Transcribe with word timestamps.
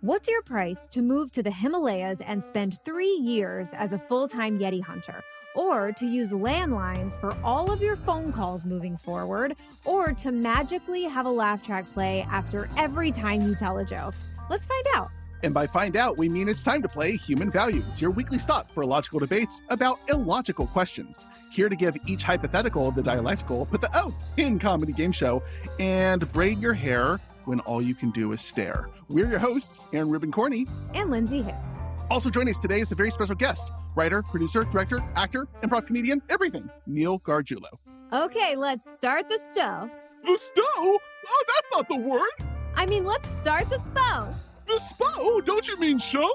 What's 0.00 0.28
your 0.28 0.42
price 0.42 0.86
to 0.88 1.02
move 1.02 1.32
to 1.32 1.42
the 1.42 1.50
Himalayas 1.50 2.20
and 2.20 2.42
spend 2.42 2.78
three 2.84 3.18
years 3.20 3.70
as 3.70 3.92
a 3.92 3.98
full 3.98 4.28
time 4.28 4.56
Yeti 4.56 4.80
hunter? 4.80 5.24
Or 5.56 5.90
to 5.90 6.06
use 6.06 6.30
landlines 6.32 7.20
for 7.20 7.36
all 7.42 7.72
of 7.72 7.82
your 7.82 7.96
phone 7.96 8.30
calls 8.30 8.64
moving 8.64 8.96
forward? 8.96 9.56
Or 9.84 10.12
to 10.12 10.30
magically 10.30 11.02
have 11.02 11.26
a 11.26 11.30
laugh 11.30 11.64
track 11.64 11.84
play 11.88 12.24
after 12.30 12.68
every 12.76 13.10
time 13.10 13.40
you 13.40 13.56
tell 13.56 13.78
a 13.78 13.84
joke? 13.84 14.14
Let's 14.48 14.68
find 14.68 14.84
out. 14.94 15.08
And 15.42 15.52
by 15.52 15.66
find 15.66 15.96
out, 15.96 16.16
we 16.16 16.28
mean 16.28 16.48
it's 16.48 16.62
time 16.62 16.82
to 16.82 16.88
play 16.88 17.16
Human 17.16 17.50
Values, 17.50 18.00
your 18.00 18.12
weekly 18.12 18.38
stop 18.38 18.70
for 18.70 18.84
logical 18.84 19.18
debates 19.18 19.62
about 19.68 19.98
illogical 20.08 20.68
questions. 20.68 21.26
Here 21.50 21.68
to 21.68 21.74
give 21.74 21.96
each 22.06 22.22
hypothetical 22.22 22.92
the 22.92 23.02
dialectical, 23.02 23.66
put 23.66 23.80
the 23.80 23.90
O 23.94 24.14
in 24.36 24.60
comedy 24.60 24.92
game 24.92 25.10
show, 25.10 25.42
and 25.80 26.30
braid 26.32 26.60
your 26.60 26.74
hair 26.74 27.18
when 27.48 27.60
all 27.60 27.80
you 27.80 27.94
can 27.94 28.10
do 28.10 28.32
is 28.32 28.40
stare. 28.40 28.88
We're 29.08 29.26
your 29.26 29.38
hosts, 29.38 29.88
Aron 29.92 30.10
Rubin 30.10 30.30
Corney 30.30 30.66
and 30.94 31.10
Lindsay 31.10 31.40
Hicks. 31.40 31.84
Also 32.10 32.30
joining 32.30 32.50
us 32.50 32.58
today 32.58 32.80
is 32.80 32.92
a 32.92 32.94
very 32.94 33.10
special 33.10 33.34
guest 33.34 33.72
writer, 33.96 34.22
producer, 34.22 34.64
director, 34.64 35.02
actor, 35.16 35.48
improv 35.62 35.86
comedian, 35.86 36.22
everything, 36.28 36.70
Neil 36.86 37.18
Garguilo. 37.20 37.70
Okay, 38.12 38.54
let's 38.54 38.94
start 38.94 39.28
the 39.28 39.38
stow. 39.38 39.90
The 40.24 40.36
stow? 40.36 40.62
Oh, 40.66 41.44
that's 41.46 41.70
not 41.72 41.88
the 41.88 41.96
word. 42.08 42.48
I 42.76 42.86
mean, 42.86 43.04
let's 43.04 43.28
start 43.28 43.68
the 43.68 43.76
spo. 43.76 44.32
The 44.66 44.74
spo? 44.74 45.44
Don't 45.44 45.66
you 45.66 45.76
mean 45.78 45.98
show? 45.98 46.30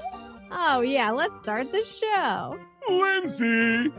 Oh, 0.52 0.82
yeah, 0.82 1.12
let's 1.12 1.40
start 1.40 1.71
the 1.71 1.82
show. 1.82 2.59
Lindsay! 2.90 3.91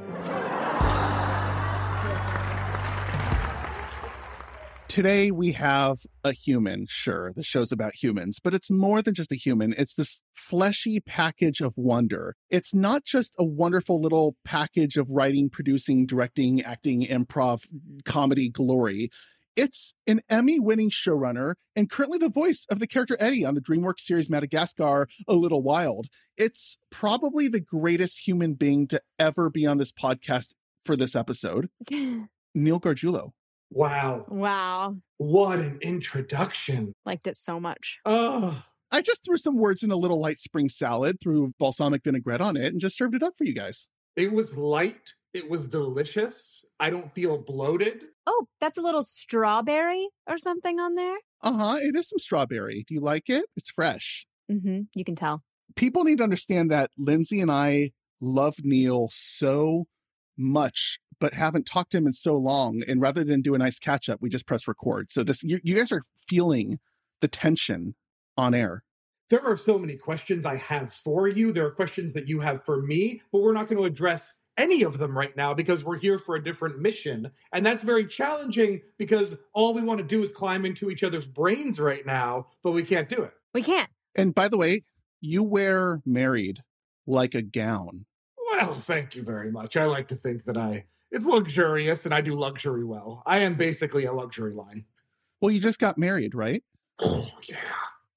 Today 4.95 5.33
we 5.33 5.51
have 5.51 6.07
a 6.23 6.31
human, 6.31 6.87
sure, 6.89 7.33
the 7.35 7.43
show's 7.43 7.73
about 7.73 7.97
humans, 8.01 8.39
but 8.39 8.55
it's 8.55 8.71
more 8.71 9.03
than 9.03 9.13
just 9.13 9.33
a 9.33 9.35
human. 9.35 9.75
It's 9.77 9.93
this 9.93 10.23
fleshy 10.37 11.01
package 11.01 11.61
of 11.61 11.75
wonder. 11.77 12.37
It's 12.49 12.73
not 12.73 13.05
just 13.05 13.35
a 13.37 13.45
wonderful 13.45 14.01
little 14.01 14.37
package 14.45 14.97
of 14.97 15.11
writing, 15.11 15.51
producing, 15.51 16.07
directing, 16.07 16.63
acting, 16.63 17.03
improv, 17.03 17.63
comedy 18.05 18.49
glory. 18.49 19.09
It's 19.57 19.95
an 20.07 20.21
Emmy 20.31 20.61
winning 20.61 20.91
showrunner 20.91 21.55
and 21.75 21.91
currently 21.91 22.19
the 22.19 22.29
voice 22.29 22.65
of 22.71 22.79
the 22.79 22.87
character 22.87 23.17
Eddie 23.19 23.45
on 23.45 23.57
the 23.57 23.61
DreamWorks 23.61 23.99
series 23.99 24.31
Madagascar, 24.31 25.09
A 25.27 25.35
Little 25.35 25.65
Wild. 25.65 26.07
It's 26.37 26.79
probably 26.93 27.49
the 27.49 27.61
greatest 27.61 28.29
human 28.29 28.55
being 28.55 28.87
to 28.87 29.03
ever 29.19 29.51
be 29.51 29.67
on 29.67 29.79
this 29.79 29.91
podcast 29.91 30.55
for 30.85 30.95
this 30.95 31.17
episode. 31.17 31.69
Neil 31.91 32.79
Garguilo. 32.79 33.33
Wow. 33.75 34.25
Wow. 34.29 34.97
What 35.19 35.59
an 35.59 35.79
introduction. 35.83 36.93
Liked 37.05 37.27
it 37.27 37.37
so 37.37 37.59
much. 37.59 37.99
Oh. 38.05 38.65
I 38.93 39.03
just 39.03 39.25
threw 39.25 39.37
some 39.37 39.57
words 39.57 39.83
in 39.83 39.91
a 39.91 39.97
little 39.97 40.21
light 40.21 40.39
spring 40.39 40.69
salad, 40.69 41.17
threw 41.21 41.53
balsamic 41.59 42.05
vinaigrette 42.05 42.41
on 42.41 42.57
it, 42.57 42.67
and 42.67 42.81
just 42.81 42.97
served 42.97 43.17
it 43.17 43.23
up 43.25 43.35
for 43.37 43.43
you 43.43 43.53
guys. 43.53 43.89
It 44.15 44.33
was 44.33 44.57
light. 44.57 45.15
It 45.33 45.51
was 45.51 45.67
delicious. 45.67 46.65
I 46.79 46.91
don't 46.91 47.13
feel 47.13 47.43
bloated. 47.43 48.05
Oh, 48.29 48.47
that's 48.61 48.79
a 48.79 48.83
little 48.83 49.03
strawberry 49.03 50.07
or 50.29 50.39
something 50.39 50.79
on 50.79 50.95
there. 50.95 51.17
Uh 51.43 51.53
huh. 51.53 51.77
It 51.81 51.97
is 51.97 52.09
some 52.09 52.21
strawberry. 52.21 52.85
Do 52.87 52.95
you 52.95 53.01
like 53.01 53.29
it? 53.29 53.47
It's 53.57 53.71
fresh. 53.71 54.25
Mm-hmm. 54.51 54.83
You 54.95 55.05
can 55.05 55.17
tell. 55.17 55.43
People 55.75 56.05
need 56.05 56.19
to 56.19 56.25
understand 56.25 56.71
that 56.71 56.91
Lindsay 56.97 57.41
and 57.41 57.51
I 57.51 57.91
love 58.21 58.59
Neil 58.63 59.09
so 59.11 59.87
much 60.37 60.99
but 61.25 61.33
haven't 61.33 61.65
talked 61.65 61.93
to 61.93 61.97
him 61.97 62.07
in 62.07 62.13
so 62.13 62.37
long. 62.37 62.83
And 62.87 63.01
rather 63.01 63.25
than 63.25 63.41
do 63.41 63.55
a 63.55 63.59
nice 63.59 63.79
catch 63.79 64.11
up, 64.11 64.21
we 64.21 64.29
just 64.29 64.47
press 64.47 64.69
record. 64.69 65.11
So 65.11 65.25
this, 65.25 65.43
you, 65.43 65.59
you 65.65 65.75
guys 65.75 65.91
are 65.91 66.03
feeling 66.29 66.81
the 67.23 67.29
tension 67.29 67.95
on 68.37 68.53
air. 68.53 68.85
There 69.31 69.41
are 69.41 69.57
so 69.57 69.79
many 69.79 69.97
questions 69.97 70.45
I 70.45 70.57
have 70.57 70.93
for 70.93 71.27
you. 71.27 71.51
There 71.51 71.65
are 71.65 71.71
questions 71.71 72.13
that 72.13 72.29
you 72.29 72.41
have 72.41 72.63
for 72.67 72.83
me, 72.83 73.23
but 73.33 73.41
we're 73.41 73.55
not 73.55 73.71
going 73.71 73.81
to 73.81 73.87
address 73.87 74.43
any 74.59 74.83
of 74.83 74.99
them 74.99 75.17
right 75.17 75.35
now 75.35 75.55
because 75.55 75.83
we're 75.83 75.99
here 75.99 76.19
for 76.19 76.37
a 76.37 76.45
different 76.45 76.79
mission. 76.79 77.31
And 77.55 77.65
that's 77.65 77.83
very 77.83 78.05
challenging 78.05 78.83
because 78.99 79.43
all 79.55 79.73
we 79.73 79.83
want 79.83 80.01
to 80.01 80.07
do 80.07 80.21
is 80.21 80.31
climb 80.31 80.67
into 80.67 80.91
each 80.91 81.03
other's 81.03 81.27
brains 81.27 81.81
right 81.81 82.05
now, 82.05 82.49
but 82.63 82.73
we 82.73 82.83
can't 82.83 83.09
do 83.09 83.23
it. 83.23 83.33
We 83.55 83.63
can't. 83.63 83.89
And 84.15 84.35
by 84.35 84.49
the 84.49 84.59
way, 84.59 84.83
you 85.23 85.43
wear 85.43 86.03
married 86.05 86.61
like 87.07 87.35
a 87.35 87.41
gown. 87.41 88.05
Well, 88.53 88.75
thank 88.75 89.15
you 89.15 89.23
very 89.23 89.51
much. 89.51 89.75
I 89.75 89.87
like 89.87 90.09
to 90.09 90.15
think 90.15 90.45
that 90.45 90.59
I 90.59 90.85
it's 91.15 91.25
luxurious 91.25 92.05
and 92.05 92.13
I 92.13 92.21
do 92.21 92.35
luxury 92.35 92.85
well. 92.85 93.23
I 93.25 93.39
am 93.41 93.55
basically 93.55 94.05
a 94.05 94.13
luxury 94.13 94.53
line. 94.53 94.85
Well, 95.41 95.53
you 95.53 95.61
just 95.61 95.79
got 95.79 95.97
married, 95.97 96.35
right? 96.35 96.63
Oh, 97.01 97.25
yeah. 97.49 97.57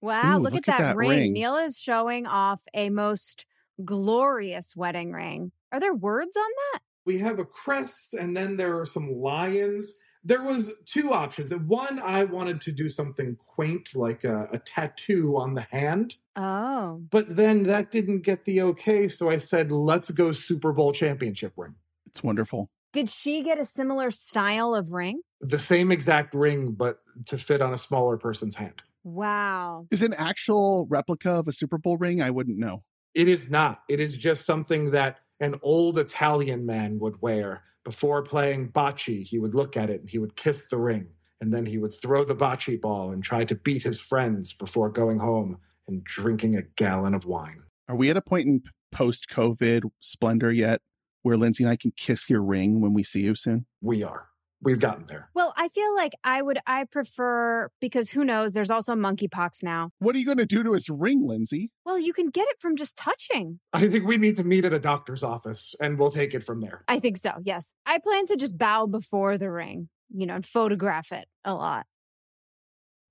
Wow, 0.02 0.38
Ooh, 0.38 0.42
look, 0.42 0.54
look 0.54 0.68
at, 0.68 0.74
at 0.74 0.78
that, 0.80 0.88
that 0.88 0.96
ring. 0.98 1.10
ring. 1.10 1.34
Neil 1.34 1.56
is 1.56 1.80
showing 1.80 2.26
off 2.26 2.62
a 2.74 2.90
most 2.90 3.46
glorious 3.86 4.76
wedding 4.76 5.12
ring. 5.12 5.52
Are 5.72 5.80
there 5.80 5.94
words 5.94 6.36
on 6.36 6.50
that? 6.74 6.80
We 7.06 7.20
have 7.20 7.38
a 7.38 7.46
crest 7.46 8.16
and 8.16 8.36
then 8.36 8.58
there 8.58 8.80
are 8.80 8.86
some 8.86 9.12
lions. 9.12 9.94
There 10.24 10.44
was 10.44 10.74
two 10.86 11.14
options. 11.14 11.54
One, 11.54 12.00
I 12.00 12.24
wanted 12.24 12.62
to 12.62 12.72
do 12.72 12.90
something 12.90 13.38
quaint 13.38 13.90
like 13.94 14.24
a, 14.24 14.48
a 14.52 14.58
tattoo 14.58 15.38
on 15.38 15.54
the 15.54 15.68
hand. 15.70 16.18
Oh. 16.36 17.04
But 17.12 17.36
then 17.36 17.64
that 17.64 17.92
didn't 17.92 18.24
get 18.24 18.46
the 18.46 18.62
okay, 18.64 19.08
so 19.08 19.30
I 19.30 19.38
said, 19.38 19.72
let's 19.72 20.10
go 20.10 20.32
Super 20.32 20.74
Bowl 20.74 20.94
championship 20.94 21.54
ring. 21.56 21.76
It's 22.08 22.24
wonderful. 22.24 22.72
Did 22.98 23.10
she 23.10 23.44
get 23.44 23.60
a 23.60 23.64
similar 23.64 24.10
style 24.10 24.74
of 24.74 24.92
ring? 24.92 25.22
The 25.40 25.60
same 25.60 25.92
exact 25.92 26.34
ring, 26.34 26.72
but 26.72 26.98
to 27.28 27.38
fit 27.38 27.62
on 27.62 27.72
a 27.72 27.78
smaller 27.78 28.18
person's 28.18 28.56
hand. 28.56 28.82
Wow. 29.04 29.86
Is 29.92 30.02
it 30.02 30.08
an 30.08 30.18
actual 30.18 30.88
replica 30.90 31.34
of 31.34 31.48
a 31.48 31.52
Super 31.52 31.78
Bowl 31.78 31.98
ring? 31.98 32.24
I 32.24 32.32
wouldn't 32.32 32.58
know. 32.58 32.82
It 33.14 33.28
is 33.28 33.52
not. 33.52 33.84
It 33.88 34.00
is 34.00 34.18
just 34.18 34.48
something 34.48 34.90
that 34.90 35.20
an 35.40 35.60
old 35.62 36.00
Italian 36.00 36.66
man 36.66 36.98
would 36.98 37.22
wear. 37.22 37.66
Before 37.84 38.24
playing 38.24 38.72
bocce, 38.72 39.28
he 39.28 39.38
would 39.38 39.54
look 39.54 39.78
at 39.78 39.92
it 39.92 40.02
and 40.02 40.10
he 40.10 40.18
would 40.18 40.36
kiss 40.36 40.68
the 40.68 40.80
ring. 40.80 41.10
And 41.40 41.54
then 41.54 41.68
he 41.68 41.78
would 41.78 41.92
throw 41.92 42.26
the 42.26 42.36
bocce 42.36 42.82
ball 42.82 43.12
and 43.12 43.24
try 43.24 43.46
to 43.46 43.54
beat 43.54 43.84
his 43.84 44.00
friends 44.00 44.54
before 44.54 44.90
going 44.90 45.20
home 45.20 45.60
and 45.88 46.04
drinking 46.04 46.56
a 46.56 46.64
gallon 46.64 47.14
of 47.14 47.26
wine. 47.28 47.62
Are 47.88 47.96
we 47.96 48.10
at 48.10 48.18
a 48.18 48.24
point 48.24 48.48
in 48.48 48.64
post 48.92 49.30
COVID 49.30 49.84
splendor 50.00 50.52
yet 50.52 50.82
where 51.28 51.38
Lindsay 51.38 51.66
and 51.66 51.72
I 51.72 51.76
can 51.76 51.92
kiss 51.92 52.30
your 52.30 52.42
ring 52.42 52.80
when 52.80 52.94
we 52.94 53.04
see 53.04 53.20
you 53.20 53.36
soon? 53.36 53.66
We 53.82 54.02
are. 54.02 54.30
We've 54.62 54.80
gotten 54.80 55.06
there. 55.08 55.30
Well, 55.36 55.54
I 55.58 55.68
feel 55.68 55.94
like 55.94 56.14
I 56.24 56.42
would, 56.42 56.58
I 56.66 56.86
prefer, 56.86 57.70
because 57.80 58.10
who 58.10 58.24
knows, 58.24 58.54
there's 58.54 58.72
also 58.72 58.96
monkeypox 58.96 59.62
now. 59.62 59.92
What 60.00 60.16
are 60.16 60.20
you 60.20 60.26
going 60.26 60.38
to 60.38 60.46
do 60.46 60.64
to 60.64 60.72
his 60.72 60.90
ring, 60.90 61.28
Lindsay? 61.28 61.70
Well, 61.86 62.00
you 62.00 62.14
can 62.14 62.30
get 62.30 62.48
it 62.48 62.58
from 62.60 62.78
just 62.78 62.98
touching. 62.98 63.60
I 63.74 63.88
think 63.88 64.08
we 64.08 64.18
need 64.18 64.38
to 64.38 64.44
meet 64.46 64.66
at 64.66 64.74
a 64.74 64.80
doctor's 64.80 65.22
office 65.22 65.76
and 65.82 66.00
we'll 66.00 66.12
take 66.12 66.34
it 66.34 66.44
from 66.44 66.62
there. 66.62 66.82
I 66.88 67.00
think 67.00 67.18
so, 67.18 67.34
yes. 67.44 67.74
I 67.86 68.00
plan 68.00 68.26
to 68.28 68.38
just 68.38 68.58
bow 68.58 68.88
before 68.88 69.38
the 69.38 69.52
ring, 69.52 69.90
you 70.10 70.26
know, 70.26 70.36
and 70.36 70.46
photograph 70.46 71.12
it 71.12 71.28
a 71.44 71.54
lot. 71.54 71.86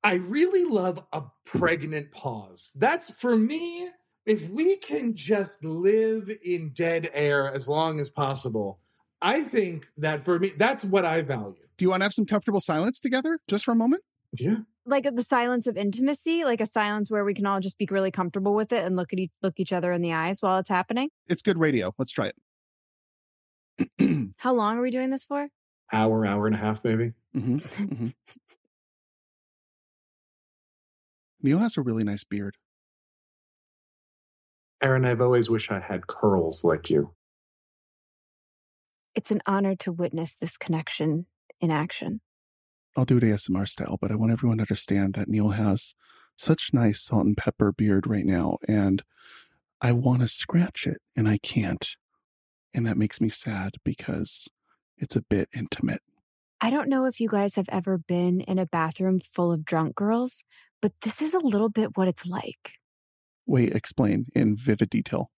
I 0.03 0.15
really 0.15 0.65
love 0.65 1.05
a 1.13 1.25
pregnant 1.45 2.13
pause. 2.13 2.73
That's 2.77 3.11
for 3.11 3.37
me. 3.37 3.91
If 4.27 4.51
we 4.51 4.77
can 4.79 5.15
just 5.15 5.65
live 5.65 6.29
in 6.45 6.71
dead 6.71 7.09
air 7.15 7.49
as 7.53 7.69
long 7.69 8.01
as 8.01 8.09
possible, 8.09 8.81
I 9.23 9.45
think 9.45 9.87
that 9.99 10.25
for 10.25 10.41
me, 10.41 10.51
that's 10.59 10.85
what 10.85 11.05
I 11.05 11.23
value. 11.23 11.55
Do 11.77 11.85
you 11.85 11.91
want 11.91 12.01
to 12.01 12.07
have 12.07 12.13
some 12.13 12.27
comfortable 12.27 12.61
silence 12.61 13.01
together 13.01 13.39
just 13.47 13.65
for 13.65 13.71
a 13.71 13.77
moment? 13.77 14.03
Yeah. 14.39 14.57
Like 14.85 15.05
the 15.15 15.23
silence 15.23 15.69
of 15.69 15.77
intimacy, 15.77 16.45
like 16.45 16.61
a 16.61 16.67
silence 16.67 17.09
where 17.09 17.25
we 17.25 17.35
can 17.35 17.47
all 17.47 17.61
just 17.61 17.79
be 17.79 17.87
really 17.89 18.11
comfortable 18.11 18.55
with 18.55 18.73
it 18.73 18.85
and 18.85 18.97
look 18.97 19.13
at 19.13 19.19
each, 19.21 19.33
look 19.43 19.61
each 19.61 19.73
other 19.73 19.93
in 19.93 20.03
the 20.03 20.13
eyes 20.13 20.43
while 20.43 20.59
it's 20.59 20.69
happening. 20.69 21.09
It's 21.29 21.43
good 21.43 21.59
radio. 21.59 21.95
Let's 21.97 22.13
try 22.13 22.33
it. 23.99 24.33
How 24.39 24.53
long 24.55 24.79
are 24.79 24.83
we 24.83 24.91
doing 24.91 25.11
this 25.11 25.25
for? 25.25 25.49
Hour, 25.93 26.27
hour 26.27 26.47
and 26.47 26.55
a 26.57 26.59
half, 26.59 26.83
maybe. 26.83 27.13
Mhm, 27.35 27.61
mhm. 27.61 28.15
Neil 31.43 31.59
has 31.59 31.77
a 31.77 31.83
really 31.83 32.03
nice 32.03 32.25
beard. 32.25 32.57
Aron, 34.83 35.05
I've 35.05 35.21
always 35.21 35.49
wished 35.49 35.73
I 35.73 35.81
had 35.81 36.07
curls 36.07 36.63
like 36.65 36.91
you. 36.91 37.13
It's 39.15 39.31
an 39.31 39.41
honor 39.47 39.75
to 39.77 39.93
witness 39.93 40.37
this 40.37 40.59
connection 40.59 41.27
in 41.61 41.71
action. 41.71 42.21
I'll 42.97 43.07
do 43.07 43.17
it 43.17 43.23
ASMR 43.23 43.67
style, 43.67 43.99
but 44.01 44.11
I 44.11 44.15
want 44.15 44.33
everyone 44.33 44.59
to 44.59 44.63
understand 44.63 45.15
that 45.15 45.29
Neil 45.29 45.51
has 45.51 45.95
such 46.37 46.75
nice 46.75 47.01
salt 47.03 47.25
and 47.27 47.37
pepper 47.37 47.73
beard 47.73 48.07
right 48.07 48.27
now, 48.27 48.59
and 48.69 49.03
I 49.81 49.93
want 49.93 50.23
to 50.23 50.29
scratch 50.29 50.87
it, 50.87 50.99
and 51.15 51.29
I 51.29 51.39
can't. 51.39 51.97
And 52.75 52.87
that 52.87 52.99
makes 52.99 53.21
me 53.21 53.31
sad 53.31 53.77
because 53.85 54.49
it's 54.99 55.17
a 55.17 55.23
bit 55.23 55.49
intimate. 55.55 56.03
I 56.61 56.71
don't 56.71 56.89
know 56.89 57.05
if 57.05 57.21
you 57.21 57.29
guys 57.29 57.55
have 57.57 57.69
ever 57.71 57.99
been 57.99 58.41
in 58.43 58.59
a 58.59 58.67
bathroom 58.67 59.21
full 59.21 59.53
of 59.53 59.65
drunk 59.65 59.95
girls, 59.95 60.45
but 60.81 60.93
this 61.03 61.21
is 61.21 61.35
a 61.35 61.39
little 61.39 61.69
bit 61.71 61.97
what 61.97 62.09
it's 62.09 62.27
like. 62.27 62.75
Wait, 63.47 63.75
explain 63.75 64.27
in 64.35 64.57
vivid 64.57 64.91
detail. 64.91 65.31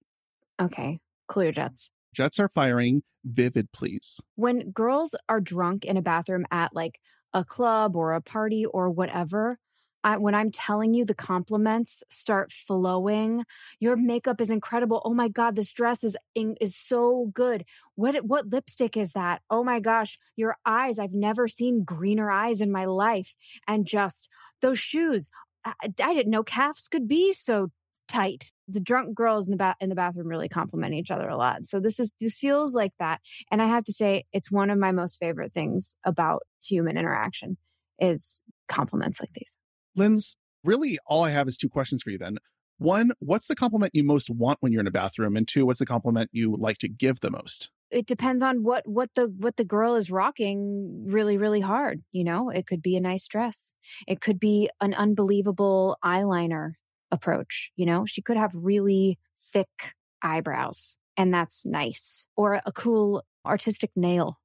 Okay, 0.60 0.98
cool 1.28 1.44
your 1.44 1.52
jets. 1.52 1.92
Jets 2.14 2.40
are 2.40 2.48
firing. 2.48 3.02
Vivid, 3.24 3.70
please. 3.72 4.20
When 4.34 4.70
girls 4.70 5.14
are 5.28 5.40
drunk 5.40 5.84
in 5.84 5.96
a 5.96 6.02
bathroom 6.02 6.46
at 6.50 6.74
like 6.74 7.00
a 7.34 7.44
club 7.44 7.94
or 7.94 8.14
a 8.14 8.22
party 8.22 8.64
or 8.64 8.90
whatever, 8.90 9.58
I, 10.04 10.16
when 10.16 10.34
I'm 10.34 10.50
telling 10.50 10.94
you 10.94 11.04
the 11.04 11.14
compliments 11.14 12.02
start 12.08 12.52
flowing, 12.52 13.44
your 13.80 13.96
makeup 13.96 14.40
is 14.40 14.48
incredible. 14.48 15.02
Oh 15.04 15.12
my 15.12 15.28
God, 15.28 15.56
this 15.56 15.72
dress 15.72 16.02
is 16.02 16.16
is 16.34 16.76
so 16.76 17.30
good. 17.34 17.64
What 17.96 18.14
what 18.24 18.48
lipstick 18.48 18.96
is 18.96 19.12
that? 19.12 19.42
Oh 19.50 19.64
my 19.64 19.80
gosh, 19.80 20.18
your 20.36 20.56
eyes. 20.64 20.98
I've 20.98 21.14
never 21.14 21.48
seen 21.48 21.84
greener 21.84 22.30
eyes 22.30 22.60
in 22.60 22.70
my 22.70 22.84
life. 22.84 23.34
And 23.66 23.86
just 23.86 24.28
those 24.62 24.78
shoes. 24.78 25.30
I, 25.64 25.74
I 25.82 26.14
didn't 26.14 26.30
know 26.30 26.44
calves 26.44 26.88
could 26.88 27.08
be 27.08 27.32
so 27.32 27.70
tight. 28.08 28.52
The 28.66 28.80
drunk 28.80 29.14
girls 29.14 29.46
in 29.46 29.52
the 29.52 29.56
ba- 29.56 29.76
in 29.80 29.88
the 29.88 29.94
bathroom 29.94 30.28
really 30.28 30.48
compliment 30.48 30.94
each 30.94 31.10
other 31.10 31.28
a 31.28 31.36
lot. 31.36 31.66
So 31.66 31.80
this 31.80 32.00
is 32.00 32.12
this 32.20 32.38
feels 32.38 32.74
like 32.74 32.92
that. 32.98 33.20
And 33.50 33.62
I 33.62 33.66
have 33.66 33.84
to 33.84 33.92
say 33.92 34.24
it's 34.32 34.50
one 34.50 34.70
of 34.70 34.78
my 34.78 34.92
most 34.92 35.18
favorite 35.18 35.52
things 35.52 35.96
about 36.04 36.42
human 36.62 36.96
interaction 36.96 37.56
is 37.98 38.40
compliments 38.68 39.20
like 39.20 39.32
these. 39.34 39.58
Linz, 39.94 40.36
really 40.64 40.98
all 41.06 41.24
I 41.24 41.30
have 41.30 41.48
is 41.48 41.56
two 41.56 41.68
questions 41.68 42.02
for 42.02 42.10
you 42.10 42.18
then. 42.18 42.38
One, 42.78 43.10
what's 43.18 43.48
the 43.48 43.56
compliment 43.56 43.94
you 43.94 44.04
most 44.04 44.30
want 44.30 44.58
when 44.60 44.70
you're 44.70 44.80
in 44.80 44.86
a 44.86 44.92
bathroom? 44.92 45.36
And 45.36 45.48
two, 45.48 45.66
what's 45.66 45.80
the 45.80 45.86
compliment 45.86 46.30
you 46.32 46.56
like 46.56 46.78
to 46.78 46.88
give 46.88 47.20
the 47.20 47.30
most? 47.30 47.70
It 47.90 48.06
depends 48.06 48.42
on 48.42 48.62
what 48.62 48.86
what 48.86 49.10
the 49.14 49.34
what 49.38 49.56
the 49.56 49.64
girl 49.64 49.94
is 49.94 50.10
rocking 50.10 51.06
really 51.08 51.38
really 51.38 51.60
hard, 51.60 52.02
you 52.12 52.22
know? 52.22 52.50
It 52.50 52.66
could 52.66 52.82
be 52.82 52.96
a 52.96 53.00
nice 53.00 53.26
dress. 53.26 53.72
It 54.06 54.20
could 54.20 54.38
be 54.38 54.70
an 54.80 54.94
unbelievable 54.94 55.96
eyeliner 56.04 56.72
approach, 57.10 57.70
you 57.76 57.86
know? 57.86 58.06
She 58.06 58.22
could 58.22 58.36
have 58.36 58.52
really 58.54 59.18
thick 59.36 59.94
eyebrows 60.22 60.98
and 61.16 61.32
that's 61.32 61.64
nice 61.64 62.28
or 62.36 62.60
a 62.64 62.72
cool 62.72 63.24
artistic 63.46 63.90
nail 63.94 64.38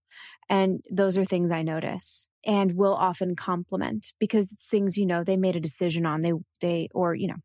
and 0.50 0.84
those 0.92 1.18
are 1.18 1.26
things 1.26 1.52
I 1.52 1.64
notice 1.64 2.30
and 2.46 2.74
will 2.76 2.94
often 2.94 3.36
compliment 3.36 4.14
because 4.20 4.52
it's 4.52 4.68
things, 4.70 4.98
you 4.98 5.06
know, 5.06 5.24
they 5.24 5.38
made 5.38 5.56
a 5.56 5.62
decision 5.62 6.06
on. 6.06 6.22
They, 6.22 6.34
they, 6.62 6.90
or, 6.94 7.16
you 7.16 7.28
know, 7.28 7.38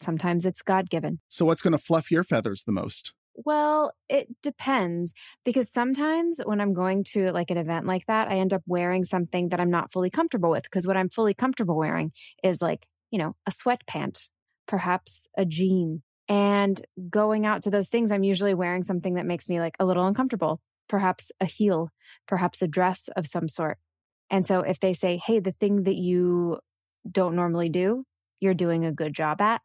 sometimes 0.00 0.46
it's 0.46 0.62
God 0.62 0.90
given. 0.90 1.20
So 1.28 1.44
what's 1.44 1.62
going 1.62 1.72
to 1.72 1.78
fluff 1.78 2.10
your 2.10 2.24
feathers 2.24 2.64
the 2.64 2.72
most? 2.72 3.12
Well, 3.34 3.92
it 4.08 4.28
depends 4.42 5.14
because 5.44 5.70
sometimes 5.70 6.40
when 6.44 6.60
I'm 6.60 6.74
going 6.74 7.04
to 7.12 7.32
like 7.32 7.50
an 7.50 7.56
event 7.56 7.86
like 7.86 8.06
that, 8.06 8.28
I 8.28 8.38
end 8.38 8.52
up 8.52 8.62
wearing 8.66 9.04
something 9.04 9.50
that 9.50 9.60
I'm 9.60 9.70
not 9.70 9.92
fully 9.92 10.10
comfortable 10.10 10.50
with 10.50 10.64
because 10.64 10.86
what 10.86 10.96
I'm 10.96 11.08
fully 11.08 11.34
comfortable 11.34 11.76
wearing 11.76 12.12
is 12.42 12.60
like, 12.60 12.86
you 13.10 13.18
know, 13.18 13.34
a 13.46 13.50
sweatpant, 13.50 14.30
perhaps 14.70 15.28
a 15.36 15.44
jean. 15.44 16.02
And 16.28 16.80
going 17.10 17.44
out 17.44 17.62
to 17.62 17.70
those 17.70 17.88
things, 17.88 18.12
I'm 18.12 18.22
usually 18.22 18.54
wearing 18.54 18.84
something 18.84 19.14
that 19.14 19.26
makes 19.26 19.48
me 19.48 19.60
like 19.60 19.76
a 19.80 19.84
little 19.84 20.06
uncomfortable 20.06 20.60
perhaps 20.90 21.30
a 21.40 21.44
heel, 21.44 21.88
perhaps 22.26 22.60
a 22.60 22.68
dress 22.68 23.08
of 23.16 23.24
some 23.24 23.48
sort. 23.48 23.78
And 24.28 24.44
so 24.44 24.60
if 24.60 24.80
they 24.80 24.92
say, 24.92 25.16
Hey, 25.16 25.38
the 25.38 25.52
thing 25.52 25.84
that 25.84 25.94
you 25.94 26.58
don't 27.10 27.36
normally 27.36 27.68
do, 27.68 28.04
you're 28.40 28.54
doing 28.54 28.84
a 28.84 28.92
good 28.92 29.14
job 29.14 29.40
at. 29.40 29.62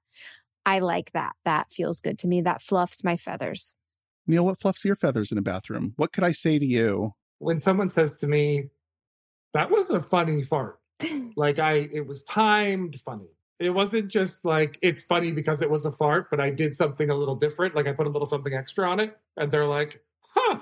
I 0.65 0.79
like 0.79 1.11
that. 1.11 1.33
That 1.43 1.71
feels 1.71 1.99
good 1.99 2.19
to 2.19 2.27
me. 2.27 2.41
That 2.41 2.61
fluffs 2.61 3.03
my 3.03 3.17
feathers. 3.17 3.75
Neil, 4.27 4.45
what 4.45 4.59
fluffs 4.59 4.85
your 4.85 4.95
feathers 4.95 5.31
in 5.31 5.37
a 5.37 5.41
bathroom? 5.41 5.93
What 5.97 6.13
could 6.13 6.23
I 6.23 6.31
say 6.31 6.57
to 6.59 6.65
you? 6.65 7.13
When 7.39 7.59
someone 7.59 7.89
says 7.89 8.15
to 8.17 8.27
me, 8.27 8.69
that 9.53 9.69
was 9.69 9.89
a 9.89 10.01
funny 10.01 10.43
fart. 10.43 10.79
like 11.35 11.59
I, 11.59 11.89
it 11.91 12.07
was 12.07 12.23
timed 12.23 12.97
funny. 13.01 13.29
It 13.59 13.69
wasn't 13.69 14.11
just 14.11 14.43
like 14.43 14.77
it's 14.81 15.01
funny 15.01 15.31
because 15.31 15.61
it 15.61 15.69
was 15.69 15.85
a 15.85 15.91
fart, 15.91 16.29
but 16.29 16.41
I 16.41 16.49
did 16.49 16.75
something 16.75 17.09
a 17.09 17.15
little 17.15 17.35
different. 17.35 17.75
Like 17.75 17.87
I 17.87 17.93
put 17.93 18.07
a 18.07 18.09
little 18.09 18.25
something 18.25 18.53
extra 18.53 18.89
on 18.89 18.99
it, 18.99 19.17
and 19.37 19.51
they're 19.51 19.65
like, 19.65 20.03
"Huh, 20.33 20.59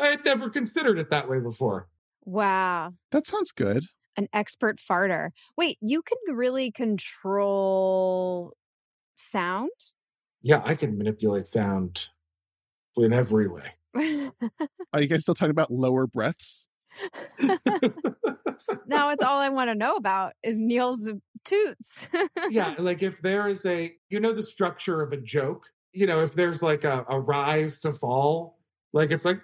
I 0.00 0.08
had 0.08 0.24
never 0.24 0.50
considered 0.50 0.98
it 0.98 1.10
that 1.10 1.28
way 1.28 1.40
before. 1.40 1.88
Wow. 2.24 2.92
That 3.12 3.26
sounds 3.26 3.52
good. 3.52 3.86
An 4.16 4.28
expert 4.32 4.78
farter. 4.78 5.30
Wait, 5.56 5.78
you 5.80 6.02
can 6.02 6.36
really 6.36 6.70
control 6.70 8.52
sound? 9.14 9.70
Yeah, 10.42 10.62
I 10.64 10.74
can 10.74 10.98
manipulate 10.98 11.46
sound 11.46 12.08
in 12.96 13.12
every 13.12 13.48
way. 13.48 13.66
Are 14.92 15.00
you 15.00 15.06
guys 15.06 15.22
still 15.22 15.34
talking 15.34 15.50
about 15.50 15.72
lower 15.72 16.06
breaths? 16.06 16.68
Now 18.86 19.10
it's 19.10 19.22
all 19.22 19.40
I 19.40 19.48
want 19.50 19.70
to 19.70 19.74
know 19.74 19.94
about 19.96 20.32
is 20.42 20.58
Neil's 20.60 21.12
toots. 21.44 22.08
yeah, 22.50 22.74
like 22.78 23.02
if 23.02 23.20
there 23.20 23.46
is 23.46 23.64
a, 23.66 23.92
you 24.08 24.20
know, 24.20 24.32
the 24.32 24.42
structure 24.42 25.02
of 25.02 25.12
a 25.12 25.16
joke, 25.16 25.64
you 25.92 26.06
know, 26.06 26.22
if 26.22 26.34
there's 26.34 26.62
like 26.62 26.84
a, 26.84 27.04
a 27.08 27.20
rise 27.20 27.80
to 27.80 27.92
fall, 27.92 28.58
like 28.92 29.10
it's 29.10 29.24
like 29.24 29.40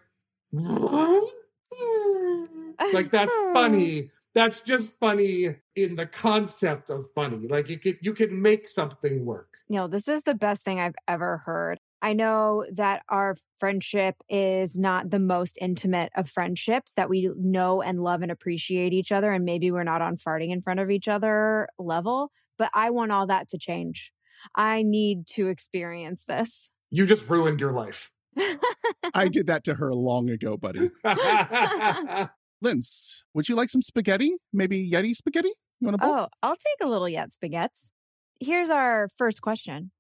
like 2.93 3.11
that's 3.11 3.35
funny. 3.55 4.11
That's 4.33 4.63
just 4.63 4.93
funny 5.01 5.57
in 5.75 5.97
the 5.97 6.07
concept 6.07 6.89
of 6.89 7.07
funny. 7.17 7.49
Like 7.49 7.69
you 7.69 7.79
could 7.79 7.99
you 8.01 8.15
could 8.15 8.31
make 8.31 8.69
something 8.69 9.25
work. 9.25 9.57
Know, 9.69 9.89
this 9.89 10.07
is 10.07 10.23
the 10.23 10.35
best 10.35 10.65
thing 10.65 10.79
I've 10.79 10.95
ever 11.09 11.39
heard. 11.39 11.80
I 12.03 12.15
know 12.15 12.65
that 12.73 13.03
our 13.09 13.35
friendship 13.59 14.17
is 14.29 14.79
not 14.79 15.11
the 15.11 15.19
most 15.19 15.59
intimate 15.61 16.11
of 16.17 16.29
friendships, 16.29 16.95
that 16.95 17.11
we 17.11 17.31
know 17.37 17.83
and 17.83 18.03
love 18.03 18.23
and 18.23 18.31
appreciate 18.31 18.93
each 18.93 19.13
other. 19.13 19.33
And 19.33 19.45
maybe 19.45 19.71
we're 19.71 19.85
not 19.85 20.03
on 20.03 20.17
farting 20.17 20.51
in 20.51 20.63
front 20.63 20.81
of 20.81 20.91
each 20.91 21.09
other 21.09 21.69
level, 21.79 22.31
but 22.57 22.71
I 22.73 22.91
want 22.91 23.13
all 23.13 23.27
that 23.27 23.49
to 23.51 23.59
change. 23.59 24.13
I 24.55 24.83
need 24.83 25.27
to 25.33 25.49
experience 25.49 26.25
this. 26.25 26.73
You 26.91 27.07
just 27.07 27.29
ruined 27.29 27.61
your 27.61 27.73
life. 27.73 28.11
I 29.15 29.29
did 29.29 29.47
that 29.49 29.65
to 29.65 29.75
her 29.75 29.93
long 29.93 30.31
ago, 30.31 30.57
buddy. 30.57 30.91
Linz, 32.63 33.25
would 33.35 33.49
you 33.49 33.55
like 33.55 33.71
some 33.71 33.83
spaghetti? 33.83 34.35
Maybe 34.53 34.91
Yeti 34.91 35.15
spaghetti? 35.15 35.53
You 35.81 35.89
want 35.89 36.01
to 36.01 36.07
Oh, 36.07 36.29
I'll 36.43 36.55
take 36.55 36.87
a 36.87 36.89
little 36.89 37.09
Yet 37.09 37.33
spaghetti. 37.33 37.93
Here's 38.39 38.71
our 38.71 39.09
first 39.19 39.43
question. 39.43 39.91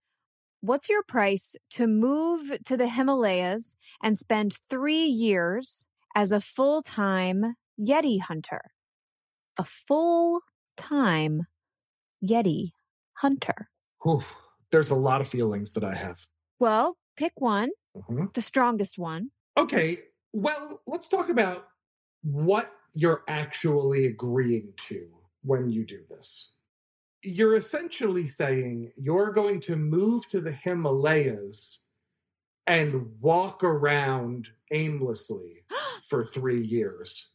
What's 0.63 0.91
your 0.91 1.03
price 1.03 1.57
to 1.71 1.87
move 1.87 2.53
to 2.67 2.77
the 2.77 2.89
Himalayas 2.89 3.77
and 4.03 4.17
spend 4.17 4.53
three 4.69 5.05
years 5.05 5.87
as 6.15 6.33
a 6.33 6.41
full 6.41 6.83
time 6.83 7.55
Yeti 7.81 8.21
hunter? 8.21 8.61
A 9.57 9.65
full 9.65 10.43
time 10.77 11.47
Yeti 12.23 12.73
hunter. 13.15 13.71
Oof, 14.07 14.37
there's 14.71 14.91
a 14.91 14.95
lot 14.95 15.23
of 15.23 15.29
feelings 15.29 15.73
that 15.73 15.85
I 15.85 15.95
have. 15.95 16.27
Well, 16.59 16.95
pick 17.17 17.33
one 17.37 17.71
mm-hmm. 17.97 18.27
the 18.35 18.41
strongest 18.43 18.99
one. 18.99 19.31
Okay. 19.57 19.97
Well, 20.33 20.81
let's 20.87 21.09
talk 21.09 21.31
about 21.31 21.67
what 22.23 22.71
you're 22.95 23.23
actually 23.29 24.07
agreeing 24.07 24.75
to 24.89 25.09
when 25.43 25.71
you 25.71 25.85
do 25.85 26.01
this. 26.09 26.53
You're 27.23 27.55
essentially 27.55 28.27
saying 28.27 28.93
you're 28.97 29.33
going 29.33 29.61
to 29.61 29.77
move 29.77 30.27
to 30.29 30.41
the 30.41 30.53
Himalayas 30.53 31.85
and 32.67 33.21
walk 33.21 33.63
around 33.65 34.51
aimlessly 34.73 35.65
for 36.09 36.25
three 36.25 36.63
years 36.63 37.31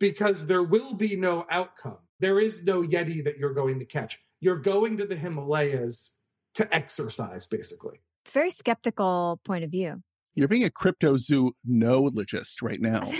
because 0.00 0.46
there 0.46 0.62
will 0.62 0.94
be 0.94 1.16
no 1.16 1.46
outcome. 1.50 1.98
There 2.18 2.40
is 2.40 2.64
no 2.64 2.82
Yeti 2.82 3.24
that 3.24 3.38
you're 3.38 3.54
going 3.54 3.78
to 3.78 3.84
catch. 3.84 4.18
You're 4.40 4.58
going 4.58 4.96
to 4.98 5.06
the 5.06 5.16
Himalayas 5.16 6.18
to 6.54 6.74
exercise, 6.74 7.46
basically. 7.46 8.00
It's 8.22 8.30
a 8.30 8.34
very 8.34 8.50
skeptical 8.50 9.40
point 9.44 9.64
of 9.64 9.70
view. 9.70 10.02
You're 10.34 10.48
being 10.48 10.64
a 10.64 10.70
cryptozoologist 10.70 12.62
right 12.62 12.80
now. 12.80 13.00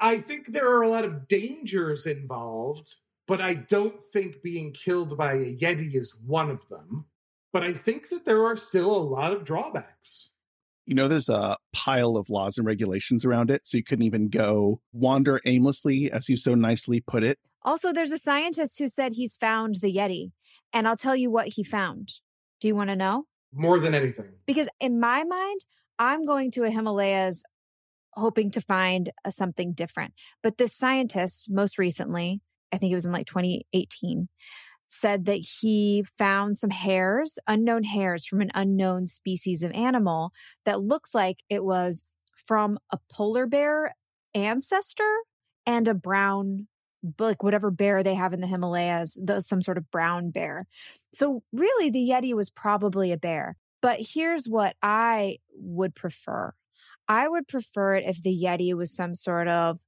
I 0.00 0.18
think 0.18 0.48
there 0.48 0.68
are 0.68 0.82
a 0.82 0.88
lot 0.88 1.04
of 1.04 1.26
dangers 1.26 2.06
involved, 2.06 2.94
but 3.26 3.40
I 3.40 3.54
don't 3.54 4.00
think 4.12 4.42
being 4.42 4.72
killed 4.72 5.18
by 5.18 5.32
a 5.32 5.56
Yeti 5.56 5.94
is 5.94 6.16
one 6.24 6.48
of 6.50 6.68
them. 6.68 7.06
But 7.52 7.64
I 7.64 7.72
think 7.72 8.10
that 8.10 8.24
there 8.24 8.44
are 8.44 8.56
still 8.56 8.94
a 8.94 9.02
lot 9.02 9.32
of 9.32 9.42
drawbacks. 9.42 10.34
You 10.84 10.94
know, 10.94 11.08
there's 11.08 11.28
a 11.28 11.56
pile 11.72 12.16
of 12.16 12.30
laws 12.30 12.56
and 12.58 12.66
regulations 12.66 13.24
around 13.24 13.50
it, 13.50 13.66
so 13.66 13.76
you 13.76 13.82
couldn't 13.82 14.04
even 14.04 14.28
go 14.28 14.80
wander 14.92 15.40
aimlessly, 15.44 16.12
as 16.12 16.28
you 16.28 16.36
so 16.36 16.54
nicely 16.54 17.00
put 17.00 17.24
it. 17.24 17.40
Also, 17.62 17.92
there's 17.92 18.12
a 18.12 18.18
scientist 18.18 18.78
who 18.78 18.86
said 18.86 19.12
he's 19.12 19.34
found 19.34 19.76
the 19.82 19.92
Yeti. 19.92 20.30
And 20.72 20.86
I'll 20.86 20.96
tell 20.96 21.16
you 21.16 21.30
what 21.30 21.48
he 21.48 21.64
found. 21.64 22.10
Do 22.60 22.68
you 22.68 22.74
want 22.74 22.90
to 22.90 22.96
know? 22.96 23.24
More 23.52 23.78
than 23.80 23.94
anything. 23.94 24.32
Because 24.46 24.68
in 24.80 25.00
my 25.00 25.24
mind, 25.24 25.60
I'm 25.98 26.24
going 26.24 26.50
to 26.52 26.64
a 26.64 26.70
Himalayas 26.70 27.44
hoping 28.12 28.50
to 28.50 28.60
find 28.60 29.10
a, 29.24 29.30
something 29.30 29.72
different. 29.72 30.14
But 30.42 30.56
this 30.56 30.74
scientist, 30.74 31.50
most 31.50 31.78
recently, 31.78 32.40
I 32.72 32.78
think 32.78 32.90
it 32.90 32.96
was 32.96 33.04
in 33.04 33.12
like 33.12 33.26
2018, 33.26 34.28
said 34.86 35.26
that 35.26 35.46
he 35.60 36.04
found 36.18 36.56
some 36.56 36.70
hairs, 36.70 37.38
unknown 37.46 37.84
hairs 37.84 38.26
from 38.26 38.40
an 38.40 38.50
unknown 38.54 39.06
species 39.06 39.62
of 39.62 39.72
animal 39.72 40.32
that 40.64 40.80
looks 40.80 41.14
like 41.14 41.38
it 41.50 41.64
was 41.64 42.04
from 42.46 42.78
a 42.92 42.98
polar 43.10 43.46
bear 43.46 43.94
ancestor 44.34 45.16
and 45.66 45.88
a 45.88 45.94
brown 45.94 46.68
like 47.18 47.42
whatever 47.42 47.70
bear 47.70 48.02
they 48.02 48.14
have 48.14 48.32
in 48.32 48.40
the 48.40 48.46
Himalayas, 48.46 49.18
those 49.22 49.46
some 49.46 49.62
sort 49.62 49.78
of 49.78 49.90
brown 49.90 50.30
bear. 50.30 50.66
So 51.12 51.42
really 51.52 51.90
the 51.90 52.10
Yeti 52.10 52.34
was 52.34 52.50
probably 52.50 53.12
a 53.12 53.16
bear. 53.16 53.56
But 53.82 53.98
here's 54.00 54.46
what 54.46 54.76
I 54.82 55.38
would 55.54 55.94
prefer. 55.94 56.52
I 57.08 57.28
would 57.28 57.46
prefer 57.46 57.96
it 57.96 58.04
if 58.06 58.22
the 58.22 58.36
Yeti 58.36 58.74
was 58.74 58.94
some 58.94 59.14
sort 59.14 59.48
of 59.48 59.78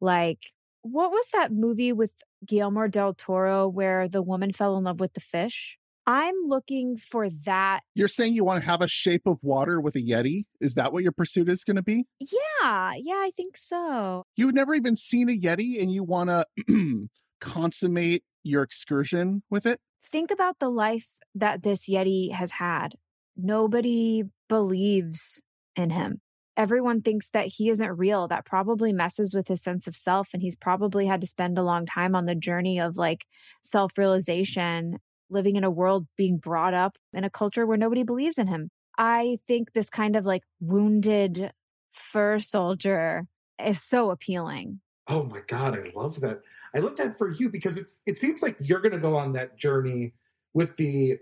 like 0.00 0.42
what 0.82 1.10
was 1.10 1.28
that 1.32 1.52
movie 1.52 1.92
with 1.92 2.14
Guillermo 2.46 2.88
del 2.88 3.14
Toro 3.14 3.68
where 3.68 4.08
the 4.08 4.22
woman 4.22 4.52
fell 4.52 4.76
in 4.76 4.84
love 4.84 5.00
with 5.00 5.12
the 5.12 5.20
fish? 5.20 5.78
I'm 6.10 6.36
looking 6.46 6.96
for 6.96 7.28
that. 7.44 7.80
You're 7.94 8.08
saying 8.08 8.32
you 8.32 8.42
want 8.42 8.62
to 8.62 8.66
have 8.66 8.80
a 8.80 8.88
shape 8.88 9.26
of 9.26 9.40
water 9.42 9.78
with 9.78 9.94
a 9.94 10.00
Yeti? 10.00 10.46
Is 10.58 10.72
that 10.72 10.90
what 10.90 11.02
your 11.02 11.12
pursuit 11.12 11.50
is 11.50 11.64
going 11.64 11.76
to 11.76 11.82
be? 11.82 12.06
Yeah, 12.18 12.92
yeah, 12.96 13.16
I 13.16 13.30
think 13.36 13.58
so. 13.58 14.24
You've 14.34 14.54
never 14.54 14.72
even 14.72 14.96
seen 14.96 15.28
a 15.28 15.38
Yeti 15.38 15.82
and 15.82 15.92
you 15.92 16.02
want 16.02 16.30
to 16.68 17.08
consummate 17.42 18.24
your 18.42 18.62
excursion 18.62 19.42
with 19.50 19.66
it? 19.66 19.80
Think 20.02 20.30
about 20.30 20.60
the 20.60 20.70
life 20.70 21.08
that 21.34 21.62
this 21.62 21.90
Yeti 21.90 22.32
has 22.32 22.52
had. 22.52 22.94
Nobody 23.36 24.22
believes 24.48 25.42
in 25.76 25.90
him. 25.90 26.22
Everyone 26.56 27.02
thinks 27.02 27.28
that 27.30 27.48
he 27.48 27.68
isn't 27.68 27.98
real. 27.98 28.28
That 28.28 28.46
probably 28.46 28.94
messes 28.94 29.34
with 29.34 29.46
his 29.46 29.62
sense 29.62 29.86
of 29.86 29.94
self. 29.94 30.30
And 30.32 30.42
he's 30.42 30.56
probably 30.56 31.04
had 31.04 31.20
to 31.20 31.26
spend 31.26 31.58
a 31.58 31.62
long 31.62 31.84
time 31.84 32.14
on 32.16 32.24
the 32.24 32.34
journey 32.34 32.80
of 32.80 32.96
like 32.96 33.26
self 33.62 33.98
realization, 33.98 34.98
living 35.30 35.56
in 35.56 35.64
a 35.64 35.70
world 35.70 36.06
being 36.16 36.38
brought 36.38 36.74
up 36.74 36.96
in 37.12 37.24
a 37.24 37.30
culture 37.30 37.66
where 37.66 37.76
nobody 37.76 38.02
believes 38.02 38.38
in 38.38 38.46
him. 38.46 38.70
I 38.96 39.38
think 39.46 39.72
this 39.72 39.90
kind 39.90 40.16
of 40.16 40.26
like 40.26 40.42
wounded 40.60 41.52
fur 41.90 42.38
soldier 42.38 43.26
is 43.64 43.82
so 43.82 44.10
appealing. 44.10 44.80
Oh 45.08 45.24
my 45.24 45.40
God, 45.46 45.78
I 45.78 45.90
love 45.94 46.20
that. 46.20 46.40
I 46.74 46.80
love 46.80 46.96
that 46.96 47.16
for 47.16 47.32
you 47.32 47.48
because 47.48 47.76
it's 47.76 48.00
it 48.06 48.18
seems 48.18 48.42
like 48.42 48.56
you're 48.60 48.80
gonna 48.80 48.98
go 48.98 49.16
on 49.16 49.32
that 49.32 49.56
journey 49.56 50.12
with 50.52 50.76
the 50.76 51.18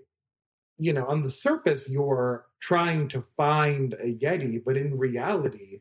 you 0.79 0.93
know, 0.93 1.07
on 1.07 1.23
the 1.23 1.29
surface, 1.29 1.89
you're 1.91 2.47
trying 2.61 3.09
to 3.09 3.23
find 3.23 3.95
a 3.95 4.15
Yeti, 4.15 4.63
but 4.65 4.77
in 4.77 4.99
reality, 4.99 5.81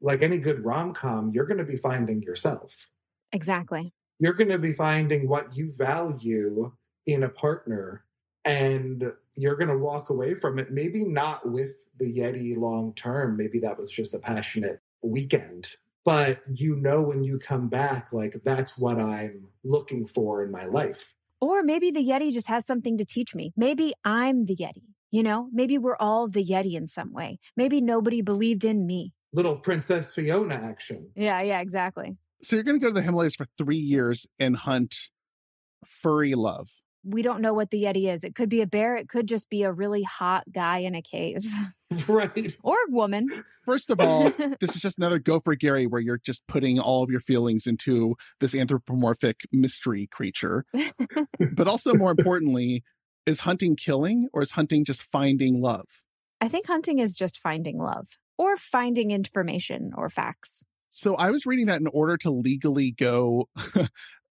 like 0.00 0.22
any 0.22 0.38
good 0.38 0.64
rom 0.64 0.92
com, 0.92 1.30
you're 1.32 1.46
going 1.46 1.58
to 1.58 1.64
be 1.64 1.76
finding 1.76 2.22
yourself. 2.22 2.88
Exactly. 3.32 3.92
You're 4.18 4.34
going 4.34 4.50
to 4.50 4.58
be 4.58 4.72
finding 4.72 5.28
what 5.28 5.56
you 5.56 5.72
value 5.72 6.72
in 7.06 7.22
a 7.22 7.28
partner, 7.28 8.04
and 8.44 9.12
you're 9.36 9.56
going 9.56 9.68
to 9.68 9.78
walk 9.78 10.10
away 10.10 10.34
from 10.34 10.58
it, 10.58 10.70
maybe 10.70 11.04
not 11.04 11.50
with 11.50 11.76
the 11.98 12.12
Yeti 12.12 12.56
long 12.56 12.94
term. 12.94 13.36
Maybe 13.36 13.58
that 13.60 13.78
was 13.78 13.90
just 13.92 14.14
a 14.14 14.18
passionate 14.18 14.80
weekend. 15.02 15.76
But 16.04 16.40
you 16.54 16.76
know, 16.76 17.02
when 17.02 17.24
you 17.24 17.38
come 17.38 17.68
back, 17.68 18.12
like 18.12 18.36
that's 18.44 18.76
what 18.76 18.98
I'm 18.98 19.48
looking 19.62 20.06
for 20.06 20.42
in 20.42 20.50
my 20.50 20.66
life. 20.66 21.14
Or 21.40 21.62
maybe 21.62 21.90
the 21.90 22.06
Yeti 22.06 22.32
just 22.32 22.48
has 22.48 22.66
something 22.66 22.98
to 22.98 23.04
teach 23.04 23.34
me. 23.34 23.52
Maybe 23.56 23.92
I'm 24.04 24.44
the 24.44 24.56
Yeti. 24.56 24.82
You 25.10 25.22
know, 25.22 25.48
maybe 25.52 25.78
we're 25.78 25.96
all 25.96 26.28
the 26.28 26.44
Yeti 26.44 26.74
in 26.74 26.86
some 26.86 27.12
way. 27.12 27.38
Maybe 27.56 27.80
nobody 27.80 28.20
believed 28.20 28.64
in 28.64 28.86
me. 28.86 29.12
Little 29.32 29.56
Princess 29.56 30.14
Fiona 30.14 30.54
action. 30.54 31.10
Yeah, 31.14 31.40
yeah, 31.40 31.60
exactly. 31.60 32.16
So 32.42 32.56
you're 32.56 32.64
going 32.64 32.78
to 32.78 32.82
go 32.82 32.88
to 32.88 32.94
the 32.94 33.02
Himalayas 33.02 33.34
for 33.34 33.46
three 33.56 33.76
years 33.76 34.26
and 34.38 34.56
hunt 34.56 35.10
furry 35.86 36.34
love 36.34 36.68
we 37.04 37.22
don't 37.22 37.40
know 37.40 37.54
what 37.54 37.70
the 37.70 37.84
Yeti 37.84 38.10
is. 38.10 38.24
It 38.24 38.34
could 38.34 38.48
be 38.48 38.62
a 38.62 38.66
bear. 38.66 38.96
It 38.96 39.08
could 39.08 39.28
just 39.28 39.50
be 39.50 39.62
a 39.62 39.72
really 39.72 40.02
hot 40.02 40.44
guy 40.50 40.78
in 40.78 40.94
a 40.94 41.02
cave. 41.02 41.44
right. 42.08 42.56
Or 42.62 42.76
woman. 42.88 43.28
First 43.64 43.90
of 43.90 44.00
all, 44.00 44.30
this 44.60 44.74
is 44.74 44.82
just 44.82 44.98
another 44.98 45.18
Go 45.18 45.38
for 45.40 45.54
Gary 45.54 45.86
where 45.86 46.00
you're 46.00 46.18
just 46.18 46.46
putting 46.46 46.78
all 46.78 47.02
of 47.02 47.10
your 47.10 47.20
feelings 47.20 47.66
into 47.66 48.16
this 48.40 48.54
anthropomorphic 48.54 49.40
mystery 49.52 50.08
creature. 50.10 50.64
but 51.52 51.68
also, 51.68 51.94
more 51.94 52.10
importantly, 52.10 52.82
is 53.26 53.40
hunting 53.40 53.76
killing 53.76 54.28
or 54.32 54.42
is 54.42 54.52
hunting 54.52 54.84
just 54.84 55.02
finding 55.02 55.60
love? 55.60 55.86
I 56.40 56.48
think 56.48 56.66
hunting 56.66 56.98
is 56.98 57.14
just 57.14 57.38
finding 57.38 57.78
love 57.78 58.06
or 58.38 58.56
finding 58.56 59.10
information 59.10 59.92
or 59.96 60.08
facts. 60.08 60.64
So 60.88 61.16
I 61.16 61.30
was 61.30 61.44
reading 61.44 61.66
that 61.66 61.80
in 61.80 61.88
order 61.88 62.16
to 62.18 62.30
legally 62.30 62.92
go 62.92 63.48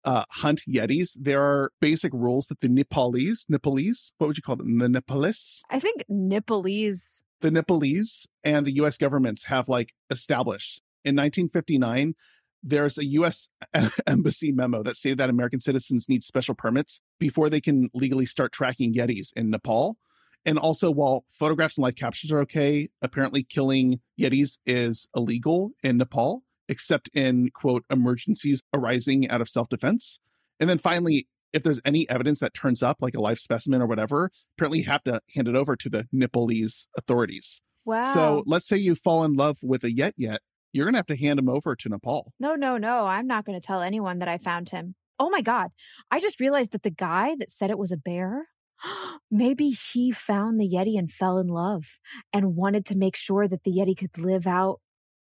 uh, 0.04 0.24
hunt 0.30 0.62
yetis, 0.68 1.16
there 1.20 1.42
are 1.42 1.70
basic 1.80 2.12
rules 2.12 2.46
that 2.46 2.60
the 2.60 2.68
Nepalese, 2.68 3.46
Nepalese, 3.48 4.14
what 4.18 4.26
would 4.26 4.36
you 4.36 4.42
call 4.42 4.56
them? 4.56 4.78
The 4.78 4.88
Nepalese? 4.88 5.62
I 5.70 5.78
think 5.78 6.04
Nepalese. 6.08 7.24
The 7.40 7.50
Nepalese 7.50 8.26
and 8.44 8.66
the 8.66 8.72
US 8.76 8.96
governments 8.98 9.46
have 9.46 9.68
like 9.68 9.92
established 10.10 10.82
in 11.04 11.16
1959 11.16 12.14
there's 12.62 12.96
a 12.96 13.04
US 13.06 13.48
embassy 14.06 14.52
memo 14.52 14.82
that 14.82 14.96
stated 14.96 15.18
that 15.18 15.30
American 15.30 15.60
citizens 15.60 16.08
need 16.08 16.22
special 16.22 16.54
permits 16.54 17.00
before 17.18 17.50
they 17.50 17.60
can 17.60 17.90
legally 17.92 18.26
start 18.26 18.52
tracking 18.52 18.94
yetis 18.94 19.32
in 19.34 19.50
Nepal. 19.50 19.96
And 20.44 20.58
also, 20.58 20.90
while 20.90 21.24
photographs 21.30 21.76
and 21.76 21.84
live 21.84 21.96
captures 21.96 22.32
are 22.32 22.40
okay, 22.40 22.88
apparently 23.00 23.44
killing 23.44 24.00
yetis 24.18 24.58
is 24.66 25.08
illegal 25.14 25.72
in 25.82 25.98
Nepal 25.98 26.42
except 26.72 27.10
in 27.12 27.50
quote 27.50 27.84
emergencies 27.90 28.62
arising 28.72 29.28
out 29.28 29.42
of 29.42 29.48
self-defense. 29.48 30.20
And 30.58 30.70
then 30.70 30.78
finally, 30.78 31.28
if 31.52 31.62
there's 31.62 31.82
any 31.84 32.08
evidence 32.08 32.38
that 32.38 32.54
turns 32.54 32.82
up, 32.82 32.96
like 33.00 33.14
a 33.14 33.20
live 33.20 33.38
specimen 33.38 33.82
or 33.82 33.86
whatever, 33.86 34.30
apparently 34.56 34.78
you 34.78 34.86
have 34.86 35.04
to 35.04 35.20
hand 35.34 35.48
it 35.48 35.54
over 35.54 35.76
to 35.76 35.90
the 35.90 36.06
Nepalese 36.12 36.86
authorities. 36.96 37.60
Wow. 37.84 38.14
So 38.14 38.42
let's 38.46 38.66
say 38.66 38.78
you 38.78 38.94
fall 38.94 39.22
in 39.22 39.34
love 39.34 39.58
with 39.62 39.84
a 39.84 39.92
yet 39.92 40.14
yet, 40.16 40.40
you're 40.72 40.86
going 40.86 40.94
to 40.94 40.98
have 40.98 41.06
to 41.08 41.16
hand 41.16 41.38
him 41.38 41.50
over 41.50 41.76
to 41.76 41.88
Nepal. 41.90 42.32
No, 42.40 42.54
no, 42.54 42.78
no. 42.78 43.04
I'm 43.04 43.26
not 43.26 43.44
going 43.44 43.60
to 43.60 43.66
tell 43.66 43.82
anyone 43.82 44.18
that 44.20 44.28
I 44.28 44.38
found 44.38 44.70
him. 44.70 44.94
Oh 45.18 45.28
my 45.28 45.42
God. 45.42 45.68
I 46.10 46.20
just 46.20 46.40
realized 46.40 46.72
that 46.72 46.84
the 46.84 46.90
guy 46.90 47.36
that 47.38 47.50
said 47.50 47.70
it 47.70 47.78
was 47.78 47.92
a 47.92 47.98
bear, 47.98 48.46
maybe 49.30 49.68
he 49.68 50.10
found 50.10 50.58
the 50.58 50.70
Yeti 50.70 50.98
and 50.98 51.10
fell 51.10 51.36
in 51.36 51.48
love 51.48 51.84
and 52.32 52.56
wanted 52.56 52.86
to 52.86 52.96
make 52.96 53.14
sure 53.14 53.46
that 53.46 53.64
the 53.64 53.72
Yeti 53.72 53.94
could 53.94 54.16
live 54.16 54.46
out 54.46 54.80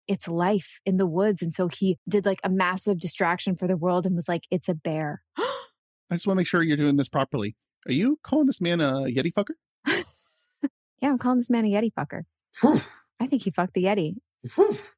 its 0.10 0.28
life 0.28 0.82
in 0.86 0.98
the 0.98 1.08
woods. 1.08 1.42
And 1.42 1.54
so 1.54 1.70
he 1.70 1.98
did 2.10 2.26
like 2.26 2.42
a 2.44 2.50
massive 2.50 3.00
distraction 3.00 3.56
for 3.56 3.68
the 3.68 3.78
world 3.78 4.06
and 4.06 4.16
was 4.16 4.28
like, 4.28 4.44
it's 4.52 4.68
a 4.68 4.76
bear. 4.76 5.22
I 5.38 6.16
just 6.16 6.26
want 6.26 6.36
to 6.36 6.40
make 6.40 6.48
sure 6.48 6.64
you're 6.64 6.76
doing 6.76 6.98
this 6.98 7.08
properly. 7.08 7.56
Are 7.88 7.94
you 7.94 8.20
calling 8.24 8.48
this 8.48 8.60
man 8.60 8.82
a 8.82 9.06
Yeti 9.06 9.32
fucker? 9.32 9.54
yeah, 11.02 11.10
I'm 11.10 11.20
calling 11.20 11.38
this 11.38 11.50
man 11.50 11.66
a 11.66 11.70
Yeti 11.70 11.92
fucker. 11.94 12.24
I 13.22 13.28
think 13.28 13.44
he 13.44 13.52
fucked 13.52 13.76
the 13.76 13.86
Yeti. 13.86 14.16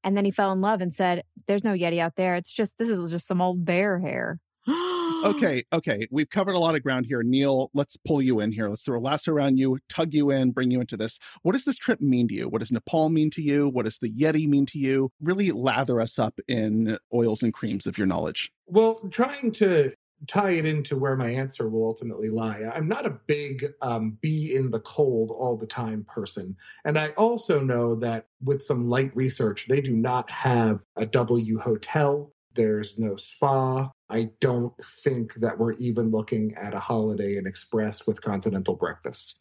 and 0.03 0.15
then 0.15 0.23
he 0.23 0.31
fell 0.31 0.51
in 0.51 0.61
love 0.61 0.81
and 0.81 0.93
said, 0.93 1.23
There's 1.45 1.63
no 1.63 1.73
Yeti 1.73 1.99
out 1.99 2.15
there. 2.15 2.35
It's 2.35 2.53
just, 2.53 2.77
this 2.77 2.89
is 2.89 3.11
just 3.11 3.27
some 3.27 3.41
old 3.41 3.65
bear 3.65 3.99
hair. 3.99 4.39
okay, 5.23 5.63
okay. 5.73 6.07
We've 6.11 6.29
covered 6.29 6.55
a 6.55 6.59
lot 6.59 6.75
of 6.75 6.83
ground 6.83 7.05
here. 7.05 7.23
Neil, 7.23 7.69
let's 7.73 7.97
pull 7.97 8.21
you 8.21 8.39
in 8.39 8.51
here. 8.51 8.67
Let's 8.69 8.83
throw 8.83 8.99
a 8.99 9.01
lasso 9.01 9.31
around 9.31 9.57
you, 9.57 9.79
tug 9.89 10.13
you 10.13 10.31
in, 10.31 10.51
bring 10.51 10.71
you 10.71 10.79
into 10.81 10.97
this. 10.97 11.19
What 11.41 11.53
does 11.53 11.65
this 11.65 11.77
trip 11.77 12.01
mean 12.01 12.27
to 12.29 12.33
you? 12.33 12.49
What 12.49 12.59
does 12.59 12.71
Nepal 12.71 13.09
mean 13.09 13.29
to 13.31 13.41
you? 13.41 13.69
What 13.69 13.85
does 13.85 13.99
the 13.99 14.11
Yeti 14.11 14.47
mean 14.47 14.65
to 14.67 14.77
you? 14.77 15.11
Really 15.21 15.51
lather 15.51 15.99
us 15.99 16.19
up 16.19 16.39
in 16.47 16.97
oils 17.13 17.43
and 17.43 17.53
creams 17.53 17.85
of 17.85 17.97
your 17.97 18.07
knowledge. 18.07 18.51
Well, 18.67 19.01
trying 19.09 19.51
to 19.53 19.91
tie 20.27 20.51
it 20.51 20.65
into 20.65 20.95
where 20.95 21.15
my 21.15 21.29
answer 21.29 21.67
will 21.67 21.85
ultimately 21.85 22.29
lie. 22.29 22.61
I'm 22.73 22.87
not 22.87 23.05
a 23.05 23.17
big 23.27 23.65
um, 23.81 24.17
be 24.21 24.53
in 24.53 24.69
the 24.69 24.79
cold 24.79 25.31
all 25.31 25.57
the 25.57 25.67
time 25.67 26.03
person. 26.03 26.55
And 26.85 26.97
I 26.97 27.09
also 27.11 27.61
know 27.61 27.95
that 27.95 28.27
with 28.43 28.61
some 28.61 28.89
light 28.89 29.15
research, 29.15 29.67
they 29.67 29.81
do 29.81 29.95
not 29.95 30.29
have 30.29 30.83
a 30.95 31.05
W 31.05 31.59
hotel. 31.59 32.31
There's 32.53 32.99
no 32.99 33.15
spa. 33.15 33.91
I 34.09 34.29
don't 34.39 34.73
think 34.83 35.35
that 35.35 35.57
we're 35.57 35.73
even 35.73 36.11
looking 36.11 36.53
at 36.55 36.73
a 36.73 36.79
Holiday 36.79 37.37
Inn 37.37 37.47
Express 37.47 38.05
with 38.05 38.21
continental 38.21 38.75
breakfast. 38.75 39.39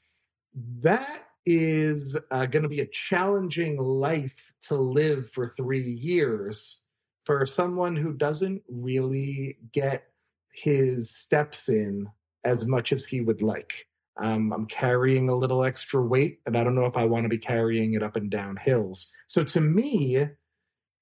That 0.55 1.25
is 1.47 2.19
uh, 2.31 2.47
going 2.47 2.62
to 2.62 2.69
be 2.69 2.81
a 2.81 2.87
challenging 2.87 3.79
life 3.79 4.52
to 4.62 4.76
live 4.76 5.29
for 5.29 5.47
three 5.47 5.90
years 5.90 6.83
for 7.25 7.45
someone 7.47 7.97
who 7.97 8.12
doesn't 8.12 8.62
really 8.69 9.57
get 9.73 10.05
his 10.52 11.11
steps 11.11 11.69
in 11.69 12.09
as 12.45 12.69
much 12.69 12.93
as 12.93 13.05
he 13.05 13.21
would 13.21 13.43
like. 13.43 13.87
Um, 14.19 14.52
I'm 14.52 14.67
carrying 14.67 15.29
a 15.29 15.35
little 15.35 15.64
extra 15.64 16.02
weight, 16.02 16.40
and 16.45 16.57
I 16.57 16.64
don't 16.64 16.75
know 16.75 16.87
if 16.87 16.97
I 16.97 17.05
want 17.05 17.25
to 17.25 17.29
be 17.29 17.38
carrying 17.38 17.95
it 17.95 18.02
up 18.02 18.17
and 18.17 18.31
down 18.31 18.57
hills. 18.57 19.11
So 19.29 19.43
to 19.45 19.61
me, 19.61 20.26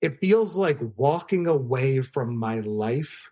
it 0.01 0.17
feels 0.21 0.57
like 0.57 0.79
walking 0.97 1.47
away 1.47 2.01
from 2.03 2.37
my 2.37 2.61
life 2.61 3.31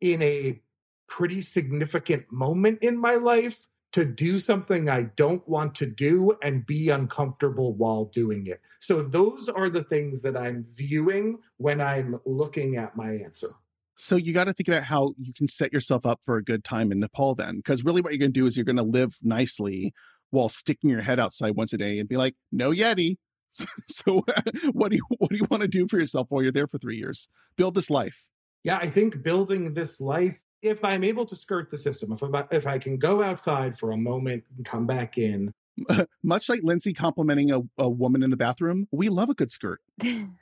in 0.00 0.22
a 0.22 0.60
pretty 1.08 1.40
significant 1.40 2.30
moment 2.30 2.82
in 2.82 2.98
my 2.98 3.14
life 3.14 3.66
to 3.92 4.04
do 4.04 4.38
something 4.38 4.90
I 4.90 5.04
don't 5.16 5.48
want 5.48 5.74
to 5.76 5.86
do 5.86 6.36
and 6.42 6.66
be 6.66 6.90
uncomfortable 6.90 7.72
while 7.72 8.04
doing 8.06 8.46
it. 8.46 8.60
So, 8.78 9.02
those 9.02 9.48
are 9.48 9.70
the 9.70 9.84
things 9.84 10.22
that 10.22 10.36
I'm 10.36 10.66
viewing 10.74 11.38
when 11.56 11.80
I'm 11.80 12.20
looking 12.26 12.76
at 12.76 12.96
my 12.96 13.12
answer. 13.12 13.48
So, 13.96 14.16
you 14.16 14.34
got 14.34 14.48
to 14.48 14.52
think 14.52 14.68
about 14.68 14.82
how 14.82 15.14
you 15.18 15.32
can 15.32 15.46
set 15.46 15.72
yourself 15.72 16.04
up 16.04 16.20
for 16.24 16.36
a 16.36 16.44
good 16.44 16.62
time 16.62 16.92
in 16.92 17.00
Nepal 17.00 17.34
then. 17.34 17.56
Because 17.56 17.84
really, 17.84 18.02
what 18.02 18.12
you're 18.12 18.18
going 18.18 18.32
to 18.32 18.38
do 18.38 18.44
is 18.44 18.56
you're 18.56 18.64
going 18.64 18.76
to 18.76 18.82
live 18.82 19.16
nicely 19.22 19.94
while 20.30 20.50
sticking 20.50 20.90
your 20.90 21.00
head 21.00 21.18
outside 21.18 21.56
once 21.56 21.72
a 21.72 21.78
day 21.78 21.98
and 21.98 22.08
be 22.08 22.16
like, 22.16 22.34
no 22.52 22.72
Yeti. 22.72 23.16
So, 23.50 23.64
so 23.86 24.24
what 24.72 24.90
do 24.90 24.96
you 24.96 25.02
what 25.18 25.30
do 25.30 25.36
you 25.36 25.46
want 25.50 25.62
to 25.62 25.68
do 25.68 25.86
for 25.88 25.98
yourself 25.98 26.26
while 26.30 26.42
you're 26.42 26.52
there 26.52 26.66
for 26.66 26.78
three 26.78 26.96
years? 26.96 27.28
Build 27.56 27.74
this 27.74 27.90
life 27.90 28.28
yeah, 28.66 28.78
I 28.78 28.86
think 28.86 29.22
building 29.22 29.74
this 29.74 30.00
life, 30.00 30.40
if 30.60 30.84
I'm 30.84 31.04
able 31.04 31.24
to 31.26 31.36
skirt 31.36 31.70
the 31.70 31.78
system, 31.78 32.10
if, 32.10 32.20
I, 32.20 32.44
if 32.50 32.66
I 32.66 32.78
can 32.78 32.98
go 32.98 33.22
outside 33.22 33.78
for 33.78 33.92
a 33.92 33.96
moment 33.96 34.42
and 34.56 34.66
come 34.66 34.88
back 34.88 35.16
in. 35.16 35.54
Much 36.24 36.48
like 36.48 36.64
Lindsay 36.64 36.92
complimenting 36.92 37.52
a, 37.52 37.60
a 37.78 37.88
woman 37.88 38.24
in 38.24 38.30
the 38.30 38.36
bathroom, 38.36 38.88
we 38.90 39.08
love 39.08 39.30
a 39.30 39.34
good 39.34 39.52
skirt. 39.52 39.80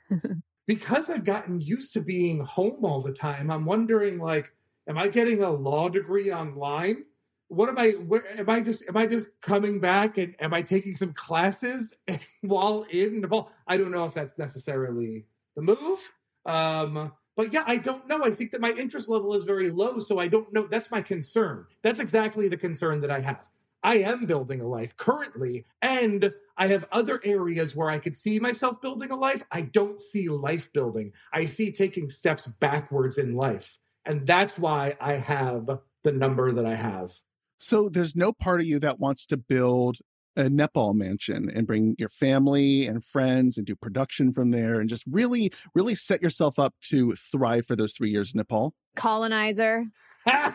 because 0.67 1.11
I've 1.11 1.23
gotten 1.23 1.61
used 1.61 1.93
to 1.93 2.01
being 2.01 2.43
home 2.43 2.83
all 2.83 3.03
the 3.03 3.13
time, 3.13 3.51
I'm 3.51 3.65
wondering 3.65 4.17
like, 4.17 4.55
am 4.89 4.97
I 4.97 5.07
getting 5.07 5.43
a 5.43 5.51
law 5.51 5.87
degree 5.87 6.33
online? 6.33 7.05
What 7.47 7.69
am 7.69 7.77
I? 7.77 7.91
Where, 7.91 8.23
am 8.39 8.49
I 8.49 8.61
just? 8.61 8.87
Am 8.89 8.97
I 8.97 9.05
just 9.05 9.39
coming 9.41 9.79
back 9.79 10.17
and 10.17 10.35
am 10.39 10.53
I 10.53 10.61
taking 10.61 10.95
some 10.95 11.13
classes 11.13 11.99
while 12.41 12.85
in 12.91 13.21
Nepal? 13.21 13.51
I 13.67 13.77
don't 13.77 13.91
know 13.91 14.05
if 14.05 14.13
that's 14.13 14.37
necessarily 14.39 15.25
the 15.55 15.61
move. 15.61 16.11
Um, 16.45 17.11
but 17.35 17.53
yeah, 17.53 17.63
I 17.67 17.77
don't 17.77 18.07
know. 18.07 18.21
I 18.23 18.29
think 18.29 18.51
that 18.51 18.61
my 18.61 18.71
interest 18.71 19.09
level 19.09 19.35
is 19.35 19.43
very 19.43 19.69
low, 19.69 19.99
so 19.99 20.19
I 20.19 20.27
don't 20.27 20.51
know. 20.53 20.67
That's 20.67 20.89
my 20.91 21.01
concern. 21.01 21.65
That's 21.81 21.99
exactly 21.99 22.47
the 22.47 22.57
concern 22.57 23.01
that 23.01 23.11
I 23.11 23.21
have. 23.21 23.47
I 23.83 23.97
am 23.97 24.25
building 24.25 24.61
a 24.61 24.67
life 24.67 24.97
currently, 24.97 25.65
and 25.81 26.33
I 26.57 26.67
have 26.67 26.87
other 26.91 27.21
areas 27.23 27.75
where 27.75 27.89
I 27.89 27.99
could 27.99 28.17
see 28.17 28.39
myself 28.39 28.81
building 28.81 29.11
a 29.11 29.15
life. 29.15 29.43
I 29.51 29.61
don't 29.61 30.01
see 30.01 30.29
life 30.29 30.71
building. 30.73 31.11
I 31.33 31.45
see 31.45 31.71
taking 31.71 32.09
steps 32.09 32.47
backwards 32.47 33.17
in 33.17 33.35
life. 33.35 33.77
And 34.05 34.25
that's 34.25 34.57
why 34.57 34.95
I 35.01 35.13
have 35.13 35.69
the 36.03 36.11
number 36.11 36.51
that 36.51 36.65
I 36.65 36.75
have. 36.75 37.11
So 37.57 37.89
there's 37.89 38.15
no 38.15 38.33
part 38.33 38.59
of 38.59 38.65
you 38.65 38.79
that 38.79 38.99
wants 38.99 39.25
to 39.27 39.37
build 39.37 39.97
a 40.35 40.49
Nepal 40.49 40.93
mansion 40.93 41.49
and 41.53 41.65
bring 41.65 41.95
your 41.97 42.09
family 42.09 42.85
and 42.85 43.03
friends 43.03 43.57
and 43.57 43.65
do 43.65 43.75
production 43.75 44.33
from 44.33 44.51
there 44.51 44.79
and 44.79 44.89
just 44.89 45.03
really, 45.09 45.51
really 45.73 45.95
set 45.95 46.21
yourself 46.21 46.59
up 46.59 46.75
to 46.89 47.15
thrive 47.15 47.65
for 47.65 47.75
those 47.75 47.93
three 47.93 48.09
years 48.09 48.33
in 48.33 48.39
Nepal. 48.39 48.73
Colonizer. 48.95 49.85
yeah, 50.27 50.51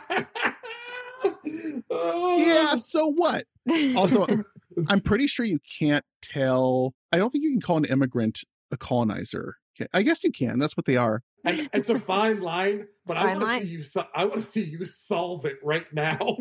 oh. 1.90 2.76
so 2.76 3.12
what? 3.12 3.46
Also, 3.96 4.26
I'm 4.88 5.00
pretty 5.00 5.26
sure 5.26 5.46
you 5.46 5.58
can't 5.78 6.04
tell. 6.22 6.94
I 7.12 7.16
don't 7.16 7.30
think 7.30 7.44
you 7.44 7.50
can 7.50 7.60
call 7.60 7.78
an 7.78 7.84
immigrant 7.86 8.40
a 8.70 8.76
colonizer. 8.76 9.56
I 9.94 10.02
guess 10.02 10.22
you 10.22 10.30
can. 10.30 10.58
That's 10.58 10.76
what 10.76 10.86
they 10.86 10.96
are. 10.96 11.22
And 11.44 11.68
it's 11.72 11.88
a 11.88 11.98
fine 11.98 12.40
line, 12.40 12.86
but 13.06 13.16
I 13.16 13.36
want 13.36 13.40
to 13.40 13.66
see 13.66 13.72
you. 13.72 14.04
I 14.14 14.24
want 14.24 14.36
to 14.36 14.42
see 14.42 14.64
you 14.64 14.84
solve 14.84 15.44
it 15.44 15.56
right 15.62 15.86
now. 15.92 16.18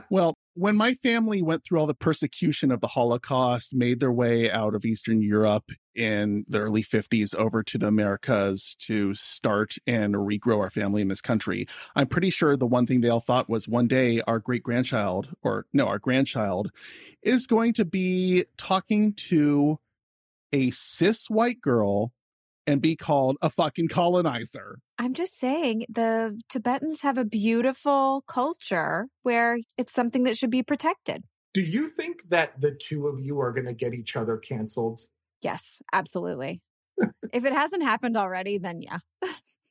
well, 0.10 0.34
when 0.54 0.76
my 0.76 0.94
family 0.94 1.42
went 1.42 1.64
through 1.64 1.78
all 1.78 1.86
the 1.86 1.94
persecution 1.94 2.70
of 2.70 2.80
the 2.80 2.88
Holocaust, 2.88 3.74
made 3.74 4.00
their 4.00 4.12
way 4.12 4.50
out 4.50 4.74
of 4.74 4.84
Eastern 4.84 5.22
Europe 5.22 5.70
in 5.94 6.44
the 6.48 6.58
early 6.58 6.82
50s 6.82 7.34
over 7.34 7.62
to 7.62 7.78
the 7.78 7.86
Americas 7.86 8.74
to 8.80 9.14
start 9.14 9.76
and 9.86 10.14
regrow 10.14 10.58
our 10.60 10.70
family 10.70 11.02
in 11.02 11.08
this 11.08 11.20
country, 11.20 11.66
I'm 11.94 12.06
pretty 12.06 12.30
sure 12.30 12.56
the 12.56 12.66
one 12.66 12.86
thing 12.86 13.00
they 13.00 13.08
all 13.08 13.20
thought 13.20 13.48
was 13.48 13.68
one 13.68 13.88
day 13.88 14.20
our 14.26 14.38
great 14.38 14.62
grandchild, 14.62 15.34
or 15.42 15.66
no, 15.72 15.86
our 15.86 15.98
grandchild, 15.98 16.70
is 17.22 17.46
going 17.46 17.72
to 17.74 17.84
be 17.84 18.44
talking 18.56 19.12
to 19.14 19.78
a 20.52 20.70
cis 20.70 21.30
white 21.30 21.60
girl 21.60 22.12
and 22.66 22.80
be 22.80 22.96
called 22.96 23.36
a 23.42 23.50
fucking 23.50 23.88
colonizer. 23.88 24.78
I'm 24.98 25.14
just 25.14 25.38
saying 25.38 25.86
the 25.88 26.40
Tibetans 26.48 27.02
have 27.02 27.18
a 27.18 27.24
beautiful 27.24 28.22
culture 28.26 29.08
where 29.22 29.58
it's 29.76 29.92
something 29.92 30.24
that 30.24 30.36
should 30.36 30.50
be 30.50 30.62
protected. 30.62 31.24
Do 31.54 31.60
you 31.60 31.88
think 31.88 32.28
that 32.28 32.60
the 32.60 32.70
two 32.70 33.08
of 33.08 33.20
you 33.20 33.40
are 33.40 33.52
going 33.52 33.66
to 33.66 33.74
get 33.74 33.94
each 33.94 34.16
other 34.16 34.38
canceled? 34.38 35.00
Yes, 35.42 35.82
absolutely. 35.92 36.62
if 37.32 37.44
it 37.44 37.52
hasn't 37.52 37.82
happened 37.82 38.16
already, 38.16 38.58
then 38.58 38.80
yeah. 38.80 38.98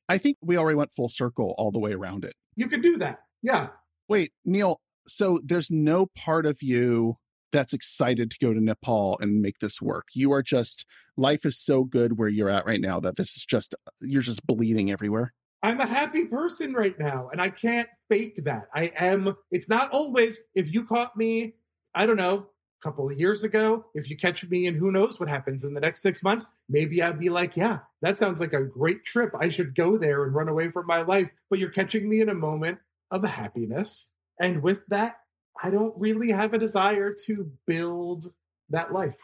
I 0.07 0.17
think 0.17 0.37
we 0.41 0.57
already 0.57 0.75
went 0.75 0.93
full 0.93 1.09
circle 1.09 1.55
all 1.57 1.71
the 1.71 1.79
way 1.79 1.93
around 1.93 2.25
it. 2.25 2.33
You 2.55 2.67
could 2.67 2.81
do 2.81 2.97
that. 2.97 3.21
Yeah. 3.41 3.69
Wait, 4.09 4.33
Neil, 4.45 4.81
so 5.07 5.39
there's 5.43 5.71
no 5.71 6.07
part 6.15 6.45
of 6.45 6.61
you 6.61 7.15
that's 7.51 7.73
excited 7.73 8.31
to 8.31 8.37
go 8.39 8.53
to 8.53 8.61
Nepal 8.61 9.17
and 9.19 9.41
make 9.41 9.59
this 9.59 9.81
work. 9.81 10.07
You 10.13 10.31
are 10.31 10.43
just 10.43 10.85
life 11.17 11.45
is 11.45 11.59
so 11.59 11.83
good 11.83 12.17
where 12.17 12.29
you're 12.29 12.49
at 12.49 12.65
right 12.65 12.81
now 12.81 12.99
that 12.99 13.17
this 13.17 13.35
is 13.35 13.45
just 13.45 13.75
you're 13.99 14.21
just 14.21 14.45
bleeding 14.45 14.91
everywhere. 14.91 15.33
I'm 15.63 15.79
a 15.79 15.85
happy 15.85 16.25
person 16.27 16.73
right 16.73 16.97
now 16.97 17.29
and 17.31 17.39
I 17.39 17.49
can't 17.49 17.89
fake 18.09 18.43
that. 18.45 18.67
I 18.73 18.91
am 18.99 19.35
it's 19.51 19.69
not 19.69 19.89
always 19.91 20.41
if 20.55 20.73
you 20.73 20.83
caught 20.83 21.15
me, 21.15 21.55
I 21.93 22.05
don't 22.05 22.17
know, 22.17 22.47
a 22.81 22.83
couple 22.83 23.07
of 23.07 23.19
years 23.19 23.43
ago, 23.43 23.85
if 23.93 24.09
you 24.09 24.17
catch 24.17 24.49
me 24.49 24.65
and 24.65 24.75
who 24.75 24.91
knows 24.91 25.19
what 25.19 25.29
happens 25.29 25.63
in 25.63 25.75
the 25.75 25.81
next 25.81 26.01
6 26.01 26.23
months, 26.23 26.51
maybe 26.67 27.03
I'd 27.03 27.19
be 27.19 27.29
like, 27.29 27.55
yeah, 27.55 27.79
that 28.01 28.17
sounds 28.17 28.39
like 28.39 28.53
a 28.53 28.63
great 28.63 29.05
trip. 29.05 29.33
I 29.39 29.49
should 29.49 29.75
go 29.75 29.97
there 29.97 30.23
and 30.23 30.33
run 30.33 30.49
away 30.49 30.69
from 30.69 30.87
my 30.87 31.03
life. 31.03 31.29
But 31.49 31.59
you're 31.59 31.69
catching 31.69 32.09
me 32.09 32.21
in 32.21 32.29
a 32.29 32.33
moment 32.33 32.79
of 33.11 33.23
happiness. 33.23 34.13
And 34.39 34.63
with 34.63 34.87
that, 34.87 35.17
I 35.63 35.69
don't 35.69 35.93
really 35.97 36.31
have 36.31 36.53
a 36.53 36.57
desire 36.57 37.15
to 37.25 37.51
build 37.67 38.25
that 38.69 38.91
life. 38.91 39.17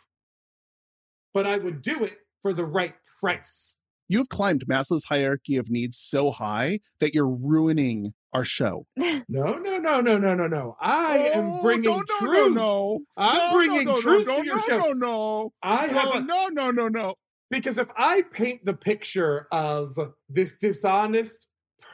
But 1.34 1.46
I 1.46 1.58
would 1.58 1.82
do 1.82 2.04
it 2.04 2.18
for 2.42 2.54
the 2.54 2.66
right 2.66 2.96
price. 3.20 3.80
You 4.10 4.20
have 4.20 4.30
climbed 4.30 4.66
Maslow's 4.68 5.06
hierarchy 5.06 5.58
of 5.58 5.70
needs 5.70 5.98
so 5.98 6.32
high 6.32 6.80
that 7.00 7.14
you're 7.14 7.30
ruining 7.30 8.14
our 8.32 8.46
show. 8.46 8.86
no, 8.96 9.18
no, 9.28 9.78
no, 9.80 10.00
no, 10.00 10.18
no, 10.18 10.34
no, 10.34 10.48
no. 10.48 10.78
I 10.80 11.32
oh, 11.34 11.40
am 11.40 11.62
bringing 11.62 11.92
no, 11.92 11.98
no, 11.98 12.04
truth. 12.20 12.56
No, 12.56 12.62
no, 12.62 13.00
I'm 13.18 13.38
no, 13.38 13.58
bringing 13.58 13.88
no, 13.88 14.02
truth 14.02 14.28
no, 14.28 14.38
to 14.40 14.46
your 14.46 14.56
no, 14.56 14.62
show. 14.62 14.78
No, 14.78 14.94
no, 14.94 15.54
I 15.62 15.88
have 15.88 16.26
no, 16.26 16.48
no, 16.48 16.70
no, 16.70 16.72
no, 16.72 16.88
no. 16.88 17.16
Because 17.50 17.78
if 17.78 17.90
I 17.96 18.24
paint 18.32 18.66
the 18.66 18.74
picture 18.74 19.48
of 19.52 19.98
this 20.30 20.58
dishonest, 20.58 21.48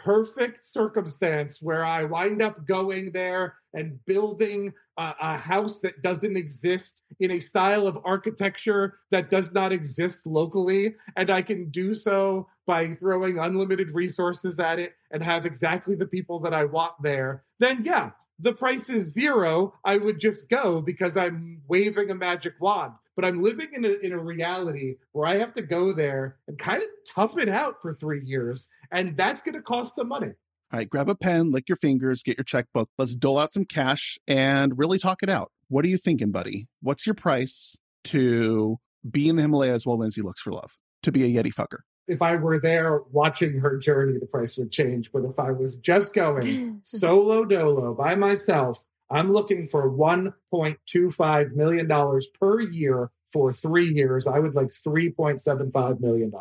perfect 0.03 0.65
circumstance 0.65 1.61
where 1.61 1.85
I 1.85 2.03
wind 2.03 2.41
up 2.41 2.65
going 2.65 3.11
there 3.11 3.55
and 3.73 4.03
building 4.05 4.73
a, 4.97 5.13
a, 5.19 5.37
house 5.37 5.79
that 5.79 6.01
doesn't 6.01 6.37
exist 6.37 7.03
in 7.19 7.31
a 7.31 7.39
style 7.39 7.87
of 7.87 7.97
architecture 8.03 8.95
that 9.11 9.29
does 9.29 9.53
not 9.53 9.71
exist 9.71 10.25
locally. 10.25 10.95
And 11.15 11.29
I 11.29 11.41
can 11.41 11.69
do 11.69 11.93
so 11.93 12.47
by 12.65 12.93
throwing 12.95 13.39
unlimited 13.39 13.91
resources 13.91 14.59
at 14.59 14.79
it 14.79 14.93
and 15.11 15.23
have 15.23 15.45
exactly 15.45 15.95
the 15.95 16.05
people 16.05 16.39
that 16.41 16.53
I 16.53 16.65
want 16.65 16.93
there. 17.01 17.43
Then, 17.59 17.81
yeah, 17.83 18.11
the 18.39 18.53
price 18.53 18.89
is 18.89 19.13
zero. 19.13 19.73
I 19.83 19.97
would 19.97 20.19
just 20.19 20.49
go 20.49 20.81
because 20.81 21.17
I'm 21.17 21.61
waving 21.67 22.09
a 22.09 22.15
magic 22.15 22.55
wand. 22.59 22.93
But 23.15 23.25
I'm 23.25 23.43
living 23.43 23.69
in 23.73 23.85
a, 23.85 23.91
in 24.01 24.11
a 24.11 24.17
reality 24.17 24.95
where 25.11 25.27
I 25.27 25.35
have 25.35 25.53
to 25.53 25.61
go 25.61 25.93
there 25.93 26.37
and 26.47 26.57
kind 26.57 26.79
of 26.79 26.87
tough 27.15 27.37
it 27.37 27.47
out 27.47 27.75
for 27.81 27.93
three 27.93 28.25
years. 28.25 28.71
And 28.93 29.17
that's 29.17 29.41
going 29.41 29.55
to 29.55 29.61
cost 29.61 29.95
some 29.95 30.07
money. 30.07 30.27
All 30.71 30.79
right, 30.79 30.89
grab 30.89 31.09
a 31.09 31.15
pen, 31.15 31.51
lick 31.51 31.67
your 31.67 31.75
fingers, 31.75 32.23
get 32.23 32.37
your 32.37 32.45
checkbook. 32.45 32.89
Let's 32.97 33.15
dole 33.15 33.39
out 33.39 33.51
some 33.51 33.65
cash 33.65 34.17
and 34.27 34.77
really 34.77 34.99
talk 34.99 35.23
it 35.23 35.29
out. 35.29 35.51
What 35.67 35.83
are 35.83 35.87
you 35.87 35.97
thinking, 35.97 36.31
buddy? 36.31 36.67
What's 36.81 37.05
your 37.05 37.15
price 37.15 37.77
to 38.05 38.77
be 39.09 39.27
in 39.27 39.35
the 39.35 39.41
Himalayas 39.41 39.85
while 39.85 39.97
Lindsay 39.97 40.21
looks 40.21 40.41
for 40.41 40.51
love? 40.51 40.77
To 41.03 41.11
be 41.11 41.23
a 41.23 41.43
Yeti 41.43 41.53
fucker? 41.53 41.79
If 42.07 42.21
I 42.21 42.35
were 42.35 42.59
there 42.59 43.01
watching 43.11 43.59
her 43.59 43.77
journey, 43.77 44.17
the 44.19 44.27
price 44.27 44.57
would 44.57 44.71
change. 44.71 45.11
But 45.11 45.25
if 45.25 45.39
I 45.39 45.51
was 45.51 45.77
just 45.77 46.13
going 46.13 46.79
solo 46.83 47.45
dolo 47.45 47.93
by 47.93 48.15
myself, 48.15 48.85
I'm 49.09 49.31
looking 49.31 49.65
for 49.67 49.89
$1.25 49.89 51.51
million 51.53 52.19
per 52.39 52.61
year 52.61 53.11
for 53.27 53.51
three 53.51 53.87
years. 53.87 54.27
I 54.27 54.39
would 54.39 54.55
like 54.55 54.67
$3.75 54.67 55.99
million. 55.99 56.31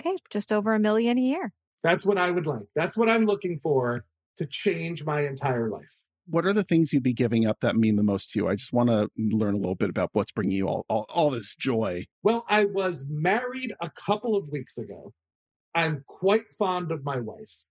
Okay, 0.00 0.16
just 0.30 0.52
over 0.52 0.74
a 0.74 0.78
million 0.78 1.18
a 1.18 1.20
year. 1.20 1.52
That's 1.82 2.04
what 2.04 2.18
I 2.18 2.30
would 2.30 2.46
like. 2.46 2.68
That's 2.74 2.96
what 2.96 3.10
I'm 3.10 3.24
looking 3.24 3.58
for 3.58 4.04
to 4.36 4.46
change 4.46 5.04
my 5.04 5.22
entire 5.22 5.68
life. 5.68 6.02
What 6.26 6.46
are 6.46 6.52
the 6.52 6.62
things 6.62 6.92
you'd 6.92 7.02
be 7.02 7.12
giving 7.12 7.46
up 7.46 7.58
that 7.60 7.76
mean 7.76 7.96
the 7.96 8.04
most 8.04 8.30
to 8.30 8.38
you? 8.38 8.48
I 8.48 8.54
just 8.54 8.72
want 8.72 8.90
to 8.90 9.10
learn 9.16 9.54
a 9.54 9.58
little 9.58 9.74
bit 9.74 9.90
about 9.90 10.10
what's 10.12 10.30
bringing 10.30 10.56
you 10.56 10.68
all, 10.68 10.86
all, 10.88 11.06
all 11.12 11.30
this 11.30 11.54
joy. 11.54 12.06
Well, 12.22 12.44
I 12.48 12.64
was 12.64 13.06
married 13.10 13.74
a 13.80 13.90
couple 13.90 14.36
of 14.36 14.48
weeks 14.50 14.78
ago. 14.78 15.12
I'm 15.74 16.04
quite 16.06 16.54
fond 16.56 16.92
of 16.92 17.04
my 17.04 17.18
wife. 17.18 17.64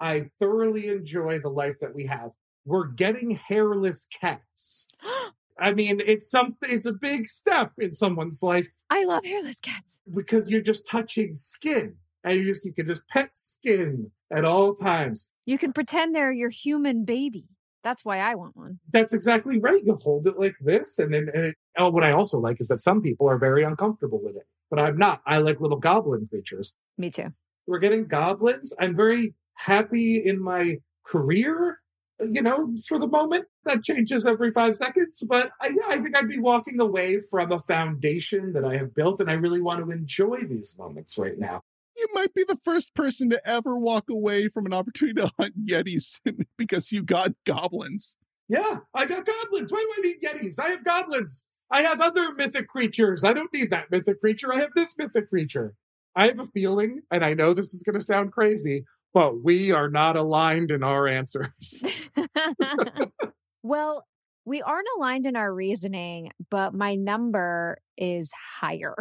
I 0.00 0.30
thoroughly 0.38 0.88
enjoy 0.88 1.38
the 1.38 1.50
life 1.50 1.80
that 1.80 1.94
we 1.94 2.06
have. 2.06 2.32
We're 2.64 2.86
getting 2.86 3.30
hairless 3.30 4.06
cats. 4.20 4.88
I 5.60 5.74
mean, 5.74 6.00
it's 6.06 6.30
something. 6.30 6.68
It's 6.70 6.86
a 6.86 6.92
big 6.92 7.26
step 7.26 7.72
in 7.78 7.92
someone's 7.92 8.42
life. 8.42 8.70
I 8.90 9.04
love 9.04 9.24
hairless 9.24 9.58
cats 9.58 10.00
because 10.14 10.50
you're 10.50 10.62
just 10.62 10.86
touching 10.86 11.34
skin 11.34 11.96
and 12.24 12.34
you 12.34 12.44
just 12.44 12.64
you 12.64 12.72
can 12.72 12.86
just 12.86 13.06
pet 13.08 13.34
skin 13.34 14.10
at 14.30 14.44
all 14.44 14.74
times. 14.74 15.28
You 15.46 15.58
can 15.58 15.72
pretend 15.72 16.14
they're 16.14 16.32
your 16.32 16.50
human 16.50 17.04
baby. 17.04 17.44
That's 17.84 18.04
why 18.04 18.18
I 18.18 18.34
want 18.34 18.56
one. 18.56 18.80
That's 18.92 19.12
exactly 19.12 19.58
right. 19.58 19.80
You 19.84 19.98
hold 20.02 20.26
it 20.26 20.38
like 20.38 20.56
this, 20.60 20.98
and 20.98 21.14
then 21.14 21.28
and 21.32 21.44
it, 21.46 21.56
oh, 21.76 21.90
what 21.90 22.04
I 22.04 22.12
also 22.12 22.38
like 22.38 22.60
is 22.60 22.68
that 22.68 22.80
some 22.80 23.00
people 23.00 23.28
are 23.28 23.38
very 23.38 23.62
uncomfortable 23.62 24.20
with 24.22 24.36
it, 24.36 24.46
but 24.70 24.80
I'm 24.80 24.96
not. 24.96 25.22
I 25.24 25.38
like 25.38 25.60
little 25.60 25.78
goblin 25.78 26.26
creatures. 26.26 26.76
Me 26.96 27.10
too. 27.10 27.32
We're 27.66 27.78
getting 27.78 28.06
goblins. 28.06 28.74
I'm 28.78 28.96
very 28.96 29.34
happy 29.54 30.16
in 30.16 30.42
my 30.42 30.78
career. 31.06 31.78
You 32.20 32.42
know, 32.42 32.74
for 32.88 32.98
the 32.98 33.06
moment, 33.06 33.44
that 33.64 33.84
changes 33.84 34.26
every 34.26 34.50
five 34.50 34.74
seconds, 34.74 35.22
but 35.28 35.52
I, 35.62 35.70
I 35.90 35.98
think 35.98 36.16
I'd 36.16 36.28
be 36.28 36.40
walking 36.40 36.80
away 36.80 37.20
from 37.20 37.52
a 37.52 37.60
foundation 37.60 38.54
that 38.54 38.64
I 38.64 38.76
have 38.76 38.92
built, 38.92 39.20
and 39.20 39.30
I 39.30 39.34
really 39.34 39.60
want 39.60 39.84
to 39.84 39.92
enjoy 39.92 40.38
these 40.40 40.74
moments 40.76 41.16
right 41.16 41.38
now 41.38 41.62
might 42.12 42.34
be 42.34 42.44
the 42.44 42.58
first 42.64 42.94
person 42.94 43.30
to 43.30 43.48
ever 43.48 43.76
walk 43.76 44.10
away 44.10 44.48
from 44.48 44.66
an 44.66 44.74
opportunity 44.74 45.20
to 45.20 45.32
hunt 45.38 45.66
Yetis 45.66 46.20
because 46.58 46.92
you 46.92 47.02
got 47.02 47.32
goblins. 47.44 48.16
Yeah, 48.48 48.78
I 48.94 49.06
got 49.06 49.26
goblins. 49.26 49.70
Why 49.70 49.78
do 49.78 49.94
I 49.98 50.02
need 50.02 50.16
Yetis? 50.22 50.58
I 50.58 50.70
have 50.70 50.84
goblins. 50.84 51.46
I 51.70 51.82
have 51.82 52.00
other 52.00 52.32
mythic 52.34 52.68
creatures. 52.68 53.22
I 53.24 53.32
don't 53.32 53.52
need 53.52 53.70
that 53.70 53.90
mythic 53.90 54.20
creature. 54.20 54.52
I 54.52 54.60
have 54.60 54.70
this 54.74 54.96
mythic 54.96 55.28
creature. 55.28 55.74
I 56.16 56.26
have 56.26 56.40
a 56.40 56.44
feeling, 56.44 57.02
and 57.10 57.24
I 57.24 57.34
know 57.34 57.52
this 57.52 57.74
is 57.74 57.82
going 57.82 57.94
to 57.94 58.04
sound 58.04 58.32
crazy, 58.32 58.84
but 59.12 59.44
we 59.44 59.70
are 59.70 59.90
not 59.90 60.16
aligned 60.16 60.70
in 60.70 60.82
our 60.82 61.06
answers. 61.06 62.10
well, 63.62 64.04
we 64.44 64.62
aren't 64.62 64.88
aligned 64.96 65.26
in 65.26 65.36
our 65.36 65.54
reasoning, 65.54 66.32
but 66.50 66.72
my 66.72 66.94
number 66.94 67.78
is 67.98 68.32
higher. 68.58 68.96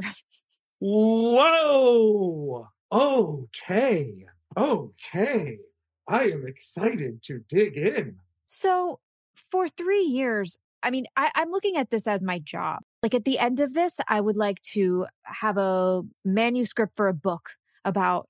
Whoa. 0.80 2.68
Okay. 2.92 4.26
Okay. 4.58 5.58
I 6.08 6.24
am 6.24 6.46
excited 6.48 7.22
to 7.24 7.40
dig 7.50 7.76
in. 7.76 8.18
So, 8.46 9.00
for 9.52 9.68
three 9.68 10.02
years, 10.02 10.58
I 10.82 10.90
mean, 10.90 11.06
I, 11.16 11.32
I'm 11.36 11.50
looking 11.50 11.76
at 11.76 11.90
this 11.90 12.08
as 12.08 12.24
my 12.24 12.40
job. 12.40 12.80
Like 13.04 13.14
at 13.14 13.26
the 13.26 13.40
end 13.40 13.60
of 13.60 13.74
this, 13.74 14.00
I 14.08 14.22
would 14.22 14.38
like 14.38 14.62
to 14.74 15.06
have 15.24 15.58
a 15.58 16.04
manuscript 16.26 16.96
for 16.96 17.08
a 17.08 17.14
book 17.14 17.52
about 17.84 18.30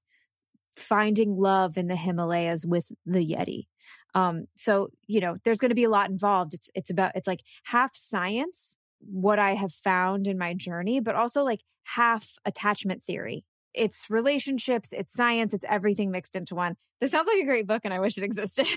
finding 0.75 1.37
love 1.37 1.77
in 1.77 1.87
the 1.87 1.95
Himalayas 1.95 2.65
with 2.65 2.91
the 3.05 3.19
Yeti. 3.19 3.67
Um, 4.15 4.45
so 4.55 4.89
you 5.07 5.19
know, 5.19 5.37
there's 5.43 5.59
going 5.59 5.69
to 5.69 5.75
be 5.75 5.83
a 5.83 5.89
lot 5.89 6.09
involved. 6.09 6.53
It's 6.53 6.69
it's 6.73 6.89
about 6.89 7.11
it's 7.15 7.27
like 7.27 7.43
half 7.63 7.95
science, 7.95 8.77
what 8.99 9.39
I 9.39 9.53
have 9.53 9.71
found 9.71 10.27
in 10.27 10.37
my 10.37 10.53
journey, 10.53 10.99
but 10.99 11.15
also 11.15 11.43
like 11.43 11.61
half 11.83 12.37
attachment 12.45 13.03
theory. 13.03 13.45
It's 13.77 14.09
relationships, 14.09 14.93
it's 14.93 15.13
science, 15.13 15.53
it's 15.53 15.65
everything 15.69 16.11
mixed 16.11 16.35
into 16.35 16.55
one. 16.55 16.75
This 16.99 17.11
sounds 17.11 17.27
like 17.27 17.41
a 17.41 17.45
great 17.45 17.67
book, 17.67 17.81
and 17.85 17.93
I 17.93 17.99
wish 17.99 18.17
it 18.17 18.23
existed. 18.23 18.67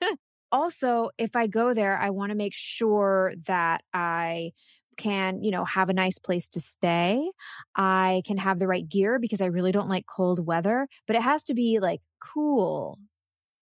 also, 0.52 1.10
if 1.18 1.34
I 1.34 1.46
go 1.46 1.74
there, 1.74 1.98
I 1.98 2.10
want 2.10 2.30
to 2.30 2.36
make 2.36 2.54
sure 2.54 3.34
that 3.46 3.82
I 3.92 4.52
can, 4.96 5.42
you 5.42 5.50
know, 5.50 5.64
have 5.64 5.88
a 5.88 5.94
nice 5.94 6.18
place 6.18 6.48
to 6.50 6.60
stay. 6.60 7.30
I 7.76 8.22
can 8.26 8.36
have 8.38 8.58
the 8.58 8.68
right 8.68 8.88
gear 8.88 9.18
because 9.18 9.40
I 9.40 9.46
really 9.46 9.72
don't 9.72 9.88
like 9.88 10.06
cold 10.06 10.46
weather, 10.46 10.86
but 11.06 11.16
it 11.16 11.22
has 11.22 11.44
to 11.44 11.54
be 11.54 11.80
like 11.80 12.00
cool 12.20 12.98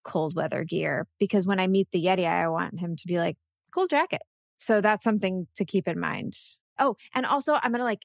cold 0.04 0.34
weather 0.34 0.64
gear 0.64 1.06
because 1.18 1.46
when 1.46 1.60
I 1.60 1.66
meet 1.66 1.90
the 1.90 2.04
Yeti, 2.04 2.26
I 2.26 2.48
want 2.48 2.80
him 2.80 2.96
to 2.96 3.06
be 3.06 3.18
like, 3.18 3.36
cool 3.72 3.86
jacket. 3.86 4.22
So 4.56 4.80
that's 4.80 5.04
something 5.04 5.46
to 5.56 5.64
keep 5.64 5.88
in 5.88 5.98
mind. 5.98 6.34
Oh, 6.78 6.96
and 7.14 7.26
also 7.26 7.54
I'm 7.54 7.72
going 7.72 7.80
to 7.80 7.84
like 7.84 8.04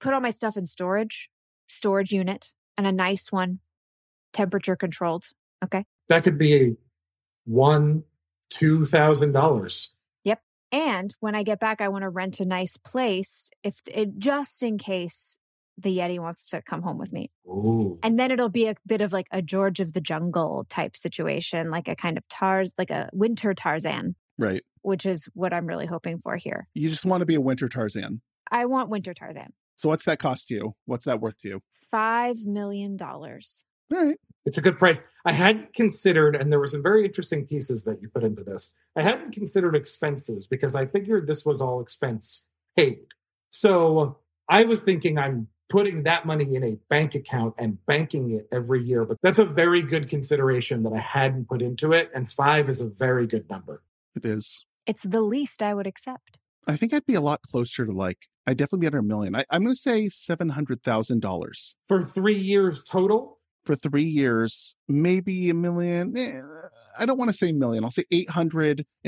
put 0.00 0.14
all 0.14 0.20
my 0.20 0.30
stuff 0.30 0.56
in 0.56 0.66
storage, 0.66 1.28
storage 1.70 2.12
unit 2.12 2.54
and 2.76 2.86
a 2.86 2.92
nice 2.92 3.30
one, 3.30 3.60
temperature 4.32 4.76
controlled. 4.76 5.26
Okay. 5.64 5.84
That 6.08 6.24
could 6.24 6.38
be 6.38 6.54
a 6.54 6.76
one, 7.44 8.04
two 8.50 8.84
thousand 8.84 9.32
dollars. 9.32 9.92
Yep. 10.24 10.40
And 10.72 11.14
when 11.20 11.34
I 11.34 11.42
get 11.42 11.60
back, 11.60 11.80
I 11.80 11.88
want 11.88 12.02
to 12.02 12.08
rent 12.08 12.40
a 12.40 12.44
nice 12.44 12.76
place 12.76 13.50
if 13.62 13.80
it 13.86 14.18
just 14.18 14.62
in 14.62 14.78
case 14.78 15.38
the 15.78 15.96
Yeti 15.96 16.18
wants 16.18 16.50
to 16.50 16.60
come 16.60 16.82
home 16.82 16.98
with 16.98 17.12
me. 17.12 17.30
Ooh. 17.46 17.98
And 18.02 18.18
then 18.18 18.30
it'll 18.30 18.50
be 18.50 18.66
a 18.66 18.74
bit 18.86 19.00
of 19.00 19.12
like 19.12 19.26
a 19.30 19.40
George 19.40 19.80
of 19.80 19.92
the 19.92 20.00
Jungle 20.00 20.66
type 20.68 20.96
situation, 20.96 21.70
like 21.70 21.88
a 21.88 21.96
kind 21.96 22.18
of 22.18 22.28
Tars, 22.28 22.74
like 22.76 22.90
a 22.90 23.08
winter 23.12 23.54
Tarzan. 23.54 24.14
Right. 24.36 24.62
Which 24.82 25.06
is 25.06 25.28
what 25.34 25.52
I'm 25.52 25.66
really 25.66 25.86
hoping 25.86 26.18
for 26.18 26.36
here. 26.36 26.66
You 26.74 26.90
just 26.90 27.04
want 27.04 27.20
to 27.20 27.26
be 27.26 27.34
a 27.34 27.40
winter 27.40 27.68
Tarzan. 27.68 28.20
I 28.50 28.66
want 28.66 28.90
winter 28.90 29.14
Tarzan. 29.14 29.52
So 29.80 29.88
what's 29.88 30.04
that 30.04 30.18
cost 30.18 30.50
you? 30.50 30.74
What's 30.84 31.06
that 31.06 31.22
worth 31.22 31.38
to 31.38 31.48
you? 31.48 31.60
Five 31.90 32.44
million 32.44 32.98
dollars. 32.98 33.64
All 33.90 34.04
right. 34.04 34.18
It's 34.44 34.58
a 34.58 34.60
good 34.60 34.78
price. 34.78 35.08
I 35.24 35.32
hadn't 35.32 35.72
considered, 35.72 36.36
and 36.36 36.52
there 36.52 36.60
were 36.60 36.66
some 36.66 36.82
very 36.82 37.06
interesting 37.06 37.46
pieces 37.46 37.84
that 37.84 38.02
you 38.02 38.10
put 38.10 38.22
into 38.22 38.44
this. 38.44 38.74
I 38.94 39.00
hadn't 39.00 39.32
considered 39.32 39.74
expenses 39.74 40.46
because 40.46 40.74
I 40.74 40.84
figured 40.84 41.26
this 41.26 41.46
was 41.46 41.62
all 41.62 41.80
expense 41.80 42.46
paid. 42.76 43.06
So 43.48 44.18
I 44.50 44.66
was 44.66 44.82
thinking 44.82 45.16
I'm 45.16 45.48
putting 45.70 46.02
that 46.02 46.26
money 46.26 46.54
in 46.54 46.62
a 46.62 46.76
bank 46.90 47.14
account 47.14 47.54
and 47.56 47.78
banking 47.86 48.30
it 48.32 48.48
every 48.52 48.82
year. 48.82 49.06
But 49.06 49.16
that's 49.22 49.38
a 49.38 49.46
very 49.46 49.82
good 49.82 50.08
consideration 50.08 50.82
that 50.82 50.92
I 50.92 50.98
hadn't 50.98 51.48
put 51.48 51.62
into 51.62 51.94
it. 51.94 52.10
And 52.14 52.30
five 52.30 52.68
is 52.68 52.82
a 52.82 52.86
very 52.86 53.26
good 53.26 53.48
number. 53.48 53.82
It 54.14 54.26
is. 54.26 54.66
It's 54.86 55.04
the 55.04 55.22
least 55.22 55.62
I 55.62 55.72
would 55.72 55.86
accept. 55.86 56.38
I 56.66 56.76
think 56.76 56.92
I'd 56.92 57.06
be 57.06 57.14
a 57.14 57.22
lot 57.22 57.40
closer 57.50 57.86
to 57.86 57.92
like, 57.92 58.26
I'd 58.46 58.56
definitely 58.56 58.80
be 58.80 58.86
under 58.86 58.98
a 58.98 59.02
million. 59.02 59.34
I, 59.36 59.44
am 59.50 59.62
going 59.62 59.74
to 59.74 59.78
say 59.78 60.06
$700,000. 60.06 61.74
For 61.86 62.02
three 62.02 62.38
years 62.38 62.82
total? 62.82 63.38
For 63.64 63.76
three 63.76 64.02
years, 64.04 64.76
maybe 64.88 65.50
a 65.50 65.54
million. 65.54 66.16
Eh, 66.16 66.40
I 66.98 67.04
don't 67.04 67.18
want 67.18 67.30
to 67.30 67.36
say 67.36 67.52
million. 67.52 67.84
I'll 67.84 67.90
say 67.90 68.06
$861,000. 68.10 69.04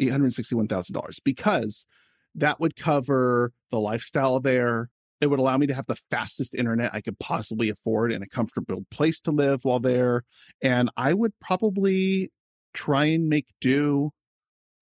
$861,000 0.00 1.18
because 1.24 1.86
that 2.34 2.58
would 2.60 2.76
cover 2.76 3.52
the 3.70 3.78
lifestyle 3.78 4.40
there. 4.40 4.88
It 5.20 5.28
would 5.28 5.38
allow 5.38 5.58
me 5.58 5.66
to 5.66 5.74
have 5.74 5.86
the 5.86 6.00
fastest 6.10 6.54
internet 6.54 6.94
I 6.94 7.02
could 7.02 7.18
possibly 7.18 7.68
afford 7.68 8.10
and 8.10 8.24
a 8.24 8.28
comfortable 8.28 8.86
place 8.90 9.20
to 9.20 9.30
live 9.30 9.60
while 9.64 9.80
there. 9.80 10.24
And 10.62 10.88
I 10.96 11.12
would 11.12 11.32
probably 11.40 12.30
try 12.72 13.04
and 13.06 13.28
make 13.28 13.48
do. 13.60 14.12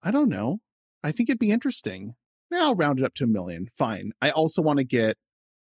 I 0.02 0.12
don't 0.12 0.28
know. 0.28 0.58
I 1.02 1.10
think 1.10 1.28
it'd 1.28 1.40
be 1.40 1.50
interesting. 1.50 2.14
Now 2.50 2.68
I'll 2.68 2.74
round 2.74 2.98
it 2.98 3.04
up 3.04 3.14
to 3.14 3.24
a 3.24 3.28
million. 3.28 3.68
Fine. 3.76 4.12
I 4.20 4.30
also 4.30 4.62
want 4.62 4.78
to 4.78 4.84
get 4.84 5.16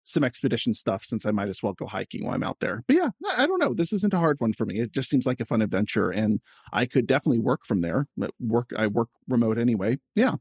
some 0.04 0.22
expedition 0.22 0.74
stuff 0.74 1.02
since 1.02 1.24
I 1.24 1.30
might 1.30 1.48
as 1.48 1.62
well 1.62 1.72
go 1.72 1.86
hiking 1.86 2.24
while 2.24 2.34
I'm 2.34 2.42
out 2.42 2.60
there. 2.60 2.84
But 2.86 2.96
yeah, 2.96 3.10
I 3.38 3.46
don't 3.46 3.62
know. 3.62 3.72
This 3.72 3.92
isn't 3.92 4.12
a 4.12 4.18
hard 4.18 4.38
one 4.38 4.52
for 4.52 4.66
me. 4.66 4.78
It 4.78 4.92
just 4.92 5.08
seems 5.08 5.26
like 5.26 5.40
a 5.40 5.46
fun 5.46 5.62
adventure 5.62 6.10
and 6.10 6.40
I 6.72 6.84
could 6.84 7.06
definitely 7.06 7.38
work 7.38 7.64
from 7.64 7.80
there. 7.80 8.06
Work 8.38 8.70
I 8.76 8.86
work 8.86 9.08
remote 9.26 9.58
anyway. 9.58 9.98
Yeah. 10.14 10.34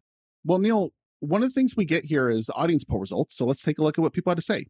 Well, 0.44 0.60
Neil, 0.60 0.92
one 1.22 1.42
of 1.44 1.50
the 1.50 1.54
things 1.54 1.78
we 1.78 1.86
get 1.86 2.06
here 2.06 2.30
is 2.30 2.50
audience 2.54 2.84
poll 2.84 3.00
results. 3.00 3.36
So 3.38 3.46
let's 3.46 3.64
take 3.64 3.80
a 3.80 3.82
look 3.82 3.98
at 3.98 4.02
what 4.02 4.12
people 4.12 4.32
had 4.32 4.38
to 4.38 4.42
say. 4.42 4.66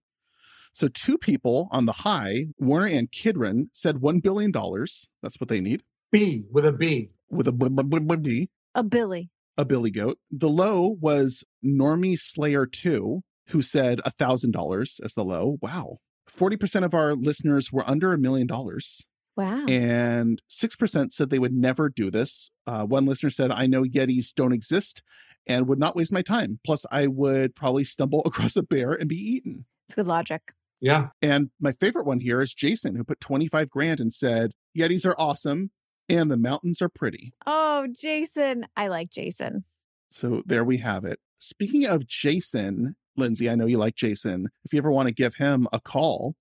So 0.73 0.87
two 0.87 1.17
people 1.17 1.67
on 1.71 1.85
the 1.85 1.91
high, 1.91 2.47
Warner 2.57 2.87
and 2.87 3.11
Kidron, 3.11 3.69
said 3.73 3.97
$1 3.97 4.21
billion. 4.21 4.51
That's 4.51 5.39
what 5.39 5.47
they 5.47 5.61
need. 5.61 5.83
B 6.11 6.45
with 6.51 6.65
a 6.65 6.71
B. 6.71 7.11
With 7.29 7.47
a 7.47 7.51
b- 7.51 7.69
b- 7.69 7.99
b- 7.99 8.15
B. 8.15 8.49
A 8.75 8.83
Billy. 8.83 9.29
A 9.57 9.65
Billy 9.65 9.91
goat. 9.91 10.17
The 10.31 10.49
low 10.49 10.97
was 10.99 11.43
Normie 11.63 12.17
Slayer 12.17 12.65
2, 12.65 13.21
who 13.49 13.61
said 13.61 13.99
$1,000 14.05 14.99
as 15.03 15.13
the 15.13 15.23
low. 15.23 15.57
Wow. 15.61 15.97
40% 16.29 16.83
of 16.83 16.93
our 16.93 17.13
listeners 17.13 17.71
were 17.71 17.87
under 17.87 18.13
a 18.13 18.17
million 18.17 18.47
dollars. 18.47 19.05
Wow. 19.35 19.65
And 19.67 20.41
6% 20.49 21.11
said 21.11 21.29
they 21.29 21.39
would 21.39 21.53
never 21.53 21.89
do 21.89 22.11
this. 22.11 22.51
Uh, 22.67 22.83
one 22.83 23.05
listener 23.05 23.29
said, 23.29 23.51
I 23.51 23.67
know 23.67 23.83
Yetis 23.83 24.33
don't 24.33 24.53
exist 24.53 25.01
and 25.47 25.67
would 25.67 25.79
not 25.79 25.95
waste 25.95 26.13
my 26.13 26.21
time. 26.21 26.59
Plus, 26.65 26.85
I 26.91 27.07
would 27.07 27.55
probably 27.55 27.83
stumble 27.83 28.21
across 28.25 28.55
a 28.55 28.63
bear 28.63 28.93
and 28.93 29.09
be 29.09 29.15
eaten. 29.15 29.65
It's 29.87 29.95
good 29.95 30.07
logic. 30.07 30.53
Yeah. 30.81 31.09
And 31.21 31.49
my 31.59 31.71
favorite 31.71 32.05
one 32.05 32.19
here 32.19 32.41
is 32.41 32.53
Jason, 32.53 32.95
who 32.95 33.03
put 33.03 33.21
25 33.21 33.69
grand 33.69 33.99
and 33.99 34.11
said, 34.11 34.51
Yetis 34.77 35.05
are 35.05 35.15
awesome 35.17 35.71
and 36.13 36.29
the 36.29 36.37
mountains 36.37 36.81
are 36.81 36.89
pretty. 36.89 37.33
Oh, 37.45 37.87
Jason. 37.99 38.67
I 38.75 38.87
like 38.87 39.09
Jason. 39.09 39.63
So 40.11 40.43
there 40.45 40.63
we 40.63 40.77
have 40.77 41.05
it. 41.05 41.19
Speaking 41.35 41.85
of 41.85 42.07
Jason, 42.07 42.95
Lindsay, 43.17 43.49
I 43.49 43.55
know 43.55 43.65
you 43.65 43.77
like 43.77 43.95
Jason. 43.95 44.49
If 44.63 44.73
you 44.73 44.77
ever 44.77 44.91
want 44.91 45.07
to 45.07 45.13
give 45.13 45.35
him 45.35 45.67
a 45.73 45.79
call, 45.79 46.35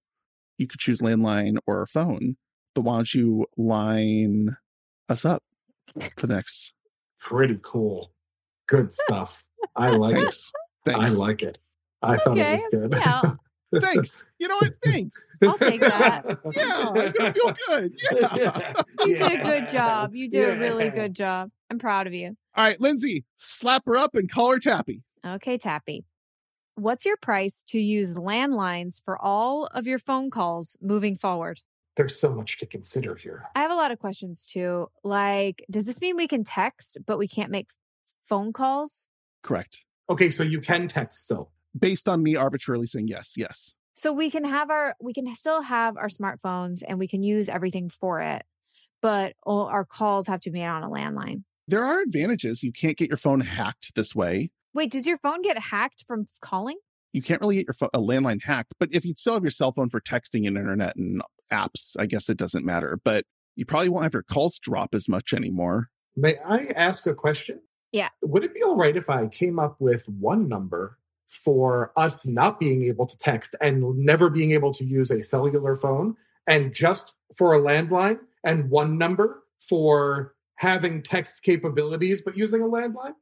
you 0.59 0.67
could 0.67 0.81
choose 0.81 1.01
landline 1.01 1.57
or 1.67 1.87
phone. 1.87 2.37
But 2.75 2.83
why 2.83 2.97
don't 2.97 3.15
you 3.15 3.47
line 3.57 4.57
us 5.09 5.25
up 5.25 5.43
for 6.17 6.27
the 6.27 6.35
next? 6.35 6.75
Pretty 7.19 7.59
cool. 7.63 8.13
Good 8.69 8.93
stuff. 8.93 9.47
I 9.77 9.91
like 9.91 10.17
Thanks. 10.17 10.53
it. 10.87 10.91
Thanks. 10.91 11.15
I 11.15 11.19
like 11.19 11.43
it. 11.43 11.59
I 12.03 12.17
thought 12.17 12.39
okay. 12.39 12.51
it 12.51 12.53
was 12.53 12.69
good. 12.71 12.93
Yeah. 12.93 13.23
Thanks. 13.75 14.25
You 14.39 14.49
know 14.49 14.57
what? 14.57 14.73
Thanks. 14.85 15.39
I'll 15.43 15.59
take 15.59 15.81
that. 15.81 16.39
Yeah, 16.55 16.89
I'm 16.89 17.13
gonna 17.13 17.33
feel 17.33 17.55
good. 17.69 17.95
Yeah. 18.37 18.73
You 19.07 19.19
did 19.19 19.41
a 19.41 19.45
good 19.45 19.69
job. 19.71 20.15
You 20.15 20.29
did 20.29 20.57
a 20.57 20.61
really 20.61 20.91
good 20.91 21.15
job. 21.15 21.51
I'm 21.71 21.79
proud 21.79 22.07
of 22.07 22.13
you. 22.13 22.37
All 22.55 22.65
right, 22.65 22.81
Lindsay, 22.81 23.25
slap 23.37 23.85
her 23.87 23.97
up 23.97 24.15
and 24.15 24.31
call 24.31 24.53
her 24.53 24.59
Tappy. 24.59 25.03
Okay, 25.25 25.57
Tappy. 25.57 26.05
What's 26.75 27.07
your 27.07 27.17
price 27.17 27.63
to 27.69 27.79
use 27.79 28.19
landlines 28.19 29.03
for 29.03 29.21
all 29.23 29.67
of 29.67 29.87
your 29.87 29.99
phone 29.99 30.31
calls 30.31 30.77
moving 30.81 31.17
forward? 31.17 31.61
There's 31.97 32.19
so 32.19 32.35
much 32.35 32.59
to 32.59 32.67
consider 32.67 33.15
here. 33.15 33.45
I 33.55 33.61
have 33.61 33.71
a 33.71 33.75
lot 33.75 33.91
of 33.91 33.99
questions 33.99 34.47
too. 34.47 34.89
Like, 35.05 35.65
does 35.71 35.85
this 35.85 36.01
mean 36.01 36.17
we 36.17 36.27
can 36.27 36.45
text, 36.45 36.99
but 37.07 37.19
we 37.19 37.29
can't 37.29 37.51
make 37.51 37.69
phone 38.27 38.53
calls? 38.53 39.09
Correct. 39.43 39.85
Okay, 40.09 40.31
so 40.31 40.43
you 40.43 40.61
can 40.61 40.89
text 40.89 41.25
still. 41.25 41.51
Based 41.79 42.09
on 42.09 42.23
me 42.23 42.37
arbitrarily 42.37 42.87
saying 42.87 43.09
yes, 43.09 43.35
yes. 43.37 43.75
So 43.95 44.13
we 44.13 44.31
can 44.31 44.45
have 44.45 44.71
our, 44.71 44.95
we 45.01 45.13
can 45.13 45.27
still 45.35 45.63
have 45.63 45.97
our 45.97 46.09
smartphones 46.09 46.83
and 46.87 46.99
we 46.99 47.09
can 47.09 47.23
use 47.23 47.49
everything 47.49 47.89
for 47.89 48.21
it, 48.21 48.43
but 49.01 49.35
all 49.43 49.67
our 49.67 49.85
calls 49.85 50.27
have 50.27 50.41
to 50.41 50.51
be 50.51 50.61
made 50.61 50.67
on 50.67 50.83
a 50.83 50.89
landline. 50.89 51.43
There 51.69 51.85
are 51.85 52.01
advantages. 52.03 52.63
You 52.63 52.73
can't 52.73 52.97
get 52.97 53.09
your 53.09 53.17
phone 53.17 53.41
hacked 53.41 53.95
this 53.95 54.15
way. 54.15 54.51
Wait, 54.75 54.91
does 54.91 55.07
your 55.07 55.19
phone 55.19 55.43
get 55.43 55.59
hacked 55.59 56.05
from 56.07 56.25
calling? 56.41 56.79
You 57.13 57.21
can't 57.21 57.41
really 57.43 57.57
get 57.57 57.67
your 57.67 57.75
pho- 57.75 57.91
a 57.93 58.01
landline 58.01 58.43
hacked, 58.43 58.75
but 58.81 58.89
if 58.93 59.05
you 59.05 59.13
still 59.17 59.35
have 59.35 59.43
your 59.43 59.51
cell 59.51 59.73
phone 59.73 59.91
for 59.91 60.01
texting 60.01 60.47
and 60.47 60.57
internet 60.57 60.97
and 60.97 61.23
apps, 61.53 61.95
I 61.99 62.07
guess 62.07 62.31
it 62.31 62.39
doesn't 62.39 62.65
matter. 62.65 62.99
But 63.05 63.27
you 63.55 63.67
probably 63.67 63.91
won't 63.91 64.05
have 64.05 64.15
your 64.15 64.23
calls 64.23 64.59
drop 64.59 64.95
as 64.95 65.09
much 65.09 65.35
anymore. 65.35 65.91
May 66.17 66.37
I 66.45 66.67
ask 66.75 67.07
a 67.07 67.15
question? 67.15 67.61
Yeah. 67.93 68.09
Would 68.23 68.45
it 68.45 68.55
be 68.55 68.63
all 68.63 68.77
right 68.77 68.97
if 68.97 69.11
I 69.11 69.27
came 69.27 69.59
up 69.59 69.77
with 69.79 70.07
one 70.09 70.49
number 70.49 70.99
for 71.33 71.92
us 71.97 72.27
not 72.27 72.61
being 72.61 72.85
able 72.85 73.07
to 73.07 73.16
text 73.16 73.55
and 73.61 73.99
never 73.99 74.29
being 74.31 74.53
able 74.53 74.73
to 74.75 74.85
use 74.85 75.11
a 75.11 75.23
cellular 75.23 75.77
phone 75.77 76.14
and 76.47 76.75
just 76.75 77.16
for 77.37 77.55
a 77.55 77.61
landline 77.61 78.18
and 78.45 78.71
one 78.71 78.99
number 78.99 79.42
for 79.59 80.35
having 80.57 81.03
text 81.03 81.42
capabilities 81.42 82.23
but 82.23 82.37
using 82.37 82.62
a 82.62 82.66
landline? 82.66 83.14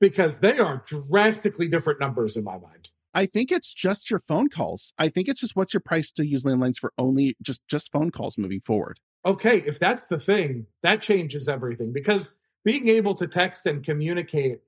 Because 0.00 0.40
they 0.40 0.58
are 0.58 0.82
drastically 0.86 1.68
different 1.68 2.00
numbers 2.00 2.36
in 2.36 2.44
my 2.44 2.58
mind. 2.58 2.90
I 3.14 3.26
think 3.26 3.52
it's 3.52 3.72
just 3.72 4.10
your 4.10 4.18
phone 4.18 4.48
calls. 4.48 4.92
I 4.98 5.08
think 5.08 5.28
it's 5.28 5.40
just 5.40 5.54
what's 5.54 5.72
your 5.72 5.80
price 5.80 6.10
to 6.12 6.26
use 6.26 6.44
landlines 6.44 6.78
for 6.78 6.92
only 6.98 7.36
just 7.40 7.66
just 7.68 7.92
phone 7.92 8.10
calls 8.10 8.36
moving 8.36 8.60
forward. 8.60 8.98
Okay, 9.24 9.58
if 9.58 9.78
that's 9.78 10.08
the 10.08 10.18
thing, 10.18 10.66
that 10.82 11.00
changes 11.00 11.48
everything 11.48 11.92
because 11.92 12.40
being 12.64 12.88
able 12.88 13.14
to 13.14 13.26
text 13.26 13.66
and 13.66 13.82
communicate, 13.82 14.60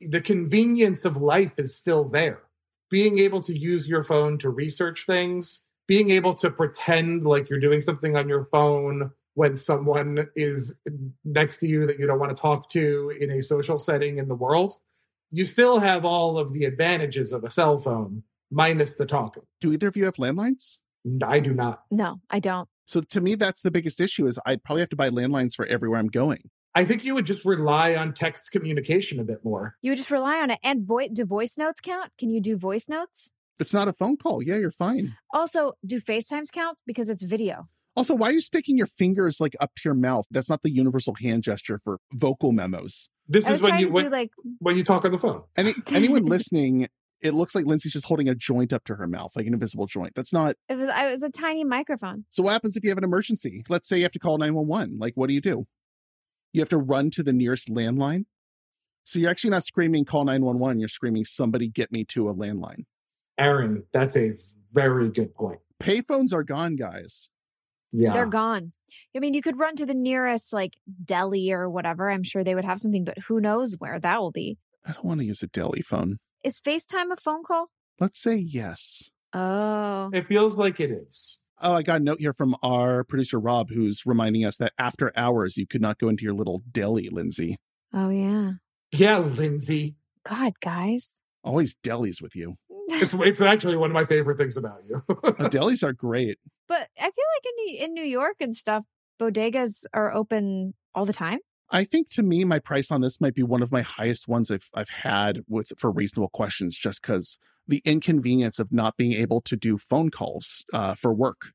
the 0.00 0.20
convenience 0.20 1.04
of 1.04 1.16
life 1.16 1.54
is 1.58 1.76
still 1.76 2.04
there. 2.04 2.42
Being 2.90 3.18
able 3.18 3.40
to 3.42 3.56
use 3.56 3.88
your 3.88 4.02
phone 4.02 4.38
to 4.38 4.50
research 4.50 5.06
things, 5.06 5.68
being 5.88 6.10
able 6.10 6.34
to 6.34 6.50
pretend 6.50 7.24
like 7.24 7.50
you're 7.50 7.60
doing 7.60 7.80
something 7.80 8.16
on 8.16 8.28
your 8.28 8.44
phone 8.44 9.10
when 9.34 9.54
someone 9.54 10.28
is 10.34 10.80
next 11.24 11.58
to 11.58 11.66
you 11.66 11.86
that 11.86 11.98
you 11.98 12.06
don't 12.06 12.18
want 12.18 12.34
to 12.34 12.40
talk 12.40 12.70
to 12.70 13.12
in 13.20 13.30
a 13.30 13.42
social 13.42 13.78
setting 13.78 14.18
in 14.18 14.28
the 14.28 14.34
world, 14.34 14.72
you 15.30 15.44
still 15.44 15.80
have 15.80 16.04
all 16.04 16.38
of 16.38 16.52
the 16.52 16.64
advantages 16.64 17.32
of 17.32 17.44
a 17.44 17.50
cell 17.50 17.78
phone 17.78 18.22
minus 18.50 18.96
the 18.96 19.04
talking. 19.04 19.42
Do 19.60 19.72
either 19.72 19.88
of 19.88 19.96
you 19.96 20.04
have 20.04 20.16
landlines? 20.16 20.80
I 21.22 21.40
do 21.40 21.52
not. 21.52 21.82
No, 21.90 22.20
I 22.30 22.40
don't. 22.40 22.68
So 22.86 23.00
to 23.00 23.20
me, 23.20 23.34
that's 23.34 23.62
the 23.62 23.70
biggest 23.70 24.00
issue 24.00 24.26
is 24.26 24.38
I'd 24.46 24.62
probably 24.64 24.82
have 24.82 24.90
to 24.90 24.96
buy 24.96 25.10
landlines 25.10 25.54
for 25.54 25.66
everywhere 25.66 25.98
I'm 25.98 26.08
going. 26.08 26.50
I 26.76 26.84
think 26.84 27.06
you 27.06 27.14
would 27.14 27.24
just 27.24 27.46
rely 27.46 27.94
on 27.94 28.12
text 28.12 28.50
communication 28.50 29.18
a 29.18 29.24
bit 29.24 29.42
more. 29.42 29.76
You 29.80 29.92
would 29.92 29.96
just 29.96 30.10
rely 30.10 30.40
on 30.42 30.50
it. 30.50 30.58
And 30.62 30.86
vo- 30.86 31.08
do 31.10 31.24
voice 31.24 31.56
notes 31.56 31.80
count? 31.80 32.12
Can 32.18 32.28
you 32.28 32.38
do 32.38 32.58
voice 32.58 32.86
notes? 32.86 33.32
It's 33.58 33.72
not 33.72 33.88
a 33.88 33.94
phone 33.94 34.18
call. 34.18 34.42
Yeah, 34.42 34.56
you're 34.56 34.70
fine. 34.70 35.16
Also, 35.32 35.72
do 35.86 35.98
FaceTimes 35.98 36.52
count? 36.52 36.82
Because 36.86 37.08
it's 37.08 37.22
video. 37.22 37.68
Also, 37.96 38.14
why 38.14 38.28
are 38.28 38.32
you 38.32 38.42
sticking 38.42 38.76
your 38.76 38.86
fingers 38.86 39.40
like 39.40 39.56
up 39.58 39.74
to 39.76 39.82
your 39.86 39.94
mouth? 39.94 40.26
That's 40.30 40.50
not 40.50 40.62
the 40.62 40.70
universal 40.70 41.14
hand 41.14 41.44
gesture 41.44 41.80
for 41.82 41.98
vocal 42.12 42.52
memos. 42.52 43.08
This 43.26 43.46
I 43.46 43.52
is 43.52 43.62
when 43.62 43.78
you 43.78 43.90
when, 43.90 44.04
do 44.04 44.10
like 44.10 44.32
when 44.58 44.76
you 44.76 44.84
talk 44.84 45.06
on 45.06 45.12
the 45.12 45.18
phone. 45.18 45.44
Any 45.56 45.72
anyone 45.94 46.24
listening, 46.24 46.88
it 47.22 47.32
looks 47.32 47.54
like 47.54 47.64
Lindsay's 47.64 47.94
just 47.94 48.04
holding 48.04 48.28
a 48.28 48.34
joint 48.34 48.74
up 48.74 48.84
to 48.84 48.96
her 48.96 49.06
mouth, 49.06 49.32
like 49.34 49.46
an 49.46 49.54
invisible 49.54 49.86
joint. 49.86 50.12
That's 50.14 50.34
not. 50.34 50.56
it 50.68 50.76
was. 50.76 50.90
I 50.90 51.10
was 51.10 51.22
a 51.22 51.30
tiny 51.30 51.64
microphone. 51.64 52.26
So 52.28 52.42
what 52.42 52.52
happens 52.52 52.76
if 52.76 52.84
you 52.84 52.90
have 52.90 52.98
an 52.98 53.04
emergency? 53.04 53.64
Let's 53.70 53.88
say 53.88 53.96
you 53.96 54.02
have 54.02 54.12
to 54.12 54.18
call 54.18 54.36
911. 54.36 54.98
Like, 54.98 55.14
what 55.14 55.28
do 55.28 55.34
you 55.34 55.40
do? 55.40 55.66
You 56.52 56.60
have 56.60 56.68
to 56.70 56.78
run 56.78 57.10
to 57.10 57.22
the 57.22 57.32
nearest 57.32 57.68
landline. 57.68 58.24
So 59.04 59.18
you're 59.18 59.30
actually 59.30 59.50
not 59.50 59.62
screaming 59.62 60.04
call 60.04 60.24
911. 60.24 60.80
You're 60.80 60.88
screaming 60.88 61.24
somebody 61.24 61.68
get 61.68 61.92
me 61.92 62.04
to 62.06 62.28
a 62.28 62.34
landline. 62.34 62.84
Aron, 63.38 63.84
that's 63.92 64.16
a 64.16 64.32
very 64.72 65.10
good 65.10 65.34
point. 65.34 65.60
Payphones 65.80 66.32
are 66.32 66.42
gone, 66.42 66.76
guys. 66.76 67.30
Yeah. 67.92 68.12
They're 68.14 68.26
gone. 68.26 68.72
I 69.14 69.20
mean, 69.20 69.34
you 69.34 69.42
could 69.42 69.58
run 69.58 69.76
to 69.76 69.86
the 69.86 69.94
nearest 69.94 70.52
like 70.52 70.76
deli 71.04 71.52
or 71.52 71.70
whatever. 71.70 72.10
I'm 72.10 72.22
sure 72.22 72.42
they 72.42 72.54
would 72.54 72.64
have 72.64 72.78
something, 72.80 73.04
but 73.04 73.18
who 73.28 73.40
knows 73.40 73.76
where 73.78 74.00
that 74.00 74.20
will 74.20 74.32
be. 74.32 74.58
I 74.84 74.92
don't 74.92 75.04
want 75.04 75.20
to 75.20 75.26
use 75.26 75.42
a 75.42 75.46
deli 75.46 75.82
phone. 75.82 76.18
Is 76.42 76.60
FaceTime 76.60 77.12
a 77.12 77.16
phone 77.16 77.42
call? 77.44 77.70
Let's 78.00 78.20
say 78.20 78.36
yes. 78.36 79.10
Oh, 79.32 80.10
It 80.12 80.26
feels 80.26 80.58
like 80.58 80.80
it 80.80 80.90
is. 80.90 81.40
Oh, 81.60 81.74
I 81.74 81.82
got 81.82 82.00
a 82.00 82.04
note 82.04 82.20
here 82.20 82.32
from 82.32 82.54
our 82.62 83.02
producer 83.04 83.40
Rob, 83.40 83.70
who's 83.70 84.04
reminding 84.04 84.44
us 84.44 84.56
that 84.58 84.72
after 84.78 85.12
hours 85.16 85.56
you 85.56 85.66
could 85.66 85.80
not 85.80 85.98
go 85.98 86.08
into 86.08 86.24
your 86.24 86.34
little 86.34 86.62
deli, 86.70 87.08
Lindsay. 87.08 87.58
oh 87.92 88.10
yeah. 88.10 88.52
Yeah, 88.92 89.18
Lindsay. 89.18 89.96
God, 90.24 90.54
guys. 90.60 91.18
Always 91.42 91.76
delis 91.76 92.22
with 92.22 92.34
you. 92.36 92.56
It's 92.88 93.14
it's 93.14 93.40
actually 93.40 93.76
one 93.76 93.90
of 93.90 93.94
my 93.94 94.04
favorite 94.04 94.38
things 94.38 94.56
about 94.56 94.78
you. 94.88 95.02
Uh, 95.08 95.14
delis 95.48 95.82
are 95.82 95.92
great. 95.92 96.38
But 96.68 96.88
I 96.98 97.10
feel 97.10 97.24
like 97.34 97.44
in 97.44 97.52
the, 97.56 97.84
in 97.84 97.94
New 97.94 98.04
York 98.04 98.36
and 98.40 98.54
stuff, 98.54 98.84
bodegas 99.20 99.84
are 99.92 100.12
open 100.12 100.74
all 100.94 101.04
the 101.04 101.12
time. 101.12 101.38
I 101.70 101.84
think 101.84 102.10
to 102.12 102.22
me, 102.22 102.44
my 102.44 102.60
price 102.60 102.92
on 102.92 103.00
this 103.00 103.20
might 103.20 103.34
be 103.34 103.42
one 103.42 103.62
of 103.62 103.72
my 103.72 103.82
highest 103.82 104.28
ones 104.28 104.50
I've 104.50 104.68
I've 104.74 104.88
had 104.88 105.40
with 105.48 105.72
for 105.78 105.90
reasonable 105.90 106.28
questions, 106.28 106.76
just 106.76 107.02
because 107.02 107.38
the 107.68 107.82
inconvenience 107.84 108.58
of 108.58 108.72
not 108.72 108.96
being 108.96 109.12
able 109.12 109.40
to 109.42 109.56
do 109.56 109.78
phone 109.78 110.10
calls 110.10 110.64
uh, 110.72 110.94
for 110.94 111.12
work 111.12 111.52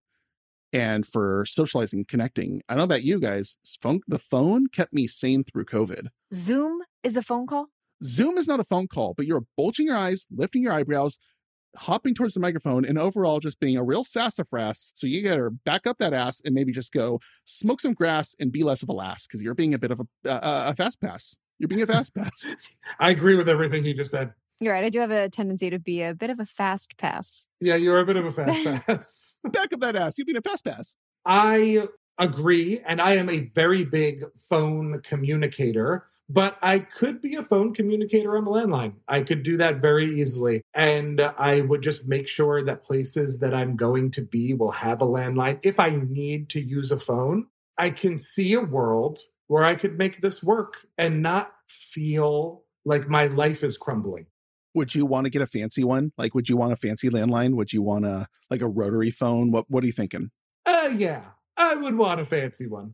and 0.73 1.05
for 1.05 1.45
socializing, 1.45 2.05
connecting. 2.05 2.61
I 2.67 2.73
don't 2.73 2.79
know 2.79 2.83
about 2.85 3.03
you 3.03 3.19
guys. 3.19 3.57
Phone 3.81 4.01
the 4.07 4.19
phone 4.19 4.67
kept 4.67 4.93
me 4.93 5.07
sane 5.07 5.43
through 5.43 5.65
COVID. 5.65 6.07
Zoom 6.33 6.79
is 7.03 7.15
a 7.15 7.21
phone 7.21 7.47
call. 7.47 7.67
Zoom 8.03 8.37
is 8.37 8.47
not 8.47 8.59
a 8.59 8.63
phone 8.63 8.87
call, 8.87 9.13
but 9.15 9.25
you're 9.25 9.45
bulging 9.57 9.87
your 9.87 9.97
eyes, 9.97 10.25
lifting 10.31 10.63
your 10.63 10.73
eyebrows, 10.73 11.19
hopping 11.75 12.13
towards 12.13 12.33
the 12.33 12.39
microphone, 12.39 12.83
and 12.85 12.97
overall 12.97 13.39
just 13.39 13.59
being 13.59 13.77
a 13.77 13.83
real 13.83 14.03
sassafras. 14.03 14.91
So 14.95 15.07
you 15.07 15.21
gotta 15.23 15.49
back 15.49 15.85
up 15.85 15.97
that 15.99 16.13
ass 16.13 16.41
and 16.43 16.55
maybe 16.55 16.71
just 16.71 16.91
go 16.91 17.19
smoke 17.43 17.79
some 17.81 17.93
grass 17.93 18.35
and 18.39 18.51
be 18.51 18.63
less 18.63 18.81
of 18.81 18.89
a 18.89 18.93
lass 18.93 19.27
because 19.27 19.41
you're 19.41 19.53
being 19.53 19.73
a 19.73 19.79
bit 19.79 19.91
of 19.91 19.99
a, 19.99 20.29
a, 20.29 20.39
a 20.69 20.73
fast 20.73 21.01
pass. 21.01 21.37
You're 21.59 21.67
being 21.67 21.83
a 21.83 21.87
fast 21.87 22.15
pass. 22.15 22.55
I 22.99 23.11
agree 23.11 23.35
with 23.35 23.47
everything 23.47 23.83
he 23.83 23.93
just 23.93 24.09
said. 24.09 24.33
You're 24.61 24.73
right. 24.73 24.85
I 24.85 24.89
do 24.89 24.99
have 24.99 25.09
a 25.09 25.27
tendency 25.27 25.71
to 25.71 25.79
be 25.79 26.03
a 26.03 26.13
bit 26.13 26.29
of 26.29 26.39
a 26.39 26.45
fast 26.45 26.95
pass. 26.99 27.47
Yeah, 27.59 27.75
you're 27.75 27.99
a 27.99 28.05
bit 28.05 28.15
of 28.15 28.25
a 28.25 28.31
fast 28.43 28.63
pass. 28.63 29.39
back 29.43 29.73
up 29.73 29.79
that 29.79 29.95
ass. 29.95 30.19
You're 30.19 30.25
being 30.25 30.37
a 30.37 30.41
fast 30.41 30.63
pass. 30.63 30.95
I 31.25 31.87
agree, 32.19 32.79
and 32.85 33.01
I 33.01 33.13
am 33.13 33.27
a 33.27 33.49
very 33.55 33.83
big 33.83 34.23
phone 34.37 35.01
communicator, 35.01 36.05
but 36.29 36.59
I 36.61 36.77
could 36.77 37.23
be 37.23 37.35
a 37.35 37.41
phone 37.41 37.73
communicator 37.73 38.37
on 38.37 38.45
the 38.45 38.51
landline. 38.51 38.97
I 39.07 39.21
could 39.21 39.41
do 39.41 39.57
that 39.57 39.81
very 39.81 40.05
easily. 40.05 40.61
And 40.75 41.19
I 41.19 41.61
would 41.61 41.81
just 41.81 42.07
make 42.07 42.27
sure 42.27 42.63
that 42.63 42.83
places 42.83 43.39
that 43.39 43.55
I'm 43.55 43.75
going 43.75 44.11
to 44.11 44.21
be 44.21 44.53
will 44.53 44.71
have 44.71 45.01
a 45.01 45.07
landline. 45.07 45.59
If 45.63 45.79
I 45.79 45.99
need 46.07 46.49
to 46.49 46.61
use 46.61 46.91
a 46.91 46.99
phone, 46.99 47.47
I 47.79 47.89
can 47.89 48.19
see 48.19 48.53
a 48.53 48.61
world 48.61 49.17
where 49.47 49.63
I 49.63 49.73
could 49.73 49.97
make 49.97 50.21
this 50.21 50.43
work 50.43 50.85
and 50.99 51.23
not 51.23 51.51
feel 51.67 52.61
like 52.85 53.07
my 53.07 53.25
life 53.25 53.63
is 53.63 53.75
crumbling. 53.75 54.27
Would 54.73 54.95
you 54.95 55.05
want 55.05 55.25
to 55.25 55.29
get 55.29 55.41
a 55.41 55.47
fancy 55.47 55.83
one? 55.83 56.13
Like, 56.17 56.33
would 56.33 56.47
you 56.49 56.57
want 56.57 56.71
a 56.73 56.75
fancy 56.77 57.09
landline? 57.09 57.55
Would 57.55 57.73
you 57.73 57.81
want 57.81 58.05
a 58.05 58.27
like 58.49 58.61
a 58.61 58.67
rotary 58.67 59.11
phone? 59.11 59.51
What 59.51 59.65
What 59.69 59.83
are 59.83 59.87
you 59.87 59.93
thinking? 59.93 60.31
Uh, 60.65 60.89
yeah, 60.95 61.31
I 61.57 61.75
would 61.75 61.95
want 61.95 62.19
a 62.21 62.25
fancy 62.25 62.67
one. 62.67 62.93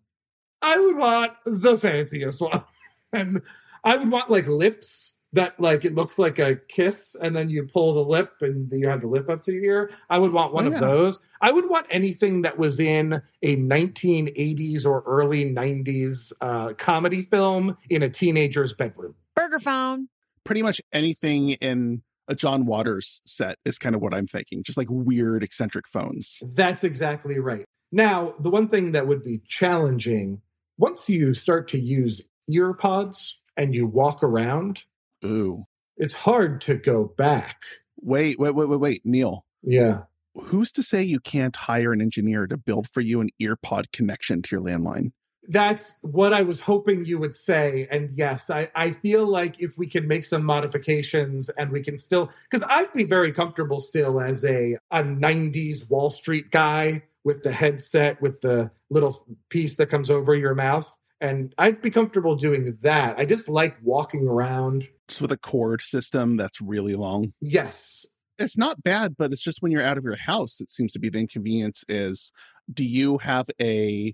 I 0.62 0.78
would 0.80 0.98
want 0.98 1.32
the 1.46 1.78
fanciest 1.78 2.42
one. 2.42 2.64
and 3.14 3.42
I 3.84 3.98
would 3.98 4.10
want 4.12 4.30
like 4.32 4.48
lips 4.48 5.20
that 5.34 5.60
like 5.60 5.86
it 5.86 5.94
looks 5.94 6.18
like 6.18 6.40
a 6.40 6.56
kiss 6.56 7.16
and 7.22 7.36
then 7.36 7.50
you 7.50 7.66
pull 7.66 7.94
the 7.94 8.04
lip 8.04 8.32
and 8.42 8.70
you 8.72 8.88
have 8.88 9.02
the 9.02 9.08
lip 9.08 9.30
up 9.30 9.42
to 9.44 9.52
your 9.52 9.64
ear. 9.64 9.90
I 10.10 10.18
would 10.20 10.32
want 10.32 10.54
one 10.54 10.68
Oh, 10.68 10.72
of 10.74 10.80
those. 10.80 11.20
I 11.42 11.52
would 11.52 11.70
want 11.70 11.86
anything 11.92 12.42
that 12.42 12.58
was 12.58 12.80
in 12.80 13.22
a 13.44 13.58
1980s 13.58 14.86
or 14.86 15.04
early 15.06 15.46
90s 15.54 16.32
uh, 16.42 16.74
comedy 16.74 17.24
film 17.24 17.78
in 17.90 18.02
a 18.04 18.10
teenager's 18.10 18.74
bedroom. 18.74 19.16
Burger 19.36 19.60
phone. 19.60 20.08
Pretty 20.48 20.64
much 20.64 20.82
anything 20.94 21.50
in 21.50 22.04
a 22.28 22.36
John 22.36 22.66
Waters 22.66 23.22
set 23.26 23.58
is 23.66 23.78
kind 23.78 23.96
of 23.96 24.02
what 24.02 24.14
I'm 24.14 24.28
thinking. 24.28 24.64
Just 24.64 24.78
like 24.78 24.88
weird, 24.90 25.44
eccentric 25.44 25.88
phones. 25.88 26.42
That's 26.56 26.84
exactly 26.84 27.40
right. 27.40 27.66
Now, 27.92 28.34
the 28.40 28.50
one 28.50 28.68
thing 28.68 28.94
that 28.94 29.08
would 29.08 29.24
be 29.24 29.42
challenging 29.48 30.42
once 30.78 31.10
you 31.10 31.34
start 31.34 31.68
to 31.70 31.80
use 31.80 32.28
ear 32.50 32.74
pods 32.74 33.40
and 33.56 33.74
you 33.74 33.88
walk 33.88 34.24
around, 34.24 34.86
Ooh. 35.26 35.66
it's 35.98 36.14
hard 36.14 36.62
to 36.62 36.78
go 36.78 37.14
back. 37.18 37.62
Wait, 38.00 38.40
wait, 38.40 38.56
wait, 38.56 38.70
wait, 38.70 38.80
wait, 38.80 39.02
Neil. 39.04 39.46
Yeah. 39.64 40.04
Who's 40.36 40.72
to 40.74 40.84
say 40.84 41.02
you 41.02 41.20
can't 41.20 41.56
hire 41.56 41.92
an 41.92 42.02
engineer 42.02 42.46
to 42.48 42.58
build 42.58 42.88
for 42.90 43.02
you 43.02 43.22
an 43.22 43.30
earpod 43.42 43.92
connection 43.92 44.42
to 44.44 44.56
your 44.56 44.64
landline? 44.64 45.12
That's 45.48 45.98
what 46.02 46.34
I 46.34 46.44
was 46.44 46.60
hoping 46.60 47.06
you 47.06 47.20
would 47.20 47.36
say. 47.36 47.88
And 47.90 48.10
yes, 48.12 48.50
I, 48.50 48.70
I 48.76 48.92
feel 48.92 49.26
like 49.26 49.62
if 49.62 49.78
we 49.78 49.88
can 49.88 50.08
make 50.08 50.26
some 50.26 50.46
modifications 50.46 51.50
and 51.50 51.72
we 51.72 51.82
can 51.82 51.96
still, 51.96 52.30
because 52.50 52.64
I'd 52.68 52.92
be 52.94 53.06
very 53.06 53.32
comfortable 53.32 53.80
still 53.80 54.20
as 54.20 54.44
a, 54.44 54.78
a 54.92 55.04
90s 55.04 55.90
Wall 55.90 56.10
Street 56.10 56.52
guy 56.52 57.04
with 57.24 57.44
the 57.44 57.52
headset, 57.52 58.22
with 58.22 58.42
the 58.42 58.72
little 58.90 59.16
piece 59.50 59.76
that 59.76 59.88
comes 59.88 60.10
over 60.10 60.36
your 60.36 60.56
mouth. 60.56 60.98
And 61.20 61.54
I'd 61.58 61.82
be 61.82 61.90
comfortable 61.90 62.36
doing 62.36 62.78
that. 62.82 63.18
I 63.18 63.26
just 63.26 63.50
like 63.50 63.78
walking 63.82 64.28
around. 64.28 64.88
Just 65.08 65.22
with 65.22 65.32
a 65.32 65.38
cord 65.38 65.82
system 65.82 66.38
that's 66.38 66.62
really 66.62 66.96
long. 66.96 67.34
Yes. 67.42 68.06
It's 68.38 68.58
not 68.58 68.84
bad, 68.84 69.16
but 69.18 69.32
it's 69.32 69.44
just 69.44 69.62
when 69.62 69.72
you're 69.72 69.82
out 69.82 69.98
of 69.98 70.04
your 70.04 70.16
house, 70.16 70.62
it 70.62 70.70
seems 70.70 70.94
to 70.94 71.00
be 71.00 71.10
the 71.10 71.20
inconvenience 71.20 71.84
is 71.90 72.32
do 72.72 72.86
you 72.86 73.18
have 73.20 73.50
a 73.60 74.14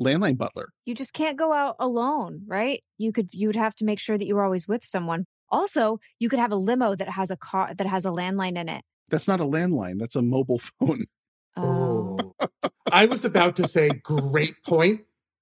landline 0.00 0.36
butler? 0.36 0.70
You 0.84 0.94
just 0.94 1.12
can't 1.12 1.38
go 1.38 1.52
out 1.52 1.76
alone, 1.78 2.42
right? 2.46 2.82
You 2.98 3.12
could 3.12 3.28
you 3.32 3.48
would 3.48 3.56
have 3.56 3.74
to 3.76 3.84
make 3.84 3.98
sure 3.98 4.18
that 4.18 4.26
you 4.26 4.34
were 4.34 4.44
always 4.44 4.68
with 4.68 4.84
someone. 4.84 5.24
Also, 5.50 5.98
you 6.18 6.28
could 6.28 6.38
have 6.38 6.52
a 6.52 6.56
limo 6.56 6.94
that 6.94 7.08
has 7.10 7.30
a 7.30 7.36
car 7.36 7.72
that 7.74 7.86
has 7.86 8.04
a 8.04 8.10
landline 8.10 8.56
in 8.56 8.68
it. 8.68 8.82
That's 9.08 9.28
not 9.28 9.40
a 9.40 9.44
landline, 9.44 9.98
that's 9.98 10.16
a 10.16 10.22
mobile 10.22 10.60
phone. 10.80 11.06
Oh. 11.56 12.18
oh. 12.40 12.48
I 12.90 13.06
was 13.06 13.24
about 13.24 13.56
to 13.56 13.64
say, 13.64 13.88
great. 13.88 14.54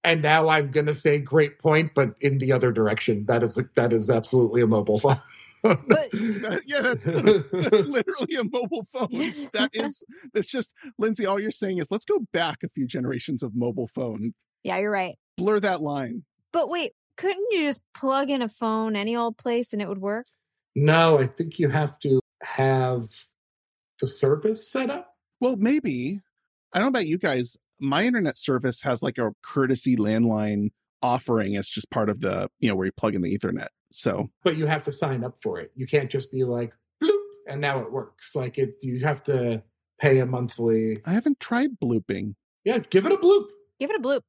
And 0.05 0.23
now 0.23 0.49
I'm 0.49 0.71
going 0.71 0.87
to 0.87 0.95
say 0.95 1.21
great 1.21 1.59
point, 1.59 1.93
but 1.95 2.15
in 2.21 2.39
the 2.39 2.53
other 2.53 2.73
direction. 2.73 3.27
That 3.27 3.43
is 3.43 3.69
that 3.77 3.93
is 3.93 4.11
absolutely 4.11 4.63
a 4.63 4.67
mobile 4.67 4.99
phone. 4.99 5.17
But 5.89 6.11
That- 6.11 6.63
yeah, 6.67 6.81
that's, 6.81 7.05
that's 7.05 7.87
literally 7.89 8.35
a 8.37 8.45
mobile 8.45 8.87
phone. 8.93 9.09
That 9.53 9.71
is, 9.73 10.03
that's 10.35 10.51
just, 10.51 10.75
Lindsay, 10.99 11.25
all 11.27 11.39
you're 11.41 11.51
saying 11.51 11.79
is 11.79 11.89
let's 11.91 12.05
go 12.05 12.21
back 12.33 12.59
a 12.65 12.69
few 12.69 12.87
generations 12.87 13.43
of 13.43 13.55
mobile 13.55 13.89
phone. 13.89 14.35
yeah, 14.65 14.79
you're 14.79 14.91
right. 14.91 15.15
Blur 15.39 15.61
that 15.61 15.81
line. 15.81 16.25
But 16.53 16.69
wait, 16.69 16.93
couldn't 17.17 17.47
you 17.51 17.61
just 17.63 17.83
plug 17.97 18.29
in 18.31 18.43
a 18.43 18.49
phone 18.49 18.97
any 18.97 19.17
old 19.17 19.37
place 19.39 19.73
and 19.73 19.81
it 19.81 19.89
would 19.89 20.01
work? 20.01 20.27
no, 20.75 21.19
I 21.19 21.27
think 21.27 21.59
you 21.59 21.69
have 21.69 21.99
to 22.01 22.19
have 22.43 23.03
the 24.01 24.07
service 24.07 24.67
set 24.71 24.89
up. 24.91 25.15
Well, 25.41 25.57
maybe. 25.57 26.21
I 26.73 26.79
don't 26.79 26.87
know 26.87 26.99
about 26.99 27.07
you 27.07 27.19
guys. 27.19 27.57
My 27.79 28.05
internet 28.05 28.37
service 28.39 28.81
has 28.83 29.03
like 29.03 29.19
a 29.19 29.33
courtesy 29.43 29.97
landline 29.97 30.71
offering 31.03 31.57
as 31.57 31.69
just 31.69 31.91
part 31.91 32.09
of 32.09 32.21
the, 32.21 32.49
you 32.59 32.69
know, 32.71 32.75
where 32.75 32.87
you 32.87 32.93
plug 32.93 33.15
in 33.15 33.21
the 33.23 33.37
Ethernet. 33.37 33.67
So 33.93 34.31
but 34.43 34.57
you 34.57 34.67
have 34.67 34.83
to 34.85 34.93
sign 34.93 35.25
up 35.25 35.37
for 35.43 35.61
it. 35.61 35.73
You 35.75 35.87
can't 35.87 36.11
just 36.11 36.31
be 36.33 36.45
like 36.45 36.75
bloop 37.03 37.23
and 37.47 37.61
now 37.61 37.81
it 37.81 37.93
works. 37.93 38.35
Like 38.35 38.59
it, 38.59 38.77
you 38.83 39.01
have 39.05 39.23
to 39.25 39.63
pay 40.01 40.19
a 40.19 40.27
monthly. 40.27 40.99
I 41.07 41.13
haven't 41.13 41.41
tried 41.41 41.79
blooping. 41.81 42.35
Yeah, 42.65 42.79
give 42.79 43.07
it 43.07 43.13
a 43.13 43.17
bloop. 43.17 43.47
Give 43.79 43.91
it 43.91 43.97
a 43.97 44.03
bloop. 44.03 44.21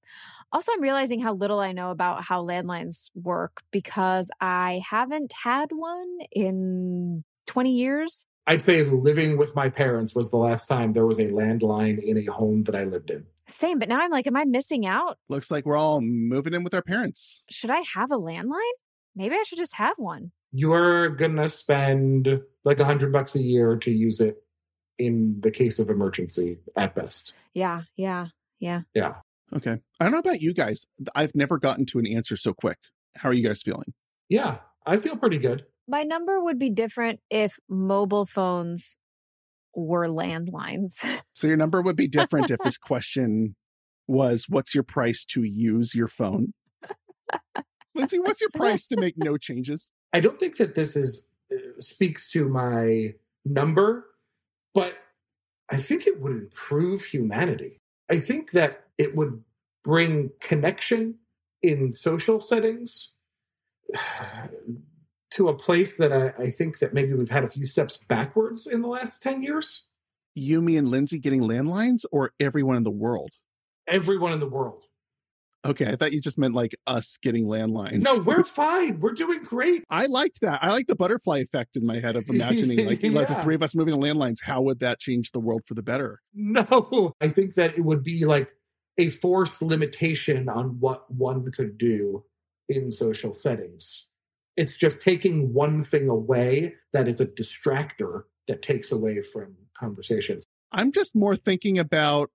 Also, 0.51 0.71
I'm 0.71 0.81
realizing 0.81 1.19
how 1.19 1.33
little 1.33 1.59
I 1.59 1.71
know 1.71 1.91
about 1.91 2.23
how 2.23 2.43
landlines 2.43 3.09
work 3.15 3.61
because 3.71 4.29
I 4.39 4.81
haven't 4.87 5.33
had 5.43 5.71
one 5.71 6.19
in 6.31 7.23
20 7.47 7.71
years. 7.71 8.25
I'd 8.45 8.63
say 8.63 8.83
living 8.83 9.37
with 9.37 9.55
my 9.55 9.69
parents 9.69 10.13
was 10.13 10.29
the 10.29 10.37
last 10.37 10.67
time 10.67 10.93
there 10.93 11.05
was 11.05 11.19
a 11.19 11.27
landline 11.27 12.01
in 12.01 12.17
a 12.17 12.25
home 12.25 12.63
that 12.63 12.75
I 12.75 12.83
lived 12.83 13.09
in. 13.09 13.25
Same, 13.47 13.79
but 13.79 13.89
now 13.89 13.99
I'm 13.99 14.11
like, 14.11 14.27
am 14.27 14.35
I 14.35 14.45
missing 14.45 14.85
out? 14.85 15.17
Looks 15.29 15.51
like 15.51 15.65
we're 15.65 15.77
all 15.77 16.01
moving 16.01 16.53
in 16.53 16.63
with 16.63 16.73
our 16.73 16.81
parents. 16.81 17.43
Should 17.49 17.69
I 17.69 17.83
have 17.95 18.11
a 18.11 18.17
landline? 18.17 18.59
Maybe 19.15 19.35
I 19.35 19.43
should 19.43 19.57
just 19.57 19.75
have 19.75 19.95
one. 19.97 20.31
You're 20.51 21.09
gonna 21.09 21.49
spend 21.49 22.41
like 22.63 22.79
a 22.79 22.85
hundred 22.85 23.11
bucks 23.11 23.35
a 23.35 23.41
year 23.41 23.75
to 23.77 23.91
use 23.91 24.19
it 24.19 24.43
in 24.97 25.39
the 25.41 25.51
case 25.51 25.79
of 25.79 25.89
emergency 25.89 26.59
at 26.75 26.95
best. 26.95 27.33
Yeah, 27.53 27.83
yeah, 27.95 28.27
yeah. 28.59 28.81
Yeah. 28.93 29.15
Okay. 29.53 29.79
I 29.99 30.03
don't 30.03 30.11
know 30.11 30.19
about 30.19 30.41
you 30.41 30.53
guys. 30.53 30.85
I've 31.15 31.35
never 31.35 31.57
gotten 31.57 31.85
to 31.87 31.99
an 31.99 32.07
answer 32.07 32.37
so 32.37 32.53
quick. 32.53 32.77
How 33.15 33.29
are 33.29 33.33
you 33.33 33.47
guys 33.47 33.61
feeling? 33.61 33.93
Yeah. 34.29 34.57
I 34.85 34.97
feel 34.97 35.15
pretty 35.15 35.37
good. 35.37 35.65
My 35.87 36.03
number 36.03 36.41
would 36.41 36.59
be 36.59 36.69
different 36.69 37.19
if 37.29 37.57
mobile 37.69 38.25
phones 38.25 38.97
were 39.75 40.07
landlines. 40.07 41.03
So 41.35 41.47
your 41.47 41.57
number 41.57 41.81
would 41.81 41.95
be 41.95 42.07
different 42.07 42.51
if 42.51 42.59
this 42.59 42.77
question 42.91 43.55
was 44.07 44.45
what's 44.47 44.75
your 44.75 44.83
price 44.83 45.25
to 45.25 45.43
use 45.43 45.95
your 45.95 46.07
phone? 46.07 46.53
Lindsay, 47.95 48.19
what's 48.19 48.41
your 48.41 48.49
price 48.53 48.87
to 48.87 48.99
make 48.99 49.17
no 49.17 49.37
changes? 49.37 49.91
I 50.13 50.19
don't 50.19 50.39
think 50.39 50.57
that 50.57 50.75
this 50.75 50.95
is 50.95 51.27
uh, 51.51 51.57
speaks 51.79 52.29
to 52.31 52.47
my 52.47 53.15
number, 53.45 54.05
but 54.73 54.97
I 55.71 55.77
think 55.77 56.07
it 56.07 56.21
would 56.21 56.33
improve 56.33 57.03
humanity. 57.03 57.79
I 58.09 58.17
think 58.17 58.51
that 58.51 58.85
it 58.97 59.15
would 59.15 59.43
bring 59.83 60.31
connection 60.39 61.15
in 61.61 61.93
social 61.93 62.39
settings 62.39 63.13
to 65.31 65.49
a 65.49 65.55
place 65.55 65.97
that 65.97 66.11
I, 66.11 66.43
I 66.43 66.49
think 66.49 66.79
that 66.79 66.93
maybe 66.93 67.13
we've 67.13 67.29
had 67.29 67.43
a 67.43 67.49
few 67.49 67.65
steps 67.65 67.97
backwards 68.07 68.67
in 68.67 68.81
the 68.81 68.87
last 68.87 69.21
10 69.23 69.41
years. 69.41 69.87
You, 70.35 70.61
me, 70.61 70.77
and 70.77 70.87
Lindsay 70.87 71.19
getting 71.19 71.41
landlines 71.41 72.05
or 72.11 72.33
everyone 72.39 72.75
in 72.75 72.83
the 72.83 72.91
world? 72.91 73.31
Everyone 73.87 74.33
in 74.33 74.39
the 74.39 74.49
world. 74.49 74.85
Okay, 75.65 75.87
I 75.87 75.95
thought 75.95 76.11
you 76.11 76.19
just 76.19 76.37
meant 76.37 76.53
like 76.53 76.75
us 76.87 77.17
getting 77.21 77.45
landlines. 77.45 78.03
No, 78.03 78.17
we're 78.17 78.43
fine. 78.43 78.99
We're 78.99 79.13
doing 79.13 79.43
great. 79.43 79.83
I 79.89 80.07
liked 80.07 80.41
that. 80.41 80.61
I 80.61 80.71
like 80.71 80.87
the 80.87 80.95
butterfly 80.95 81.39
effect 81.39 81.77
in 81.77 81.85
my 81.85 81.99
head 81.99 82.15
of 82.15 82.25
imagining 82.29 82.85
like, 82.85 83.01
like 83.03 83.27
the 83.27 83.35
three 83.41 83.55
of 83.55 83.63
us 83.63 83.73
moving 83.73 83.93
to 83.93 83.99
landlines. 83.99 84.43
How 84.43 84.61
would 84.61 84.79
that 84.79 84.99
change 84.99 85.31
the 85.31 85.39
world 85.39 85.61
for 85.65 85.73
the 85.73 85.83
better? 85.83 86.21
No, 86.33 87.13
I 87.21 87.29
think 87.29 87.55
that 87.55 87.77
it 87.77 87.85
would 87.85 88.03
be 88.03 88.25
like 88.25 88.51
a 88.97 89.09
forced 89.09 89.61
limitation 89.61 90.49
on 90.49 90.79
what 90.79 91.09
one 91.09 91.51
could 91.51 91.77
do 91.77 92.25
in 92.67 92.91
social 92.91 93.33
settings. 93.33 94.09
It's 94.55 94.77
just 94.77 95.01
taking 95.01 95.53
one 95.53 95.81
thing 95.81 96.09
away 96.09 96.75
that 96.91 97.07
is 97.07 97.19
a 97.19 97.25
distractor 97.25 98.23
that 98.47 98.61
takes 98.61 98.91
away 98.91 99.21
from 99.21 99.55
conversations. 99.73 100.45
I'm 100.71 100.91
just 100.91 101.15
more 101.15 101.35
thinking 101.35 101.79
about 101.79 102.29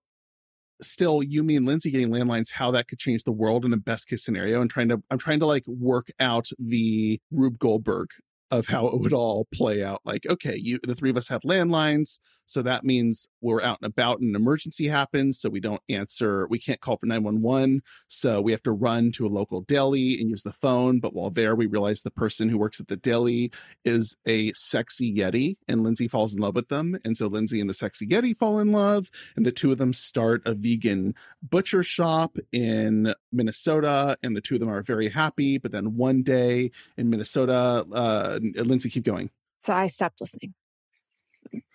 still 0.81 1.23
you, 1.23 1.43
me, 1.43 1.57
and 1.57 1.67
Lindsay 1.67 1.91
getting 1.91 2.11
landlines, 2.11 2.53
how 2.53 2.71
that 2.73 2.89
could 2.89 2.99
change 2.99 3.25
the 3.25 3.33
world 3.33 3.65
in 3.65 3.73
a 3.73 3.77
best 3.77 4.09
case 4.09 4.25
scenario, 4.25 4.61
and 4.61 4.71
trying 4.71 4.89
to 4.89 5.03
I'm 5.11 5.19
trying 5.19 5.41
to 5.41 5.47
like 5.47 5.65
work 5.67 6.09
out 6.21 6.49
the 6.59 7.21
Rube 7.31 7.59
Goldberg 7.59 8.09
of 8.51 8.67
how 8.67 8.87
it 8.89 8.99
would 8.99 9.13
all 9.13 9.47
play 9.53 9.83
out. 9.83 10.01
Like, 10.05 10.27
okay, 10.29 10.57
you 10.57 10.79
the 10.83 10.95
three 10.95 11.11
of 11.11 11.17
us 11.17 11.29
have 11.29 11.43
landlines, 11.43 12.21
so 12.49 12.63
that 12.63 12.85
means 12.85 13.29
we're 13.41 13.61
out 13.61 13.79
and 13.83 13.91
about 13.91 14.21
and 14.21 14.31
an 14.31 14.37
emergency 14.37 14.89
happens, 14.89 15.39
so 15.39 15.51
we 15.51 15.61
don't 15.61 15.83
answer, 15.89 16.47
we 16.49 16.59
can't 16.59 16.81
call 16.81 16.97
for 16.97 17.07
911, 17.07 17.83
so 18.09 18.41
we 18.41 18.53
have 18.53 18.63
to 18.63 18.73
run 18.73 19.13
to 19.13 19.27
a 19.27 19.29
local 19.29 19.61
deli 19.61 20.19
and 20.19 20.31
use 20.31 20.43
the 20.43 20.53
phone. 20.53 20.99
But 20.99 21.15
while 21.15 21.31
there, 21.31 21.55
we 21.55 21.67
realize 21.67 22.01
the 22.01 22.11
person 22.11 22.49
who 22.49 22.57
works 22.57 22.81
at 22.81 22.89
the 22.89 22.97
deli 22.97 23.53
is 23.85 24.17
a 24.27 24.53
sexy 24.55 25.15
Yeti, 25.15 25.57
and 25.69 25.83
Lindsay 25.83 26.09
falls 26.09 26.35
in 26.35 26.41
love 26.41 26.55
with 26.55 26.69
them. 26.69 26.97
And 27.05 27.17
so 27.17 27.27
Lindsay 27.27 27.61
and 27.61 27.69
the 27.69 27.75
sexy 27.75 28.07
Yeti 28.07 28.37
fall 28.37 28.59
in 28.59 28.73
love, 28.73 29.11
and 29.37 29.45
the 29.45 29.53
two 29.53 29.71
of 29.71 29.79
them 29.79 29.93
start 29.93 30.43
a 30.47 30.55
vegan 30.55 31.15
butcher 31.43 31.83
shop 31.83 32.39
in 32.51 33.15
Minnesota, 33.31 34.17
and 34.23 34.37
the 34.37 34.41
two 34.41 34.55
of 34.55 34.61
them 34.61 34.71
are 34.71 34.83
very 34.83 35.11
happy. 35.11 35.59
But 35.59 35.73
then 35.73 35.97
one 35.97 36.23
day 36.23 36.71
in 36.97 37.11
Minnesota, 37.11 37.87
uh, 37.93 38.39
Lindsay, 38.41 38.89
keep 38.89 39.05
going. 39.05 39.31
so 39.61 39.75
I 39.75 39.87
stopped 39.87 40.21
listening. 40.21 40.55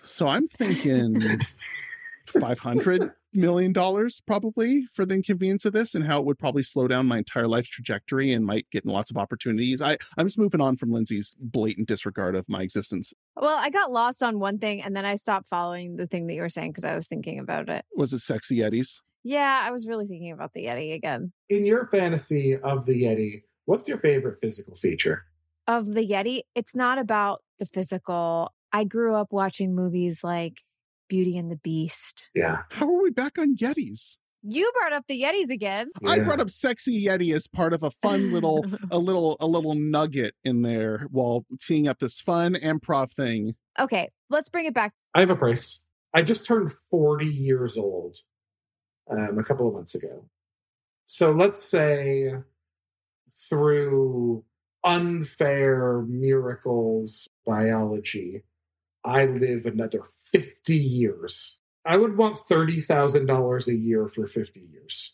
So 0.03 0.27
I'm 0.27 0.47
thinking 0.47 1.21
five 2.27 2.59
hundred 2.59 3.11
million 3.33 3.73
dollars 3.73 4.21
probably 4.25 4.85
for 4.93 5.05
the 5.05 5.15
inconvenience 5.15 5.65
of 5.65 5.73
this 5.73 5.95
and 5.95 6.05
how 6.05 6.19
it 6.19 6.25
would 6.25 6.37
probably 6.37 6.63
slow 6.63 6.87
down 6.87 7.07
my 7.07 7.17
entire 7.17 7.47
life's 7.47 7.69
trajectory 7.69 8.31
and 8.31 8.45
might 8.45 8.69
get 8.71 8.85
in 8.85 8.91
lots 8.91 9.11
of 9.11 9.17
opportunities. 9.17 9.81
I, 9.81 9.97
I'm 10.17 10.27
just 10.27 10.37
moving 10.37 10.61
on 10.61 10.77
from 10.77 10.91
Lindsay's 10.91 11.35
blatant 11.39 11.87
disregard 11.87 12.35
of 12.35 12.47
my 12.47 12.61
existence. 12.61 13.13
Well, 13.35 13.57
I 13.57 13.69
got 13.69 13.91
lost 13.91 14.21
on 14.23 14.39
one 14.39 14.59
thing 14.59 14.81
and 14.81 14.95
then 14.95 15.05
I 15.05 15.15
stopped 15.15 15.47
following 15.47 15.95
the 15.95 16.07
thing 16.07 16.27
that 16.27 16.33
you 16.33 16.41
were 16.41 16.49
saying 16.49 16.71
because 16.71 16.85
I 16.85 16.95
was 16.95 17.07
thinking 17.07 17.39
about 17.39 17.69
it. 17.69 17.85
Was 17.95 18.13
it 18.13 18.19
sexy 18.19 18.57
Yetis? 18.57 19.01
Yeah, 19.23 19.61
I 19.63 19.71
was 19.71 19.87
really 19.87 20.05
thinking 20.05 20.31
about 20.31 20.53
the 20.53 20.65
Yeti 20.65 20.93
again. 20.93 21.31
In 21.49 21.65
your 21.65 21.87
fantasy 21.87 22.57
of 22.57 22.85
the 22.85 23.03
Yeti, 23.03 23.43
what's 23.65 23.87
your 23.87 23.97
favorite 23.97 24.37
physical 24.41 24.75
feature? 24.75 25.25
Of 25.65 25.93
the 25.93 26.05
Yeti, 26.05 26.41
it's 26.55 26.75
not 26.75 26.97
about 26.97 27.41
the 27.57 27.65
physical. 27.65 28.53
I 28.73 28.83
grew 28.85 29.13
up 29.13 29.27
watching 29.31 29.75
movies 29.75 30.23
like 30.23 30.59
Beauty 31.07 31.37
and 31.37 31.51
the 31.51 31.57
Beast. 31.57 32.31
Yeah. 32.33 32.63
How 32.71 32.87
are 32.87 33.03
we 33.03 33.11
back 33.11 33.37
on 33.37 33.55
Yetis? 33.55 34.17
You 34.41 34.69
brought 34.77 34.93
up 34.93 35.05
the 35.07 35.21
Yetis 35.21 35.49
again. 35.49 35.91
I 36.05 36.19
brought 36.19 36.41
up 36.41 36.49
sexy 36.49 37.05
Yeti 37.05 37.33
as 37.33 37.47
part 37.47 37.73
of 37.73 37.83
a 37.83 37.91
fun 38.01 38.33
little 38.33 38.65
a 38.91 38.97
little 38.97 39.37
a 39.39 39.47
little 39.47 39.75
nugget 39.75 40.33
in 40.43 40.63
there 40.63 41.07
while 41.11 41.45
teeing 41.61 41.87
up 41.87 41.99
this 41.99 42.19
fun 42.19 42.55
improv 42.55 43.11
thing. 43.11 43.55
okay, 43.79 44.09
let's 44.29 44.49
bring 44.49 44.65
it 44.65 44.73
back. 44.73 44.91
I 45.13 45.21
have 45.21 45.29
a 45.29 45.35
price. 45.35 45.85
I 46.13 46.23
just 46.23 46.45
turned 46.45 46.73
40 46.91 47.25
years 47.25 47.77
old 47.77 48.17
um, 49.09 49.37
a 49.37 49.43
couple 49.43 49.67
of 49.67 49.75
months 49.75 49.95
ago. 49.95 50.25
So 51.05 51.31
let's 51.31 51.63
say 51.63 52.33
through 53.49 54.43
unfair 54.83 56.03
miracles 56.07 57.29
biology, 57.45 58.43
I 59.05 59.25
live 59.25 59.65
another 59.65 60.03
50 60.31 60.75
years. 60.75 61.59
I 61.85 61.97
would 61.97 62.17
want 62.17 62.37
$30,000 62.37 63.67
a 63.67 63.75
year 63.75 64.07
for 64.07 64.25
50 64.25 64.61
years. 64.61 65.13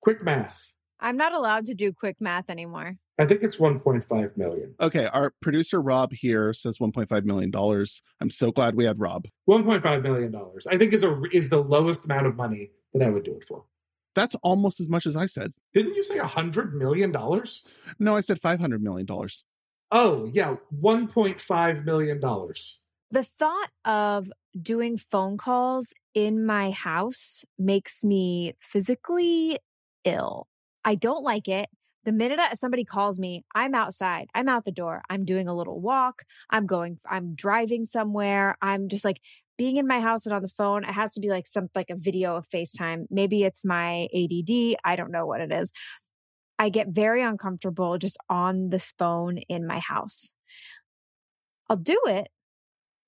Quick 0.00 0.24
math. 0.24 0.74
I'm 0.98 1.16
not 1.16 1.32
allowed 1.32 1.66
to 1.66 1.74
do 1.74 1.92
quick 1.92 2.20
math 2.20 2.50
anymore. 2.50 2.96
I 3.18 3.26
think 3.26 3.42
it's 3.42 3.56
1.5 3.56 4.36
million. 4.36 4.74
Okay, 4.80 5.06
our 5.06 5.32
producer 5.40 5.80
Rob 5.80 6.12
here 6.12 6.52
says 6.52 6.78
1.5 6.78 7.24
million 7.24 7.50
dollars. 7.50 8.02
I'm 8.20 8.30
so 8.30 8.50
glad 8.50 8.74
we 8.74 8.84
had 8.84 9.00
Rob. 9.00 9.26
1.5 9.48 10.02
million 10.02 10.32
dollars. 10.32 10.66
I 10.66 10.76
think 10.76 10.92
is 10.92 11.02
a 11.02 11.22
is 11.32 11.48
the 11.48 11.62
lowest 11.62 12.04
amount 12.04 12.26
of 12.26 12.36
money 12.36 12.72
that 12.92 13.02
I 13.02 13.10
would 13.10 13.24
do 13.24 13.34
it 13.34 13.44
for. 13.44 13.64
That's 14.14 14.34
almost 14.36 14.80
as 14.80 14.88
much 14.88 15.06
as 15.06 15.16
I 15.16 15.26
said. 15.26 15.52
Didn't 15.74 15.94
you 15.94 16.02
say 16.02 16.18
a 16.18 16.26
hundred 16.26 16.74
million 16.74 17.10
dollars? 17.12 17.66
No, 17.98 18.16
I 18.16 18.20
said 18.20 18.40
500 18.40 18.82
million 18.82 19.06
dollars. 19.06 19.44
Oh 19.90 20.28
yeah, 20.32 20.56
one 20.70 21.08
point 21.08 21.40
five 21.40 21.84
million 21.84 22.20
dollars. 22.20 22.80
The 23.10 23.22
thought 23.22 23.70
of 23.84 24.30
doing 24.60 24.96
phone 24.96 25.36
calls 25.36 25.94
in 26.14 26.44
my 26.44 26.70
house 26.70 27.44
makes 27.58 28.02
me 28.02 28.54
physically 28.60 29.58
ill. 30.04 30.48
I 30.84 30.94
don't 30.94 31.22
like 31.22 31.48
it. 31.48 31.68
The 32.04 32.12
minute 32.12 32.38
somebody 32.54 32.84
calls 32.84 33.18
me, 33.18 33.44
I'm 33.54 33.74
outside. 33.74 34.28
I'm 34.34 34.48
out 34.48 34.64
the 34.64 34.72
door. 34.72 35.02
I'm 35.10 35.24
doing 35.24 35.48
a 35.48 35.54
little 35.54 35.80
walk. 35.80 36.22
I'm 36.50 36.66
going, 36.66 36.98
I'm 37.08 37.34
driving 37.34 37.84
somewhere. 37.84 38.56
I'm 38.62 38.88
just 38.88 39.04
like, 39.04 39.20
being 39.58 39.76
in 39.76 39.86
my 39.86 40.00
house 40.00 40.26
and 40.26 40.34
on 40.34 40.42
the 40.42 40.48
phone, 40.48 40.84
it 40.84 40.92
has 40.92 41.12
to 41.14 41.20
be 41.20 41.28
like 41.28 41.46
some 41.46 41.68
like 41.74 41.90
a 41.90 41.96
video 41.96 42.36
of 42.36 42.48
FaceTime. 42.48 43.06
Maybe 43.10 43.42
it's 43.42 43.64
my 43.64 44.08
ADD. 44.14 44.76
I 44.84 44.96
don't 44.96 45.10
know 45.10 45.26
what 45.26 45.40
it 45.40 45.52
is. 45.52 45.72
I 46.58 46.68
get 46.68 46.88
very 46.88 47.22
uncomfortable 47.22 47.98
just 47.98 48.18
on 48.28 48.70
this 48.70 48.92
phone 48.98 49.38
in 49.48 49.66
my 49.66 49.78
house. 49.78 50.34
I'll 51.68 51.76
do 51.76 51.98
it, 52.06 52.28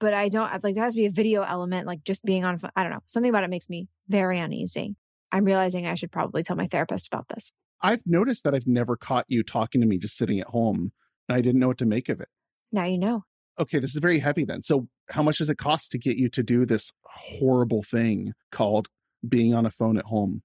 but 0.01 0.15
I 0.15 0.29
don't 0.29 0.51
like 0.63 0.75
there 0.75 0.85
has 0.85 0.95
to 0.95 1.01
be 1.01 1.07
a 1.07 1.11
video 1.11 1.43
element, 1.43 1.87
like 1.87 2.05
just 2.05 2.25
being 2.25 2.45
on. 2.45 2.59
I 2.77 2.83
don't 2.83 2.93
know. 2.93 3.03
Something 3.07 3.31
about 3.31 3.45
it 3.45 3.51
makes 3.51 3.69
me 3.69 3.89
very 4.09 4.39
uneasy. 4.39 4.97
I'm 5.33 5.45
realizing 5.45 5.87
I 5.87 5.95
should 5.95 6.13
probably 6.13 6.43
tell 6.43 6.57
my 6.57 6.67
therapist 6.67 7.09
about 7.09 7.29
this. 7.29 7.53
I've 7.83 8.03
noticed 8.07 8.45
that 8.45 8.55
I've 8.55 8.67
never 8.67 8.97
caught 8.97 9.27
you 9.29 9.43
talking 9.43 9.81
to 9.81 9.87
me 9.87 9.99
just 9.99 10.17
sitting 10.17 10.41
at 10.41 10.49
home, 10.49 10.93
and 11.29 11.37
I 11.37 11.41
didn't 11.41 11.61
know 11.61 11.69
what 11.69 11.79
to 11.79 11.87
make 11.87 12.09
of 12.09 12.21
it. 12.21 12.29
Now 12.73 12.85
you 12.85 12.99
know. 12.99 13.25
Okay, 13.59 13.79
this 13.81 13.95
is 13.95 14.01
very 14.01 14.21
heavy 14.21 14.45
then. 14.45 14.63
So, 14.63 14.89
how 15.11 15.23
much 15.23 15.39
does 15.39 15.51
it 15.51 15.59
cost 15.59 15.91
to 15.93 15.99
get 15.99 16.17
you 16.17 16.29
to 16.31 16.43
do 16.43 16.65
this 16.65 16.93
horrible 17.05 17.83
thing 17.83 18.35
called 18.53 18.89
being 19.27 19.53
on 19.53 19.67
a 19.67 19.71
phone 19.71 19.99
at 19.99 20.07
home 20.07 20.43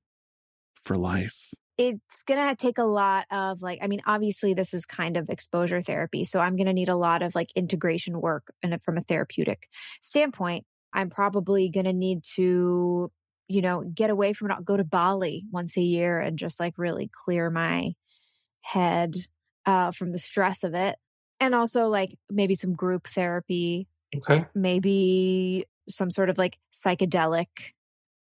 for 0.75 0.97
life? 0.97 1.53
It's 1.77 2.23
going 2.23 2.39
to 2.39 2.55
take 2.55 2.77
a 2.77 2.83
lot 2.83 3.25
of 3.31 3.61
like 3.61 3.79
i 3.81 3.87
mean 3.87 4.01
obviously 4.05 4.53
this 4.53 4.73
is 4.73 4.85
kind 4.85 5.17
of 5.17 5.29
exposure 5.29 5.81
therapy 5.81 6.23
so 6.23 6.39
i'm 6.39 6.55
going 6.55 6.67
to 6.67 6.73
need 6.73 6.89
a 6.89 6.95
lot 6.95 7.21
of 7.21 7.33
like 7.35 7.47
integration 7.55 8.19
work 8.21 8.53
and 8.61 8.79
from 8.81 8.97
a 8.97 9.01
therapeutic 9.01 9.67
standpoint. 10.01 10.65
I'm 10.93 11.09
probably 11.09 11.69
going 11.69 11.85
to 11.85 11.93
need 11.93 12.23
to 12.35 13.11
you 13.47 13.61
know 13.61 13.83
get 13.83 14.09
away 14.09 14.33
from 14.33 14.51
it 14.51 14.65
go 14.65 14.77
to 14.77 14.83
bali 14.83 15.43
once 15.51 15.75
a 15.77 15.81
year 15.81 16.19
and 16.19 16.37
just 16.37 16.59
like 16.59 16.77
really 16.77 17.09
clear 17.11 17.49
my 17.49 17.93
head 18.61 19.13
uh 19.65 19.91
from 19.91 20.11
the 20.11 20.19
stress 20.19 20.63
of 20.63 20.73
it. 20.73 20.97
And 21.39 21.53
also 21.53 21.87
like 21.87 22.17
maybe 22.29 22.55
some 22.55 22.73
group 22.73 23.07
therapy 23.07 23.87
okay. 24.15 24.45
maybe 24.55 25.65
some 25.89 26.09
sort 26.09 26.29
of 26.29 26.37
like 26.37 26.57
psychedelic 26.71 27.73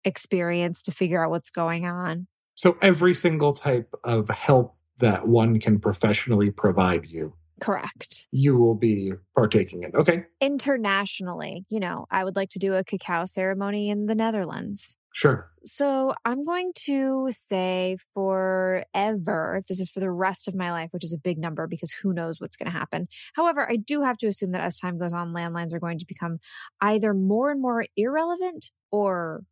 experience 0.05 0.83
to 0.83 0.93
figure 0.93 1.25
out 1.25 1.31
what's 1.31 1.51
going 1.51 1.87
on 1.87 2.27
so 2.59 2.77
every 2.83 3.15
single 3.15 3.53
type 3.53 3.95
of 4.03 4.29
help 4.31 4.75
that 4.99 5.29
one 5.29 5.61
can 5.61 5.79
professionally 5.79 6.51
provide 6.51 7.07
you. 7.07 7.35
Correct. 7.61 8.27
You 8.33 8.59
will 8.59 8.75
be 8.75 9.13
partaking 9.37 9.85
in. 9.85 9.95
Okay. 9.95 10.25
Internationally, 10.41 11.67
you 11.71 11.79
know, 11.79 12.07
I 12.11 12.25
would 12.25 12.35
like 12.35 12.49
to 12.51 12.59
do 12.59 12.75
a 12.75 12.83
cacao 12.83 13.27
ceremony 13.27 13.91
in 13.91 14.07
the 14.07 14.17
Netherlands. 14.17 14.99
Sure. 15.15 15.49
So 15.63 16.15
I'm 16.25 16.45
going 16.45 16.73
to 16.87 17.29
say 17.31 17.97
forever, 18.13 19.57
if 19.61 19.67
this 19.67 19.79
is 19.79 19.89
for 19.89 20.01
the 20.01 20.11
rest 20.11 20.49
of 20.49 20.57
my 20.57 20.73
life, 20.73 20.89
which 20.91 21.05
is 21.05 21.15
a 21.15 21.19
big 21.19 21.39
number 21.39 21.69
because 21.69 21.93
who 21.93 22.13
knows 22.13 22.41
what's 22.41 22.57
going 22.57 22.73
to 22.73 22.77
happen. 22.77 23.07
However, 23.35 23.71
I 23.71 23.77
do 23.77 24.03
have 24.03 24.19
to 24.19 24.27
assume 24.27 24.51
that 24.51 24.63
as 24.63 24.81
time 24.81 24.99
goes 24.99 25.13
on, 25.13 25.33
landlines 25.33 25.73
are 25.75 25.81
going 25.81 26.01
to 26.01 26.07
become 26.07 26.39
either 26.81 27.15
more 27.15 27.53
and 27.53 27.63
more 27.63 27.87
irrelevant 27.97 28.73
or 28.91 29.45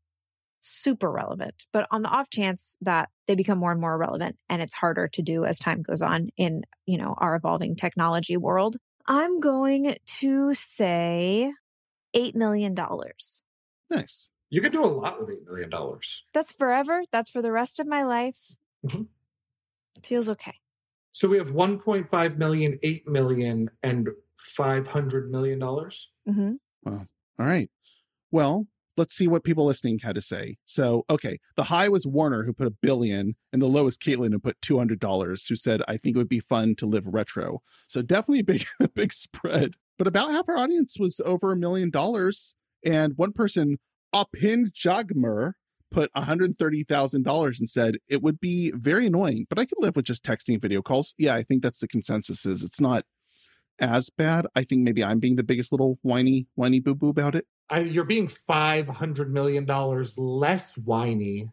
super 0.67 1.11
relevant. 1.11 1.67
But 1.73 1.87
on 1.91 2.03
the 2.03 2.09
off 2.09 2.31
chance 2.31 2.77
that 2.83 3.09
they 3.27 3.35
become 3.35 3.59
more 3.59 3.73
and 3.73 3.81
more 3.81 3.97
relevant 3.97 4.37
and 4.49 4.61
it's 4.63 4.75
harder 4.75 5.09
to 5.09 5.23
do 5.23 5.45
as 5.45 5.59
time 5.59 5.83
goes 5.83 6.03
on 6.03 6.29
in, 6.37 6.63
you 6.87 6.99
know, 6.99 7.15
our 7.19 7.35
evolving 7.37 7.77
technology 7.77 8.37
world, 8.37 8.77
I'm 9.07 9.41
going 9.41 9.97
to 10.19 10.55
say 10.55 11.53
$8 12.15 12.35
million. 12.35 12.75
Nice. 13.91 14.31
You 14.51 14.61
can 14.61 14.73
do 14.73 14.85
a 14.85 14.87
lot 14.87 15.19
with 15.19 15.29
$8 15.29 15.47
million. 15.47 15.71
That's 16.33 16.53
forever. 16.53 17.03
That's 17.11 17.31
for 17.31 17.43
the 17.43 17.53
rest 17.53 17.81
of 17.81 17.87
my 17.87 18.03
life. 18.05 18.57
Mm-hmm. 18.87 19.03
Feels 20.03 20.29
okay. 20.29 20.55
So 21.13 21.29
we 21.29 21.39
have 21.39 21.53
1.5 21.53 22.37
million, 22.37 22.79
8 22.83 23.09
million, 23.09 23.71
and 23.83 24.09
500 24.37 25.31
million 25.31 25.59
dollars. 25.59 26.13
Mm-hmm. 26.29 26.53
Wow. 26.85 27.07
All 27.39 27.47
right. 27.47 27.71
Well, 28.31 28.67
let's 28.97 29.15
see 29.15 29.29
what 29.29 29.45
people 29.45 29.65
listening 29.65 30.01
had 30.01 30.15
to 30.15 30.21
say. 30.21 30.57
So, 30.65 31.05
okay, 31.09 31.39
the 31.57 31.65
high 31.65 31.89
was 31.89 32.07
Warner 32.07 32.45
who 32.45 32.53
put 32.53 32.67
a 32.67 32.75
billion, 32.83 33.35
and 33.53 33.61
the 33.61 33.67
low 33.67 33.85
was 33.85 33.97
Caitlin 33.97 34.33
who 34.33 34.39
put 34.39 34.61
two 34.63 34.79
hundred 34.79 35.01
dollars, 35.01 35.47
who 35.47 35.57
said, 35.57 35.83
"I 35.89 35.97
think 35.97 36.17
it 36.17 36.19
would 36.19 36.29
be 36.29 36.41
fun 36.41 36.75
to 36.77 36.87
live 36.87 37.07
retro." 37.07 37.61
So 37.89 38.03
definitely 38.03 38.41
a 38.41 38.45
big, 38.45 38.65
big 38.95 39.13
spread. 39.13 39.75
But 39.99 40.07
about 40.07 40.31
half 40.31 40.49
our 40.49 40.59
audience 40.59 40.99
was 40.99 41.21
over 41.25 41.53
a 41.53 41.57
million 41.57 41.91
dollars, 41.91 42.57
and 42.85 43.15
one 43.17 43.33
person, 43.33 43.79
Apind 44.15 44.73
Jagmer, 44.73 45.53
put 45.91 46.13
$130,000 46.15 47.59
and 47.59 47.69
said 47.69 47.97
it 48.09 48.23
would 48.23 48.41
be 48.41 48.73
very 48.75 49.07
annoying, 49.07 49.47
but 49.49 49.59
I 49.59 49.65
could 49.65 49.79
live 49.79 49.97
with 49.97 50.05
just 50.05 50.25
texting 50.25 50.61
video 50.61 50.83
calls. 50.83 51.15
Yeah, 51.17 51.35
I 51.35 51.43
think 51.43 51.63
that's 51.63 51.79
the 51.79 51.89
consensus 51.89 52.45
is 52.45 52.63
it's 52.63 52.81
not 52.81 53.05
as 53.79 54.11
bad. 54.11 54.47
I 54.55 54.65
think 54.65 54.83
maybe 54.83 55.05
I'm 55.05 55.21
being 55.21 55.37
the 55.37 55.45
biggest 55.45 55.73
little 55.73 55.99
whiny, 56.03 56.49
whiny 56.55 56.81
boo 56.81 56.95
boo 56.95 57.09
about 57.09 57.35
it. 57.35 57.47
I, 57.69 57.81
you're 57.81 58.05
being 58.05 58.29
five 58.29 58.89
hundred 58.89 59.33
million 59.33 59.65
dollars 59.65 60.17
less 60.17 60.77
whiny 60.79 61.51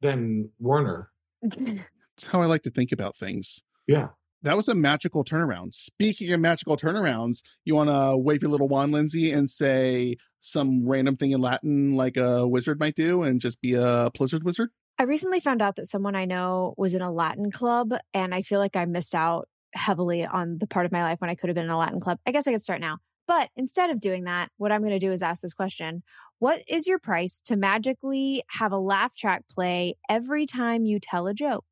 than 0.00 0.50
Warner. 0.58 1.10
That's 1.42 2.26
how 2.26 2.40
I 2.42 2.46
like 2.46 2.62
to 2.62 2.70
think 2.70 2.92
about 2.92 3.16
things. 3.16 3.62
Yeah. 3.86 4.08
That 4.42 4.56
was 4.56 4.68
a 4.68 4.74
magical 4.74 5.22
turnaround. 5.22 5.74
Speaking 5.74 6.32
of 6.32 6.40
magical 6.40 6.76
turnarounds, 6.76 7.42
you 7.64 7.74
want 7.74 7.90
to 7.90 8.16
wave 8.16 8.40
your 8.42 8.50
little 8.50 8.68
wand, 8.68 8.92
Lindsay, 8.92 9.30
and 9.32 9.50
say 9.50 10.16
some 10.38 10.88
random 10.88 11.16
thing 11.16 11.32
in 11.32 11.40
Latin 11.40 11.94
like 11.94 12.16
a 12.16 12.48
wizard 12.48 12.80
might 12.80 12.94
do 12.94 13.22
and 13.22 13.40
just 13.40 13.60
be 13.60 13.74
a 13.74 14.10
Blizzard 14.14 14.44
wizard? 14.44 14.70
I 14.98 15.04
recently 15.04 15.40
found 15.40 15.60
out 15.60 15.76
that 15.76 15.86
someone 15.86 16.16
I 16.16 16.24
know 16.24 16.74
was 16.78 16.94
in 16.94 17.02
a 17.02 17.12
Latin 17.12 17.50
club, 17.50 17.92
and 18.14 18.34
I 18.34 18.40
feel 18.40 18.58
like 18.58 18.76
I 18.76 18.86
missed 18.86 19.14
out 19.14 19.48
heavily 19.74 20.24
on 20.26 20.58
the 20.58 20.66
part 20.66 20.86
of 20.86 20.92
my 20.92 21.02
life 21.02 21.20
when 21.20 21.30
I 21.30 21.34
could 21.34 21.48
have 21.48 21.54
been 21.54 21.64
in 21.64 21.70
a 21.70 21.78
Latin 21.78 22.00
club. 22.00 22.18
I 22.26 22.32
guess 22.32 22.46
I 22.46 22.52
could 22.52 22.62
start 22.62 22.80
now. 22.80 22.98
But 23.30 23.48
instead 23.54 23.90
of 23.90 24.00
doing 24.00 24.24
that, 24.24 24.50
what 24.56 24.72
I'm 24.72 24.80
going 24.80 24.90
to 24.90 24.98
do 24.98 25.12
is 25.12 25.22
ask 25.22 25.40
this 25.40 25.54
question 25.54 26.02
What 26.40 26.64
is 26.66 26.88
your 26.88 26.98
price 26.98 27.40
to 27.42 27.54
magically 27.54 28.42
have 28.48 28.72
a 28.72 28.76
laugh 28.76 29.14
track 29.16 29.44
play 29.48 29.94
every 30.08 30.46
time 30.46 30.84
you 30.84 30.98
tell 30.98 31.28
a 31.28 31.32
joke? 31.32 31.64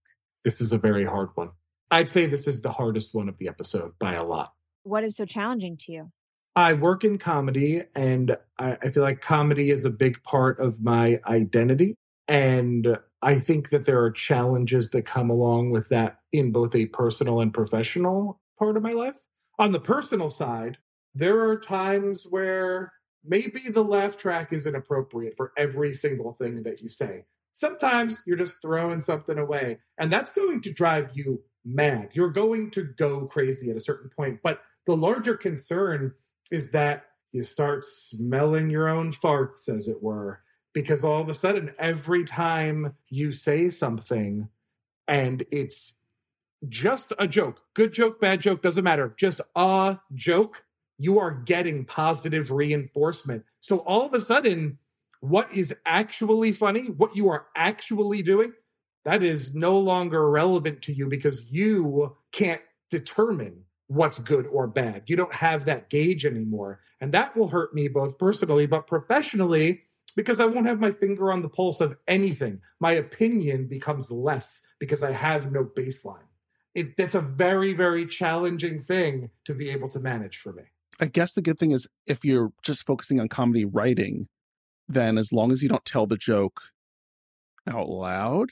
This 0.45 0.61
is 0.61 0.73
a 0.73 0.79
very 0.79 1.05
hard 1.05 1.31
one. 1.35 1.51
I'd 1.91 2.11
say 2.11 2.27
this 2.27 2.47
is 2.47 2.63
the 2.63 2.71
hardest 2.71 3.13
one 3.13 3.29
of 3.29 3.39
the 3.39 3.49
episode 3.49 3.95
by 3.99 4.15
a 4.15 4.23
lot. 4.23 4.53
What 4.85 5.03
is 5.03 5.17
so 5.17 5.25
challenging 5.25 5.77
to 5.81 5.93
you? 5.93 6.13
I 6.55 6.75
work 6.75 7.03
in 7.03 7.19
comedy, 7.19 7.81
and 7.97 8.37
I, 8.61 8.77
I 8.81 8.91
feel 8.91 9.03
like 9.03 9.21
comedy 9.21 9.71
is 9.71 9.85
a 9.85 9.91
big 9.91 10.23
part 10.23 10.61
of 10.61 10.81
my 10.81 11.17
identity. 11.27 11.97
And 12.29 12.99
I 13.21 13.41
think 13.41 13.71
that 13.71 13.85
there 13.85 14.01
are 14.01 14.13
challenges 14.13 14.91
that 14.91 15.07
come 15.07 15.29
along 15.29 15.73
with 15.73 15.89
that 15.89 16.21
in 16.31 16.53
both 16.53 16.77
a 16.77 16.87
personal 16.87 17.41
and 17.41 17.53
professional 17.53 18.39
part 18.61 18.77
of 18.77 18.85
my 18.85 18.93
life. 18.93 19.17
On 19.59 19.73
the 19.73 19.81
personal 19.81 20.31
side, 20.31 20.79
there 21.19 21.41
are 21.49 21.59
times 21.59 22.25
where 22.31 22.93
maybe 23.25 23.61
the 23.69 23.83
laugh 23.83 24.17
track 24.17 24.53
isn't 24.53 24.77
appropriate 24.77 25.35
for 25.37 25.53
every 25.57 25.93
single 25.93 26.33
thing 26.33 26.63
that 26.63 26.81
you 26.81 26.89
say. 26.89 27.25
Sometimes 27.51 28.23
you're 28.25 28.37
just 28.37 28.63
throwing 28.63 29.01
something 29.01 29.37
away, 29.37 29.79
and 29.99 30.13
that's 30.13 30.33
going 30.33 30.61
to 30.61 30.73
drive 30.73 31.11
you 31.15 31.43
mad. 31.65 32.11
You're 32.13 32.31
going 32.31 32.71
to 32.71 32.85
go 32.85 33.27
crazy 33.27 33.69
at 33.69 33.77
a 33.77 33.81
certain 33.81 34.11
point. 34.11 34.41
But 34.45 34.63
the 34.87 34.97
larger 34.97 35.37
concern 35.37 36.15
is 36.53 36.71
that 36.71 37.07
you 37.33 37.43
start 37.43 37.85
smelling 37.85 38.71
your 38.71 38.89
own 38.89 39.11
farts, 39.11 39.69
as 39.69 39.89
it 39.89 40.01
were, 40.01 40.41
because 40.73 41.03
all 41.03 41.21
of 41.21 41.29
a 41.29 41.35
sudden, 41.35 41.75
every 41.81 42.23
time 42.23 42.95
you 43.11 43.33
say 43.33 43.71
something 43.71 44.49
and 45.09 45.45
it's 45.51 45.99
just 46.69 47.13
a 47.19 47.27
joke, 47.27 47.63
good 47.75 47.93
joke, 47.93 48.21
bad 48.21 48.41
joke, 48.41 48.63
doesn't 48.63 48.85
matter, 48.85 49.13
just 49.19 49.41
a 49.57 49.99
joke, 50.15 50.65
you 50.99 51.19
are 51.19 51.31
getting 51.31 51.85
positive 51.85 52.51
reinforcement. 52.51 53.45
So 53.61 53.79
all 53.79 54.07
of 54.07 54.15
a 54.15 54.21
sudden, 54.21 54.79
what 55.21 55.53
is 55.53 55.75
actually 55.87 56.53
funny, 56.53 56.87
what 56.87 57.17
you 57.17 57.29
are 57.29 57.47
actually 57.57 58.23
doing, 58.23 58.53
that 59.05 59.23
is 59.23 59.55
no 59.55 59.79
longer 59.79 60.29
relevant 60.29 60.83
to 60.83 60.93
you 60.93 61.09
because 61.09 61.53
you 61.53 62.17
can't 62.33 62.63
determine 62.91 63.65
what's 63.87 64.19
good 64.19 64.47
or 64.47 64.67
bad. 64.67 65.05
You 65.07 65.17
don't 65.17 65.35
have 65.35 65.65
that 65.65 65.89
gauge 65.89 66.27
anymore. 66.27 66.81
And 67.01 67.13
that 67.13 67.37
will 67.37 67.49
hurt 67.49 67.75
me 67.75 67.89
both 67.89 68.19
personally, 68.19 68.67
but 68.67 68.87
professionally, 68.87 69.83
because 70.15 70.41
I 70.41 70.47
won't 70.47 70.67
have 70.67 70.81
my 70.81 70.91
finger 70.91 71.33
on 71.33 71.43
the 71.43 71.49
pulse 71.49 71.81
of 71.81 71.97
anything. 72.07 72.61
My 72.81 72.93
opinion 72.93 73.67
becomes 73.67 74.11
less 74.11 74.67
because 74.79 75.03
I 75.03 75.13
have 75.13 75.53
no 75.53 75.65
baseline. 75.65 76.27
It, 76.75 76.97
that's 76.97 77.15
a 77.15 77.21
very, 77.21 77.73
very 77.73 78.05
challenging 78.05 78.79
thing 78.79 79.31
to 79.47 79.55
be 79.55 79.71
able 79.71 79.89
to 79.89 80.01
manage 80.01 80.37
for 80.37 80.53
me. 80.53 80.65
I 81.01 81.07
guess 81.07 81.33
the 81.33 81.43
good 81.43 81.59
thing 81.59 81.73
is 81.73 81.89
if 82.07 82.25
you're 82.25 82.53
just 82.63 82.87
focusing 82.87 83.21
on 83.21 83.29
comedy 83.29 83.65
writing, 83.65 84.29
then 84.89 85.19
as 85.19 85.33
long 85.33 85.53
as 85.53 85.63
you 85.63 85.69
don't 85.69 85.85
tell 85.85 86.07
the 86.07 86.17
joke 86.17 86.61
out 87.69 87.89
loud 87.89 88.51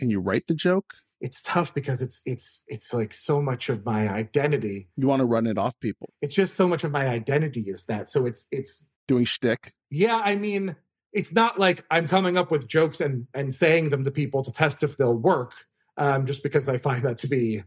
and 0.00 0.10
you 0.10 0.20
write 0.20 0.46
the 0.46 0.54
joke, 0.54 0.94
it's 1.20 1.40
tough 1.40 1.74
because 1.74 2.02
it's 2.02 2.20
it's 2.26 2.64
it's 2.68 2.92
like 2.92 3.14
so 3.14 3.40
much 3.40 3.70
of 3.70 3.84
my 3.86 4.08
identity. 4.08 4.88
You 4.96 5.06
want 5.06 5.20
to 5.20 5.26
run 5.26 5.46
it 5.46 5.56
off 5.56 5.78
people. 5.80 6.12
It's 6.20 6.34
just 6.34 6.54
so 6.54 6.68
much 6.68 6.84
of 6.84 6.92
my 6.92 7.08
identity 7.08 7.62
is 7.62 7.84
that. 7.84 8.08
So 8.08 8.26
it's 8.26 8.46
it's 8.50 8.90
doing 9.08 9.24
shtick. 9.24 9.72
Yeah, 9.90 10.20
I 10.22 10.36
mean, 10.36 10.76
it's 11.12 11.32
not 11.32 11.58
like 11.58 11.84
I'm 11.90 12.06
coming 12.06 12.36
up 12.36 12.50
with 12.50 12.68
jokes 12.68 13.00
and 13.00 13.26
and 13.32 13.54
saying 13.54 13.88
them 13.88 14.04
to 14.04 14.10
people 14.10 14.42
to 14.42 14.52
test 14.52 14.82
if 14.82 14.98
they'll 14.98 15.16
work. 15.16 15.54
Um, 15.96 16.26
just 16.26 16.42
because 16.42 16.68
I 16.68 16.76
find 16.76 17.02
that 17.04 17.16
to 17.18 17.26
be 17.26 17.62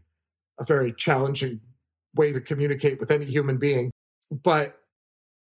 a 0.60 0.64
very 0.64 0.92
challenging 0.92 1.60
way 2.14 2.32
to 2.32 2.40
communicate 2.40 3.00
with 3.00 3.10
any 3.10 3.24
human 3.24 3.58
being 3.58 3.90
but 4.30 4.78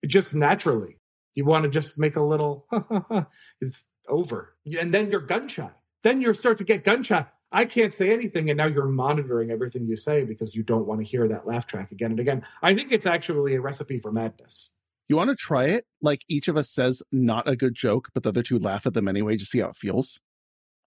just 0.07 0.35
naturally. 0.35 0.99
You 1.35 1.45
want 1.45 1.65
to 1.65 1.71
just 1.71 1.99
make 1.99 2.17
a 2.17 2.23
little, 2.23 2.67
it's 3.61 3.91
over. 4.09 4.55
And 4.81 4.93
then 4.93 5.11
you're 5.11 5.21
gun 5.21 5.49
shy. 5.49 5.71
Then 6.03 6.21
you 6.21 6.35
start 6.35 6.59
to 6.59 6.65
get 6.65 6.85
gun 6.85 7.03
shy. 7.03 7.27
I 7.51 7.65
can't 7.65 7.95
say 7.95 8.13
anything. 8.13 8.51
And 8.51 8.57
now 8.57 8.67
you're 8.67 8.87
monitoring 8.87 9.51
everything 9.51 9.87
you 9.87 9.97
say 9.97 10.25
because 10.25 10.55
you 10.55 10.63
don't 10.63 10.87
want 10.87 11.01
to 11.01 11.07
hear 11.07 11.29
that 11.29 11.47
laugh 11.47 11.67
track 11.67 11.93
again 11.93 12.11
and 12.11 12.21
again. 12.21 12.43
I 12.63 12.75
think 12.75 12.93
it's 12.93 13.07
actually 13.07 13.55
a 13.55 13.61
recipe 13.61 13.99
for 13.99 14.13
madness. 14.13 14.73
You 15.09 15.17
want 15.17 15.31
to 15.31 15.37
try 15.37 15.67
it? 15.67 15.85
Like 16.01 16.23
each 16.29 16.49
of 16.49 16.57
us 16.57 16.71
says 16.71 17.03
not 17.13 17.49
a 17.49 17.57
good 17.57 17.75
joke, 17.75 18.09
but 18.15 18.23
the 18.23 18.31
other 18.31 18.43
two 18.43 18.59
laugh 18.59 18.87
at 18.87 18.95
them 18.95 19.09
anyway, 19.09 19.37
just 19.37 19.51
see 19.51 19.61
how 19.61 19.69
it 19.69 19.77
feels. 19.77 20.21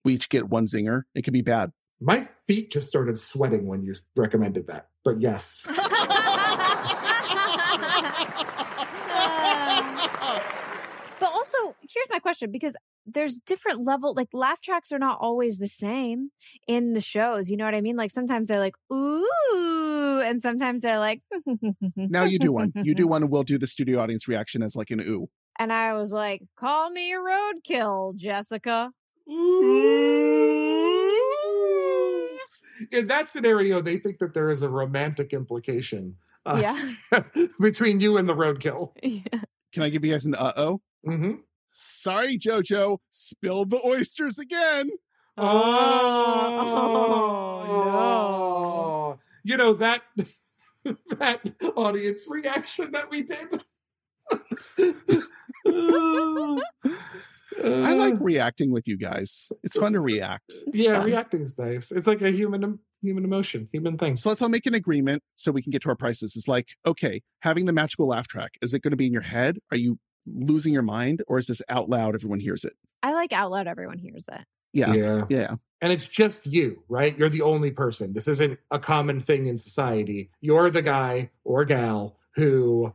We 0.04 0.14
each 0.14 0.28
get 0.28 0.48
one 0.48 0.64
zinger. 0.64 1.02
It 1.14 1.22
could 1.22 1.32
be 1.32 1.42
bad. 1.42 1.72
My 2.00 2.28
feet 2.48 2.70
just 2.70 2.88
started 2.88 3.16
sweating 3.16 3.66
when 3.66 3.82
you 3.82 3.94
recommended 4.16 4.66
that. 4.66 4.88
But 5.04 5.20
yes. 5.20 5.64
but 11.20 11.30
also, 11.32 11.58
here's 11.80 12.08
my 12.10 12.18
question 12.32 12.50
because 12.50 12.76
there's 13.04 13.38
different 13.40 13.84
level 13.84 14.14
like 14.14 14.28
laugh 14.32 14.62
tracks 14.62 14.90
are 14.90 14.98
not 14.98 15.18
always 15.20 15.58
the 15.58 15.68
same 15.68 16.30
in 16.66 16.94
the 16.94 17.00
shows 17.00 17.50
you 17.50 17.58
know 17.58 17.64
what 17.64 17.74
i 17.74 17.80
mean? 17.80 17.96
Like 17.96 18.10
sometimes 18.10 18.46
they're 18.46 18.58
like 18.58 18.76
ooh 18.92 20.22
and 20.24 20.40
sometimes 20.40 20.80
they're 20.80 20.98
like 20.98 21.20
now 21.96 22.24
you 22.24 22.38
do 22.38 22.52
one. 22.52 22.72
You 22.74 22.94
do 22.94 23.06
one 23.14 23.22
and 23.22 23.30
we'll 23.30 23.42
do 23.42 23.58
the 23.58 23.66
studio 23.66 24.00
audience 24.00 24.26
reaction 24.28 24.62
as 24.62 24.74
like 24.74 24.90
an 24.90 25.00
ooh. 25.00 25.28
And 25.58 25.72
i 25.72 25.92
was 25.92 26.10
like 26.12 26.42
call 26.56 26.90
me 26.90 27.12
a 27.12 27.18
roadkill 27.18 28.16
jessica. 28.16 28.92
In 32.90 33.06
that 33.08 33.28
scenario 33.28 33.82
they 33.82 33.98
think 33.98 34.18
that 34.18 34.32
there 34.32 34.50
is 34.50 34.62
a 34.62 34.70
romantic 34.70 35.34
implication 35.34 36.16
uh, 36.46 36.58
yeah. 36.60 37.22
between 37.60 38.00
you 38.00 38.16
and 38.16 38.28
the 38.28 38.34
roadkill. 38.34 38.92
Yeah. 39.02 39.42
can 39.72 39.82
i 39.82 39.90
give 39.90 40.04
you 40.04 40.12
guys 40.12 40.24
an 40.24 40.34
uh-oh? 40.34 40.80
Mm-hmm. 41.06 41.32
Sorry, 41.72 42.38
Jojo, 42.38 42.98
spilled 43.10 43.70
the 43.70 43.80
oysters 43.84 44.38
again. 44.38 44.90
Oh, 45.36 45.48
oh 47.64 47.84
no. 47.84 49.18
You 49.44 49.56
know 49.56 49.72
that 49.74 50.02
that 50.84 51.50
audience 51.76 52.26
reaction 52.28 52.90
that 52.92 53.10
we 53.10 53.22
did. 53.22 53.62
I 57.64 57.94
like 57.94 58.14
uh. 58.14 58.18
reacting 58.18 58.72
with 58.72 58.88
you 58.88 58.96
guys. 58.96 59.50
It's 59.62 59.78
fun 59.78 59.92
to 59.92 60.00
react. 60.12 60.52
It's 60.66 60.78
yeah, 60.78 60.98
fun. 60.98 61.06
reacting 61.06 61.42
is 61.42 61.58
nice. 61.58 61.92
It's 61.92 62.06
like 62.06 62.22
a 62.22 62.30
human 62.30 62.78
human 63.02 63.24
emotion, 63.24 63.68
human 63.72 63.98
thing. 63.98 64.16
So 64.16 64.28
let's 64.28 64.40
all 64.42 64.48
make 64.48 64.66
an 64.66 64.74
agreement 64.74 65.22
so 65.34 65.52
we 65.52 65.62
can 65.62 65.70
get 65.70 65.82
to 65.82 65.88
our 65.88 65.96
prices. 65.96 66.34
It's 66.36 66.48
like, 66.48 66.76
okay, 66.86 67.22
having 67.40 67.66
the 67.66 67.72
magical 67.72 68.06
laugh 68.06 68.28
track, 68.28 68.52
is 68.62 68.74
it 68.74 68.82
going 68.82 68.92
to 68.92 68.96
be 68.96 69.06
in 69.06 69.12
your 69.12 69.22
head? 69.22 69.58
Are 69.70 69.76
you 69.76 69.98
losing 70.26 70.72
your 70.72 70.82
mind 70.82 71.22
or 71.26 71.38
is 71.38 71.46
this 71.46 71.62
out 71.68 71.88
loud 71.88 72.14
everyone 72.14 72.40
hears 72.40 72.64
it? 72.64 72.74
I 73.02 73.14
like 73.14 73.32
out 73.32 73.50
loud 73.50 73.66
everyone 73.66 73.98
hears 73.98 74.24
it. 74.30 74.44
Yeah. 74.72 74.92
Yeah. 74.94 75.24
Yeah. 75.28 75.54
And 75.80 75.92
it's 75.92 76.06
just 76.06 76.46
you 76.46 76.82
right? 76.88 77.16
You're 77.16 77.28
the 77.28 77.42
only 77.42 77.70
person. 77.70 78.12
This 78.12 78.28
isn't 78.28 78.58
a 78.70 78.78
common 78.78 79.20
thing 79.20 79.46
in 79.46 79.56
society. 79.56 80.30
You're 80.40 80.70
the 80.70 80.82
guy 80.82 81.30
or 81.44 81.64
gal 81.64 82.16
who 82.36 82.94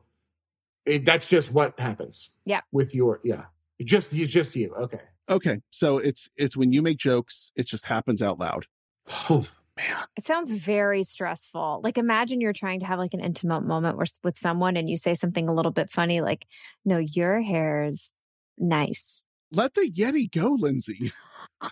it, 0.86 1.06
that's 1.06 1.30
just 1.30 1.52
what 1.52 1.80
happens. 1.80 2.38
Yeah 2.46 2.62
with 2.72 2.96
your 2.96 3.20
yeah. 3.24 3.44
Just 3.84 4.14
you 4.14 4.26
just 4.26 4.56
you. 4.56 4.74
Okay. 4.76 5.02
Okay. 5.30 5.62
So 5.70 5.98
it's 5.98 6.30
it's 6.38 6.56
when 6.58 6.72
you 6.72 6.82
make 6.82 6.98
jokes 6.98 7.52
it 7.56 7.68
just 7.68 7.86
happens 7.86 8.22
out 8.22 8.40
loud 8.40 8.66
man. 9.78 10.04
It 10.18 10.26
sounds 10.26 10.52
very 10.52 11.04
stressful. 11.04 11.82
Like 11.84 11.98
imagine 11.98 12.42
you're 12.42 12.54
trying 12.54 12.80
to 12.82 12.88
have 12.88 13.00
like 13.00 13.14
an 13.14 13.20
intimate 13.20 13.62
moment 13.62 13.98
with, 13.98 14.12
with 14.24 14.38
someone 14.38 14.76
and 14.76 14.90
you 14.90 14.98
say 14.98 15.14
something 15.14 15.48
a 15.48 15.54
little 15.54 15.72
bit 15.72 15.90
funny 15.90 16.22
like, 16.22 16.46
"No, 16.84 16.98
your 16.98 17.42
hair's 17.42 18.12
nice." 18.58 19.26
Let 19.52 19.76
the 19.76 19.90
Yeti 19.90 20.30
go, 20.30 20.58
Lindsay. 20.60 21.14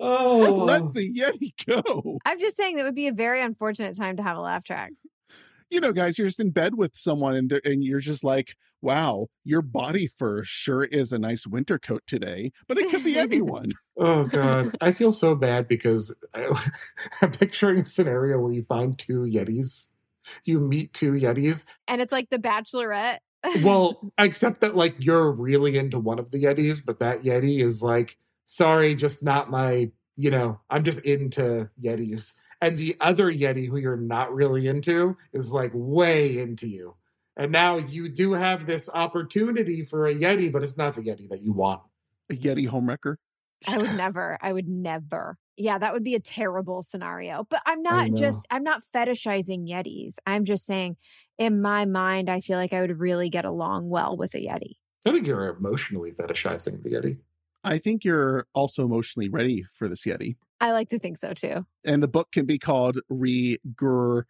oh, 0.00 0.64
let 0.64 0.94
the 0.94 1.12
Yeti 1.12 1.52
go. 1.66 2.18
I'm 2.24 2.38
just 2.38 2.56
saying 2.56 2.76
that 2.76 2.84
would 2.84 2.94
be 2.94 3.08
a 3.08 3.12
very 3.12 3.42
unfortunate 3.42 3.96
time 3.96 4.16
to 4.18 4.22
have 4.22 4.36
a 4.36 4.40
laugh 4.40 4.64
track 4.64 4.92
you 5.72 5.80
know, 5.80 5.92
guys, 5.92 6.18
you're 6.18 6.28
just 6.28 6.38
in 6.38 6.50
bed 6.50 6.74
with 6.76 6.94
someone 6.94 7.34
and 7.34 7.50
and 7.64 7.82
you're 7.82 7.98
just 7.98 8.22
like, 8.22 8.56
wow, 8.82 9.28
your 9.42 9.62
body 9.62 10.06
fur 10.06 10.42
sure 10.44 10.84
is 10.84 11.12
a 11.12 11.18
nice 11.18 11.46
winter 11.46 11.78
coat 11.78 12.02
today, 12.06 12.52
but 12.68 12.78
it 12.78 12.90
could 12.90 13.02
be 13.02 13.18
anyone. 13.18 13.72
oh 13.96 14.24
God, 14.24 14.76
I 14.80 14.92
feel 14.92 15.12
so 15.12 15.34
bad 15.34 15.66
because 15.66 16.14
I, 16.34 16.48
I'm 17.22 17.32
picturing 17.32 17.80
a 17.80 17.84
scenario 17.84 18.38
where 18.38 18.52
you 18.52 18.62
find 18.62 18.98
two 18.98 19.22
Yetis, 19.22 19.94
you 20.44 20.60
meet 20.60 20.92
two 20.92 21.12
Yetis, 21.12 21.66
and 21.88 22.02
it's 22.02 22.12
like 22.12 22.28
the 22.28 22.38
Bachelorette. 22.38 23.18
well, 23.62 24.12
except 24.18 24.60
that 24.60 24.76
like 24.76 24.96
you're 24.98 25.32
really 25.32 25.78
into 25.78 25.98
one 25.98 26.18
of 26.18 26.30
the 26.30 26.44
Yetis, 26.44 26.84
but 26.84 26.98
that 26.98 27.22
Yeti 27.22 27.64
is 27.64 27.82
like, 27.82 28.18
sorry, 28.44 28.94
just 28.94 29.24
not 29.24 29.50
my. 29.50 29.90
You 30.16 30.30
know, 30.30 30.60
I'm 30.68 30.84
just 30.84 31.06
into 31.06 31.70
Yetis 31.82 32.38
and 32.62 32.78
the 32.78 32.96
other 33.00 33.30
Yeti 33.30 33.68
who 33.68 33.76
you're 33.76 33.96
not 33.96 34.32
really 34.32 34.68
into 34.68 35.16
is 35.32 35.52
like 35.52 35.72
way 35.74 36.38
into 36.38 36.68
you. 36.68 36.94
And 37.36 37.50
now 37.50 37.76
you 37.76 38.08
do 38.08 38.34
have 38.34 38.66
this 38.66 38.88
opportunity 38.94 39.84
for 39.84 40.06
a 40.06 40.14
Yeti, 40.14 40.50
but 40.50 40.62
it's 40.62 40.78
not 40.78 40.94
the 40.94 41.02
Yeti 41.02 41.28
that 41.30 41.42
you 41.42 41.52
want. 41.52 41.82
A 42.30 42.34
Yeti 42.34 42.68
homewrecker? 42.68 43.16
I 43.68 43.78
would 43.78 43.92
never. 43.96 44.38
I 44.40 44.52
would 44.52 44.68
never. 44.68 45.36
Yeah, 45.56 45.76
that 45.78 45.92
would 45.92 46.04
be 46.04 46.14
a 46.14 46.20
terrible 46.20 46.82
scenario. 46.82 47.44
But 47.50 47.62
I'm 47.66 47.82
not 47.82 48.14
just, 48.14 48.46
I'm 48.50 48.62
not 48.62 48.82
fetishizing 48.94 49.68
Yetis. 49.68 50.16
I'm 50.24 50.44
just 50.44 50.64
saying, 50.64 50.96
in 51.38 51.60
my 51.60 51.84
mind, 51.84 52.30
I 52.30 52.40
feel 52.40 52.58
like 52.58 52.72
I 52.72 52.80
would 52.80 53.00
really 53.00 53.28
get 53.28 53.44
along 53.44 53.88
well 53.88 54.16
with 54.16 54.34
a 54.34 54.38
Yeti. 54.38 54.76
I 55.06 55.10
think 55.10 55.26
you're 55.26 55.56
emotionally 55.56 56.12
fetishizing 56.12 56.82
the 56.82 56.90
Yeti. 56.90 57.18
I 57.64 57.78
think 57.78 58.04
you're 58.04 58.46
also 58.54 58.84
emotionally 58.84 59.28
ready 59.28 59.64
for 59.64 59.88
this 59.88 60.04
Yeti. 60.04 60.36
I 60.62 60.70
like 60.70 60.88
to 60.90 60.98
think 60.98 61.16
so 61.16 61.34
too. 61.34 61.66
And 61.84 62.00
the 62.00 62.08
book 62.08 62.30
can 62.30 62.46
be 62.46 62.56
called 62.56 63.00
Regurgetable. 63.10 64.24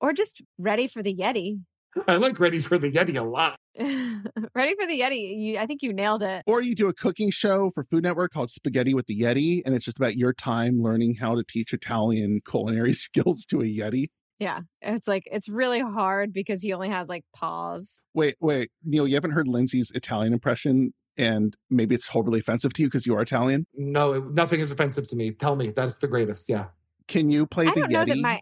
Or 0.00 0.12
just 0.12 0.42
Ready 0.58 0.86
for 0.86 1.02
the 1.02 1.12
Yeti. 1.14 1.56
I 2.08 2.16
like 2.16 2.38
Ready 2.38 2.60
for 2.60 2.78
the 2.78 2.90
Yeti 2.90 3.18
a 3.18 3.22
lot. 3.22 3.58
Ready 3.76 4.76
for 4.78 4.86
the 4.86 5.00
Yeti. 5.00 5.36
You, 5.36 5.58
I 5.58 5.66
think 5.66 5.82
you 5.82 5.92
nailed 5.92 6.22
it. 6.22 6.44
Or 6.46 6.62
you 6.62 6.76
do 6.76 6.86
a 6.86 6.94
cooking 6.94 7.32
show 7.32 7.72
for 7.74 7.82
Food 7.82 8.04
Network 8.04 8.32
called 8.32 8.48
Spaghetti 8.48 8.94
with 8.94 9.06
the 9.06 9.18
Yeti, 9.18 9.62
and 9.66 9.74
it's 9.74 9.84
just 9.84 9.98
about 9.98 10.16
your 10.16 10.32
time 10.32 10.80
learning 10.80 11.16
how 11.16 11.34
to 11.34 11.42
teach 11.42 11.72
Italian 11.72 12.40
culinary 12.48 12.92
skills 12.94 13.44
to 13.46 13.60
a 13.60 13.64
Yeti. 13.64 14.06
Yeah. 14.38 14.60
It's 14.82 15.08
like, 15.08 15.24
it's 15.32 15.48
really 15.48 15.80
hard 15.80 16.32
because 16.32 16.62
he 16.62 16.72
only 16.72 16.90
has 16.90 17.08
like 17.08 17.24
paws. 17.34 18.04
Wait, 18.14 18.36
wait. 18.40 18.70
Neil, 18.84 19.08
you 19.08 19.14
haven't 19.14 19.32
heard 19.32 19.48
Lindsay's 19.48 19.90
Italian 19.92 20.32
impression 20.32 20.92
and 21.16 21.56
maybe 21.70 21.94
it's 21.94 22.08
totally 22.08 22.40
offensive 22.40 22.72
to 22.74 22.82
you 22.82 22.88
because 22.88 23.06
you 23.06 23.16
are 23.16 23.22
Italian? 23.22 23.66
No, 23.74 24.18
nothing 24.18 24.60
is 24.60 24.72
offensive 24.72 25.06
to 25.08 25.16
me. 25.16 25.30
Tell 25.32 25.56
me, 25.56 25.70
that's 25.70 25.98
the 25.98 26.08
greatest. 26.08 26.48
Yeah. 26.48 26.66
Can 27.08 27.30
you 27.30 27.46
play 27.46 27.66
I 27.66 27.74
the 27.74 27.80
Yeti? 27.82 28.20
My, 28.20 28.40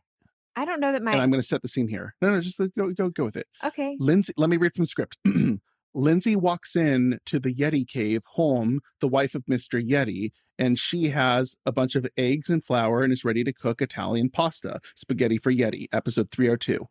I 0.57 0.64
don't 0.64 0.81
know 0.81 0.93
that 0.93 1.03
my. 1.03 1.12
And 1.12 1.20
I'm 1.20 1.31
going 1.31 1.41
to 1.41 1.47
set 1.47 1.62
the 1.62 1.68
scene 1.68 1.89
here. 1.89 2.14
No, 2.23 2.31
no, 2.31 2.41
just 2.41 2.61
uh, 2.61 2.68
go, 2.77 2.93
go, 2.93 3.09
go 3.09 3.25
with 3.25 3.37
it. 3.37 3.47
Okay. 3.64 3.97
Lindsay, 3.99 4.33
let 4.37 4.51
me 4.51 4.57
read 4.57 4.75
from 4.75 4.87
script. 4.87 5.16
Lindsay 5.95 6.37
walks 6.37 6.75
in 6.75 7.18
to 7.27 7.39
the 7.39 7.55
Yeti 7.55 7.87
cave 7.87 8.23
home, 8.33 8.81
the 9.01 9.09
wife 9.09 9.35
of 9.35 9.45
Mr. 9.45 9.83
Yeti, 9.87 10.31
and 10.59 10.79
she 10.79 11.11
has 11.11 11.57
a 11.66 11.73
bunch 11.73 11.95
of 11.95 12.07
eggs 12.16 12.49
and 12.49 12.64
flour 12.64 13.03
and 13.03 13.12
is 13.12 13.25
ready 13.25 13.45
to 13.45 13.53
cook 13.53 13.83
Italian 13.83 14.31
pasta, 14.31 14.81
spaghetti 14.95 15.37
for 15.37 15.53
Yeti, 15.53 15.89
episode 15.93 16.31
302. 16.31 16.87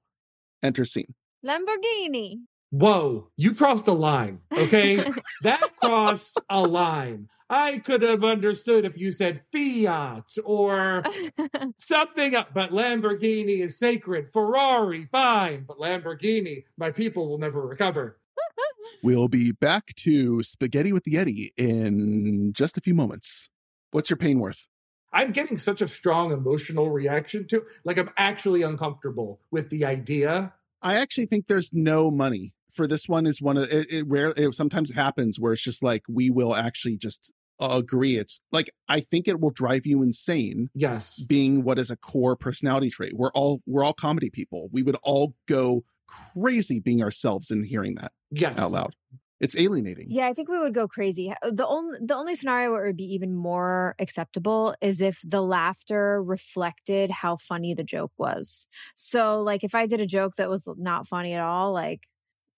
Enter 0.61 0.85
scene. 0.85 1.15
Lamborghini 1.43 2.41
whoa, 2.71 3.27
you 3.37 3.53
crossed 3.53 3.87
a 3.87 3.93
line. 3.93 4.39
Okay. 4.51 4.95
that 5.43 5.61
crossed 5.79 6.41
a 6.49 6.61
line. 6.61 7.27
I 7.49 7.79
could 7.79 8.01
have 8.01 8.23
understood 8.23 8.85
if 8.85 8.97
you 8.97 9.11
said 9.11 9.41
Fiat 9.51 10.37
or 10.45 11.03
something, 11.77 12.33
but 12.53 12.71
Lamborghini 12.71 13.59
is 13.59 13.77
sacred. 13.77 14.31
Ferrari, 14.31 15.05
fine, 15.11 15.65
but 15.67 15.77
Lamborghini, 15.77 16.63
my 16.77 16.91
people 16.91 17.27
will 17.27 17.37
never 17.37 17.61
recover. 17.61 18.17
we'll 19.03 19.27
be 19.27 19.51
back 19.51 19.93
to 19.95 20.41
Spaghetti 20.41 20.93
with 20.93 21.03
the 21.03 21.15
Yeti 21.15 21.51
in 21.57 22.53
just 22.53 22.77
a 22.77 22.81
few 22.81 22.93
moments. 22.93 23.49
What's 23.91 24.09
your 24.09 24.17
pain 24.17 24.39
worth? 24.39 24.69
I'm 25.11 25.31
getting 25.31 25.57
such 25.57 25.81
a 25.81 25.87
strong 25.87 26.31
emotional 26.31 26.89
reaction 26.89 27.45
to 27.47 27.63
like 27.83 27.97
I'm 27.97 28.11
actually 28.15 28.61
uncomfortable 28.61 29.41
with 29.51 29.69
the 29.69 29.83
idea. 29.83 30.53
I 30.81 30.95
actually 30.95 31.25
think 31.25 31.47
there's 31.47 31.73
no 31.73 32.09
money 32.09 32.53
for 32.71 32.87
this 32.87 33.07
one 33.07 33.25
is 33.25 33.41
one 33.41 33.57
of 33.57 33.71
it, 33.71 33.91
it 33.91 34.05
rare 34.07 34.33
it 34.35 34.53
sometimes 34.53 34.93
happens 34.93 35.39
where 35.39 35.53
it's 35.53 35.63
just 35.63 35.83
like 35.83 36.03
we 36.07 36.29
will 36.29 36.55
actually 36.55 36.97
just 36.97 37.31
agree 37.59 38.17
it's 38.17 38.41
like 38.51 38.71
i 38.89 38.99
think 38.99 39.27
it 39.27 39.39
will 39.39 39.51
drive 39.51 39.85
you 39.85 40.01
insane 40.01 40.69
yes 40.73 41.21
being 41.21 41.63
what 41.63 41.77
is 41.77 41.91
a 41.91 41.95
core 41.95 42.35
personality 42.35 42.89
trait 42.89 43.13
we're 43.15 43.31
all 43.33 43.61
we're 43.67 43.83
all 43.83 43.93
comedy 43.93 44.31
people 44.31 44.67
we 44.71 44.81
would 44.81 44.97
all 45.03 45.35
go 45.47 45.83
crazy 46.07 46.79
being 46.79 47.03
ourselves 47.03 47.51
and 47.51 47.67
hearing 47.67 47.93
that 47.95 48.11
yes 48.31 48.57
out 48.57 48.71
loud 48.71 48.95
It's 49.41 49.57
alienating. 49.57 50.05
Yeah, 50.07 50.27
I 50.27 50.33
think 50.33 50.49
we 50.49 50.59
would 50.59 50.75
go 50.75 50.87
crazy. 50.87 51.31
Uh, 51.31 51.49
the 51.51 51.65
only 51.65 51.97
the 51.99 52.15
only 52.15 52.35
scenario 52.35 52.71
where 52.71 52.83
it 52.83 52.89
would 52.89 52.97
be 52.97 53.15
even 53.15 53.33
more 53.33 53.95
acceptable 53.97 54.75
is 54.81 55.01
if 55.01 55.19
the 55.23 55.41
laughter 55.41 56.21
reflected 56.21 57.09
how 57.09 57.37
funny 57.37 57.73
the 57.73 57.83
joke 57.83 58.11
was. 58.19 58.67
So 58.95 59.39
like 59.41 59.63
if 59.63 59.73
I 59.73 59.87
did 59.87 59.99
a 59.99 60.05
joke 60.05 60.33
that 60.35 60.47
was 60.47 60.69
not 60.77 61.07
funny 61.07 61.33
at 61.33 61.41
all, 61.41 61.73
like 61.73 62.05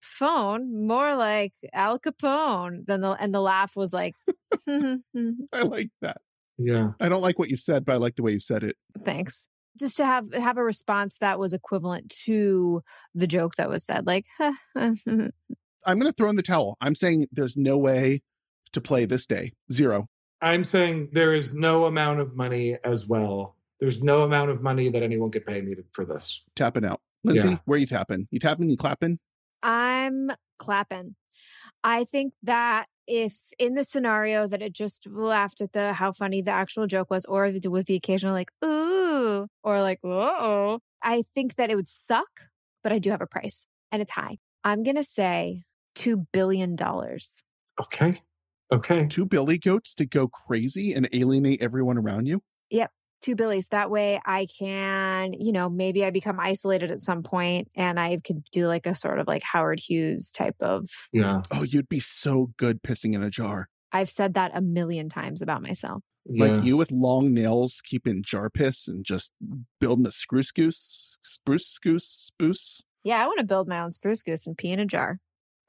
phone, 0.03 0.85
more 0.87 1.15
like 1.15 1.53
Al 1.73 1.97
Capone, 1.99 2.85
then 2.85 3.01
the 3.01 3.11
and 3.11 3.33
the 3.33 3.41
laugh 3.41 3.75
was 3.75 3.93
like 3.93 4.13
I 4.67 5.61
like 5.63 5.89
that. 6.01 6.17
Yeah. 6.57 6.91
I 6.99 7.09
don't 7.09 7.21
like 7.21 7.39
what 7.39 7.49
you 7.49 7.55
said, 7.57 7.85
but 7.85 7.93
I 7.93 7.97
like 7.97 8.15
the 8.15 8.23
way 8.23 8.31
you 8.33 8.39
said 8.39 8.63
it. 8.63 8.75
thanks. 9.03 9.47
Just 9.79 9.97
to 9.97 10.05
have 10.05 10.31
have 10.33 10.57
a 10.57 10.63
response 10.63 11.17
that 11.19 11.39
was 11.39 11.53
equivalent 11.53 12.13
to 12.25 12.83
the 13.15 13.25
joke 13.25 13.55
that 13.55 13.69
was 13.69 13.83
said, 13.83 14.05
like 14.05 14.25
I'm 14.75 15.31
going 15.99 16.01
to 16.03 16.11
throw 16.11 16.29
in 16.29 16.35
the 16.35 16.43
towel. 16.43 16.77
I'm 16.79 16.95
saying 16.95 17.27
there's 17.31 17.57
no 17.57 17.77
way 17.77 18.21
to 18.73 18.81
play 18.81 19.05
this 19.05 19.25
day. 19.25 19.53
Zero. 19.71 20.07
I'm 20.41 20.63
saying 20.63 21.09
there 21.13 21.33
is 21.33 21.53
no 21.53 21.85
amount 21.85 22.19
of 22.19 22.35
money 22.35 22.77
as 22.83 23.07
well. 23.07 23.55
There's 23.79 24.03
no 24.03 24.23
amount 24.23 24.51
of 24.51 24.61
money 24.61 24.89
that 24.89 25.01
anyone 25.03 25.31
could 25.31 25.45
pay 25.45 25.61
me 25.61 25.75
to, 25.75 25.83
for 25.91 26.05
this. 26.05 26.41
Tapping 26.55 26.85
out. 26.85 27.01
Lindsay, 27.23 27.49
Yeah. 27.49 27.57
where 27.65 27.79
you 27.79 27.85
tapping? 27.85 28.27
You 28.31 28.39
tapping? 28.39 28.69
You 28.69 28.77
clapping? 28.77 29.19
I'm 29.63 30.29
clapping. 30.59 31.15
I 31.83 32.03
think 32.03 32.33
that 32.43 32.87
if 33.07 33.35
in 33.59 33.73
the 33.73 33.83
scenario 33.83 34.47
that 34.47 34.61
it 34.61 34.73
just 34.73 35.07
laughed 35.07 35.61
at 35.61 35.73
the 35.73 35.93
how 35.93 36.11
funny 36.11 36.41
the 36.41 36.51
actual 36.51 36.87
joke 36.87 37.09
was, 37.09 37.25
or 37.25 37.45
it 37.45 37.67
was 37.67 37.85
the 37.85 37.95
occasional 37.95 38.33
like 38.33 38.51
ooh 38.63 39.47
or 39.63 39.81
like 39.81 39.99
oh, 40.03 40.79
I 41.01 41.23
think 41.33 41.55
that 41.55 41.69
it 41.71 41.75
would 41.75 41.87
suck. 41.87 42.29
But 42.83 42.93
I 42.93 42.99
do 42.99 43.11
have 43.11 43.21
a 43.21 43.27
price, 43.27 43.65
and 43.91 44.01
it's 44.01 44.11
high. 44.11 44.37
I'm 44.63 44.83
gonna 44.83 45.03
say 45.03 45.63
two 45.95 46.27
billion 46.31 46.75
dollars. 46.75 47.43
Okay. 47.81 48.13
Okay. 48.71 49.07
Two 49.07 49.25
billy 49.25 49.57
goats 49.57 49.95
to 49.95 50.05
go 50.05 50.27
crazy 50.27 50.93
and 50.93 51.07
alienate 51.13 51.61
everyone 51.61 51.97
around 51.97 52.27
you? 52.27 52.41
Two 53.23 53.35
billies. 53.35 53.69
That 53.69 53.89
way, 53.89 54.19
I 54.25 54.47
can, 54.59 55.31
you 55.33 55.53
know, 55.53 55.69
maybe 55.69 56.03
I 56.03 56.09
become 56.09 56.41
isolated 56.41 56.91
at 56.91 56.99
some 56.99 57.23
point, 57.23 57.69
and 57.73 57.97
I 57.97 58.17
could 58.23 58.43
do 58.51 58.67
like 58.67 58.85
a 58.85 58.93
sort 58.93 59.17
of 59.17 59.27
like 59.27 59.43
Howard 59.43 59.79
Hughes 59.79 60.31
type 60.31 60.57
of. 60.59 60.89
Yeah. 61.13 61.41
Oh, 61.49 61.63
you'd 61.63 61.87
be 61.87 62.01
so 62.01 62.51
good 62.57 62.83
pissing 62.83 63.15
in 63.15 63.23
a 63.23 63.29
jar. 63.29 63.69
I've 63.93 64.09
said 64.09 64.33
that 64.33 64.51
a 64.53 64.61
million 64.61 65.07
times 65.07 65.41
about 65.41 65.61
myself. 65.61 66.03
Yeah. 66.25 66.45
Like 66.45 66.63
you 66.65 66.75
with 66.75 66.91
long 66.91 67.33
nails 67.33 67.81
keeping 67.83 68.23
jar 68.25 68.49
piss 68.49 68.89
and 68.89 69.05
just 69.05 69.31
building 69.79 70.05
a 70.05 70.11
spruce 70.11 70.51
goose, 70.51 71.17
spruce 71.21 71.77
goose, 71.77 72.05
spruce. 72.05 72.83
Yeah, 73.03 73.23
I 73.23 73.27
want 73.27 73.39
to 73.39 73.45
build 73.45 73.69
my 73.69 73.79
own 73.79 73.91
spruce 73.91 74.21
goose 74.21 74.47
and 74.47 74.57
pee 74.57 74.71
in 74.71 74.79
a 74.79 74.85
jar. 74.85 75.19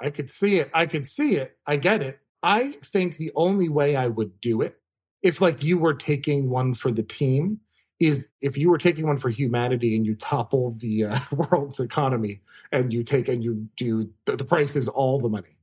I 0.01 0.11
could 0.11 0.29
see 0.29 0.59
it. 0.59 0.71
I 0.75 0.87
could 0.87 1.07
see 1.07 1.37
it. 1.37 1.57
I 1.67 1.77
get 1.77 2.03
it. 2.03 2.19
I 2.43 2.73
think 2.83 3.17
the 3.17 3.31
only 3.37 3.69
way 3.69 3.97
I 3.97 4.09
would 4.09 4.41
do 4.41 4.61
it, 4.61 4.77
if 5.25 5.41
like 5.41 5.64
you 5.64 5.79
were 5.79 5.95
taking 5.95 6.51
one 6.51 6.75
for 6.75 6.93
the 6.93 7.03
team, 7.03 7.59
is 7.99 8.31
if 8.41 8.59
you 8.59 8.70
were 8.70 8.79
taking 8.79 9.07
one 9.07 9.18
for 9.18 9.31
humanity 9.31 9.97
and 9.97 10.05
you 10.05 10.14
topple 10.14 10.77
the 10.79 11.07
uh, 11.07 11.16
world's 11.33 11.81
economy 11.81 12.43
and 12.70 12.93
you 12.93 13.03
take 13.03 13.29
and 13.29 13.43
you 13.43 13.66
do 13.77 14.11
the, 14.27 14.37
the 14.37 14.45
price 14.45 14.77
is 14.77 14.87
all 14.87 15.18
the 15.18 15.29
money. 15.29 15.57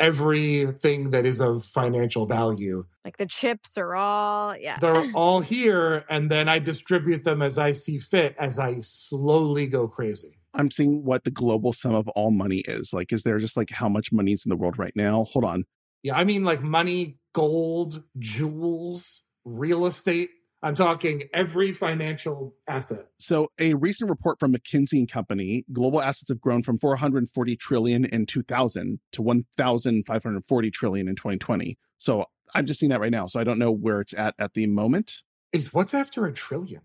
Everything 0.00 1.10
that 1.10 1.26
is 1.26 1.40
of 1.40 1.64
financial 1.64 2.24
value, 2.24 2.86
Like 3.04 3.16
the 3.16 3.26
chips 3.26 3.76
are 3.76 3.96
all, 3.96 4.56
yeah. 4.56 4.78
they're 4.78 5.04
all 5.14 5.40
here, 5.40 6.04
and 6.08 6.30
then 6.30 6.48
I 6.48 6.60
distribute 6.60 7.24
them 7.24 7.42
as 7.42 7.58
I 7.58 7.72
see 7.72 7.98
fit 7.98 8.36
as 8.38 8.60
I 8.60 8.78
slowly 8.78 9.66
go 9.66 9.88
crazy. 9.88 10.38
I'm 10.54 10.70
seeing 10.70 11.04
what 11.04 11.24
the 11.24 11.32
global 11.32 11.72
sum 11.72 11.94
of 11.96 12.06
all 12.10 12.30
money 12.30 12.58
is. 12.58 12.92
Like, 12.92 13.12
is 13.12 13.24
there 13.24 13.40
just 13.40 13.56
like 13.56 13.70
how 13.70 13.88
much 13.88 14.12
money 14.12 14.32
is 14.32 14.46
in 14.46 14.50
the 14.50 14.56
world 14.56 14.78
right 14.78 14.94
now? 14.94 15.24
Hold 15.24 15.44
on. 15.44 15.64
Yeah, 16.04 16.16
I 16.16 16.22
mean 16.22 16.44
like 16.44 16.62
money, 16.62 17.17
gold, 17.32 18.02
jewels, 18.18 19.26
real 19.44 19.86
estate. 19.86 20.30
I'm 20.62 20.74
talking 20.74 21.22
every 21.32 21.72
financial 21.72 22.56
asset. 22.66 23.06
So, 23.18 23.48
a 23.60 23.74
recent 23.74 24.10
report 24.10 24.40
from 24.40 24.52
McKinsey 24.52 24.98
and 24.98 25.10
Company, 25.10 25.64
global 25.72 26.02
assets 26.02 26.30
have 26.30 26.40
grown 26.40 26.64
from 26.64 26.78
440 26.78 27.56
trillion 27.56 28.04
in 28.04 28.26
2000 28.26 28.98
to 29.12 29.22
1,540 29.22 30.70
trillion 30.72 31.08
in 31.08 31.14
2020. 31.14 31.78
So, 31.96 32.24
I'm 32.54 32.66
just 32.66 32.80
seeing 32.80 32.90
that 32.90 33.00
right 33.00 33.12
now. 33.12 33.26
So, 33.26 33.38
I 33.38 33.44
don't 33.44 33.58
know 33.58 33.70
where 33.70 34.00
it's 34.00 34.14
at 34.14 34.34
at 34.38 34.54
the 34.54 34.66
moment. 34.66 35.22
Is 35.52 35.72
what's 35.72 35.94
after 35.94 36.26
a 36.26 36.32
trillion? 36.32 36.82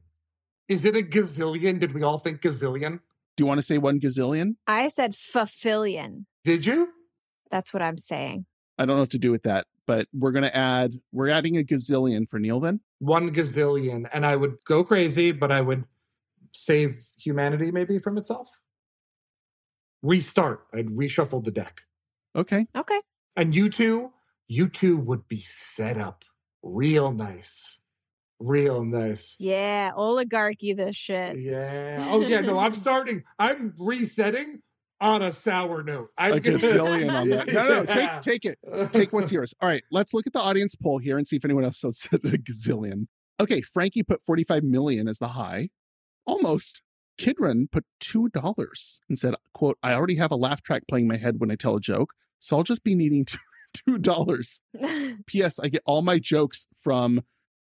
Is 0.67 0.85
it 0.85 0.95
a 0.95 0.99
gazillion? 0.99 1.79
Did 1.79 1.93
we 1.93 2.03
all 2.03 2.19
think 2.19 2.41
gazillion? 2.41 2.99
Do 3.35 3.43
you 3.43 3.47
want 3.47 3.57
to 3.57 3.63
say 3.63 3.79
one 3.79 3.99
gazillion? 3.99 4.55
I 4.67 4.87
said 4.89 5.11
fafillion. 5.11 6.25
Did 6.43 6.65
you? 6.65 6.89
That's 7.49 7.73
what 7.73 7.81
I'm 7.81 7.97
saying. 7.97 8.45
I 8.77 8.85
don't 8.85 8.95
know 8.95 9.01
what 9.01 9.11
to 9.11 9.19
do 9.19 9.31
with 9.31 9.43
that, 9.43 9.67
but 9.85 10.07
we're 10.13 10.31
going 10.31 10.43
to 10.43 10.55
add, 10.55 10.93
we're 11.11 11.29
adding 11.29 11.57
a 11.57 11.63
gazillion 11.63 12.27
for 12.27 12.39
Neil 12.39 12.59
then. 12.59 12.79
One 12.99 13.33
gazillion. 13.33 14.07
And 14.13 14.25
I 14.25 14.35
would 14.35 14.55
go 14.65 14.83
crazy, 14.83 15.31
but 15.31 15.51
I 15.51 15.61
would 15.61 15.85
save 16.53 17.05
humanity 17.17 17.71
maybe 17.71 17.99
from 17.99 18.17
itself. 18.17 18.49
Restart. 20.01 20.65
I'd 20.73 20.87
reshuffle 20.87 21.43
the 21.43 21.51
deck. 21.51 21.81
Okay. 22.35 22.65
Okay. 22.75 23.01
And 23.37 23.55
you 23.55 23.69
two, 23.69 24.11
you 24.47 24.69
two 24.69 24.97
would 24.97 25.27
be 25.27 25.39
set 25.39 25.97
up 25.97 26.23
real 26.61 27.11
nice. 27.11 27.83
Real 28.39 28.83
nice. 28.83 29.37
Yeah, 29.39 29.91
oligarchy 29.95 30.73
this 30.73 30.95
shit. 30.95 31.39
Yeah. 31.39 32.05
Oh 32.09 32.21
yeah. 32.21 32.41
No, 32.41 32.59
I'm 32.59 32.73
starting. 32.85 33.23
I'm 33.39 33.73
resetting 33.79 34.61
on 35.03 35.21
a 35.21 35.33
sour 35.33 35.83
note. 35.83 36.09
I'm 36.17 36.31
like 36.31 36.43
gonna... 36.43 36.55
A 36.55 36.59
gazillion 36.59 37.13
on 37.13 37.29
that. 37.29 37.47
No, 37.47 37.67
no, 37.67 37.85
take, 38.21 38.21
take 38.21 38.45
it. 38.45 38.57
Take 38.93 39.11
what's 39.11 39.31
yours. 39.31 39.53
All 39.61 39.67
right, 39.67 39.83
let's 39.91 40.13
look 40.13 40.25
at 40.25 40.33
the 40.33 40.39
audience 40.39 40.75
poll 40.75 40.97
here 40.97 41.17
and 41.17 41.27
see 41.27 41.35
if 41.35 41.45
anyone 41.45 41.65
else 41.65 41.79
said 41.91 42.21
a 42.23 42.37
gazillion. 42.37 43.07
Okay, 43.39 43.61
Frankie 43.61 44.03
put 44.03 44.21
45 44.23 44.63
million 44.63 45.07
as 45.07 45.19
the 45.19 45.29
high. 45.29 45.69
Almost. 46.25 46.81
Kidron 47.17 47.67
put 47.71 47.85
$2 48.01 48.99
and 49.07 49.19
said, 49.19 49.35
quote, 49.53 49.77
I 49.83 49.93
already 49.93 50.15
have 50.15 50.31
a 50.31 50.35
laugh 50.35 50.63
track 50.63 50.83
playing 50.89 51.07
my 51.07 51.17
head 51.17 51.35
when 51.37 51.51
I 51.51 51.55
tell 51.55 51.75
a 51.75 51.79
joke, 51.79 52.13
so 52.39 52.57
I'll 52.57 52.63
just 52.63 52.83
be 52.83 52.95
needing 52.95 53.25
$2. 53.87 54.59
P.S. 55.27 55.59
I 55.59 55.67
get 55.67 55.83
all 55.85 56.01
my 56.01 56.17
jokes 56.17 56.65
from 56.81 57.21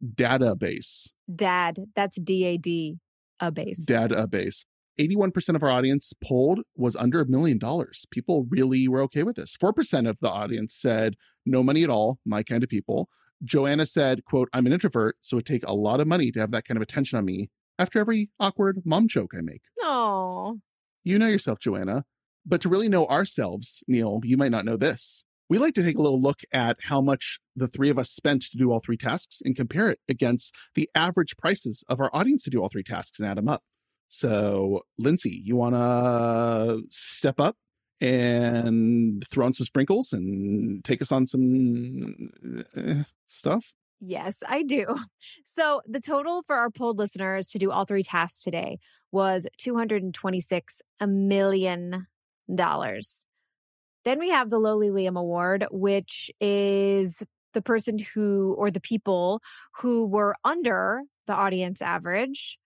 database. 0.04 1.12
Dad. 1.32 1.78
That's 1.94 2.20
D 2.20 2.44
A 2.44 2.56
D, 2.56 2.98
a 3.38 3.52
base. 3.52 3.86
Database. 3.86 4.64
81% 4.98 5.54
of 5.54 5.62
our 5.62 5.70
audience 5.70 6.12
polled 6.22 6.60
was 6.74 6.96
under 6.96 7.20
a 7.20 7.26
million 7.26 7.58
dollars. 7.58 8.06
People 8.10 8.46
really 8.48 8.88
were 8.88 9.02
okay 9.02 9.22
with 9.22 9.36
this. 9.36 9.56
4% 9.56 10.08
of 10.08 10.18
the 10.20 10.30
audience 10.30 10.74
said 10.74 11.16
no 11.44 11.62
money 11.62 11.82
at 11.82 11.90
all, 11.90 12.18
my 12.24 12.42
kind 12.42 12.62
of 12.62 12.68
people. 12.68 13.08
Joanna 13.44 13.86
said, 13.86 14.24
quote, 14.24 14.48
I'm 14.52 14.66
an 14.66 14.72
introvert, 14.72 15.16
so 15.20 15.34
it 15.34 15.38
would 15.38 15.46
take 15.46 15.66
a 15.66 15.74
lot 15.74 16.00
of 16.00 16.06
money 16.06 16.30
to 16.32 16.40
have 16.40 16.50
that 16.52 16.64
kind 16.64 16.78
of 16.78 16.82
attention 16.82 17.18
on 17.18 17.24
me 17.24 17.50
after 17.78 17.98
every 17.98 18.30
awkward 18.40 18.82
mom 18.84 19.08
joke 19.08 19.32
I 19.36 19.42
make. 19.42 19.62
No. 19.80 20.60
You 21.04 21.18
know 21.18 21.26
yourself, 21.26 21.58
Joanna. 21.60 22.04
But 22.44 22.60
to 22.62 22.68
really 22.68 22.88
know 22.88 23.06
ourselves, 23.06 23.82
Neil, 23.86 24.20
you 24.24 24.36
might 24.36 24.52
not 24.52 24.64
know 24.64 24.76
this. 24.76 25.24
We 25.48 25.58
like 25.58 25.74
to 25.74 25.82
take 25.82 25.96
a 25.96 26.02
little 26.02 26.20
look 26.20 26.40
at 26.52 26.78
how 26.84 27.00
much 27.00 27.38
the 27.54 27.68
three 27.68 27.90
of 27.90 27.98
us 27.98 28.10
spent 28.10 28.42
to 28.42 28.56
do 28.56 28.72
all 28.72 28.80
three 28.80 28.96
tasks 28.96 29.40
and 29.44 29.54
compare 29.54 29.88
it 29.88 30.00
against 30.08 30.54
the 30.74 30.88
average 30.94 31.36
prices 31.36 31.84
of 31.88 32.00
our 32.00 32.10
audience 32.12 32.42
to 32.44 32.50
do 32.50 32.60
all 32.60 32.68
three 32.68 32.82
tasks 32.82 33.20
and 33.20 33.28
add 33.28 33.36
them 33.36 33.48
up. 33.48 33.62
So, 34.08 34.82
Lindsay, 34.98 35.42
you 35.44 35.56
want 35.56 35.74
to 35.74 36.82
step 36.90 37.40
up 37.40 37.56
and 38.00 39.26
throw 39.28 39.46
on 39.46 39.52
some 39.52 39.64
sprinkles 39.64 40.12
and 40.12 40.84
take 40.84 41.02
us 41.02 41.12
on 41.12 41.26
some 41.26 42.30
uh, 42.76 43.02
stuff? 43.26 43.72
Yes, 44.00 44.42
I 44.46 44.62
do. 44.62 44.86
So 45.44 45.80
the 45.86 46.00
total 46.00 46.42
for 46.42 46.56
our 46.56 46.70
polled 46.70 46.98
listeners 46.98 47.46
to 47.48 47.58
do 47.58 47.70
all 47.70 47.84
three 47.84 48.02
tasks 48.02 48.42
today 48.42 48.78
was 49.10 49.46
$226 49.58 50.80
million. 51.00 52.06
Then 52.48 54.18
we 54.18 54.28
have 54.30 54.50
the 54.50 54.58
Lowly 54.58 54.90
Liam 54.90 55.18
Award, 55.18 55.66
which 55.70 56.30
is 56.40 57.22
the 57.54 57.62
person 57.62 57.96
who, 58.14 58.54
or 58.58 58.70
the 58.70 58.80
people 58.80 59.40
who 59.76 60.06
were 60.06 60.34
under 60.44 61.02
the 61.26 61.34
audience 61.34 61.80
average, 61.80 62.58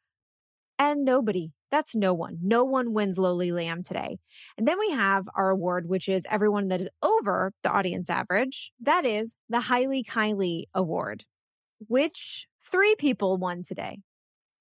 and 0.81 1.05
nobody. 1.05 1.53
That's 1.71 1.95
no 1.95 2.15
one. 2.15 2.39
No 2.43 2.65
one 2.65 2.95
wins 2.95 3.19
Lowly 3.19 3.53
Lamb 3.53 3.83
today. 3.83 4.17
And 4.57 4.67
then 4.67 4.79
we 4.79 4.91
have 4.93 5.25
our 5.37 5.51
award, 5.51 5.85
which 5.87 6.09
is 6.09 6.27
everyone 6.29 6.69
that 6.69 6.81
is 6.81 6.89
over 7.03 7.53
the 7.63 7.71
audience 7.71 8.09
average. 8.09 8.73
That 8.81 9.05
is 9.05 9.37
the 9.51 9.61
Highly 9.61 10.03
Kylie 10.03 10.65
Award, 10.75 11.25
which 11.87 12.47
three 12.61 12.97
people 12.99 13.37
won 13.37 13.61
today. 13.63 13.99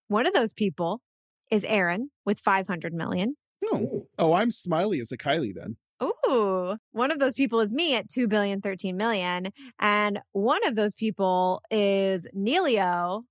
One 0.09 0.27
of 0.27 0.33
those 0.33 0.53
people 0.53 1.01
is 1.49 1.63
Aron 1.63 2.11
with 2.25 2.37
500 2.37 2.93
million. 2.93 3.35
No. 3.61 4.05
Oh, 4.19 4.33
I'm 4.33 4.51
smiley 4.51 4.99
as 4.99 5.13
a 5.13 5.17
Kylie 5.17 5.55
then. 5.55 5.77
Ooh, 6.03 6.75
one 6.91 7.11
of 7.11 7.19
those 7.19 7.33
people 7.33 7.61
is 7.61 7.73
me 7.73 7.95
at 7.95 8.09
2 8.09 8.27
billion 8.27 8.61
13 8.61 8.97
million. 8.97 9.47
And 9.79 10.19
one 10.33 10.65
of 10.67 10.75
those 10.75 10.95
people 10.95 11.61
is 11.71 12.27
Neilio 12.35 13.23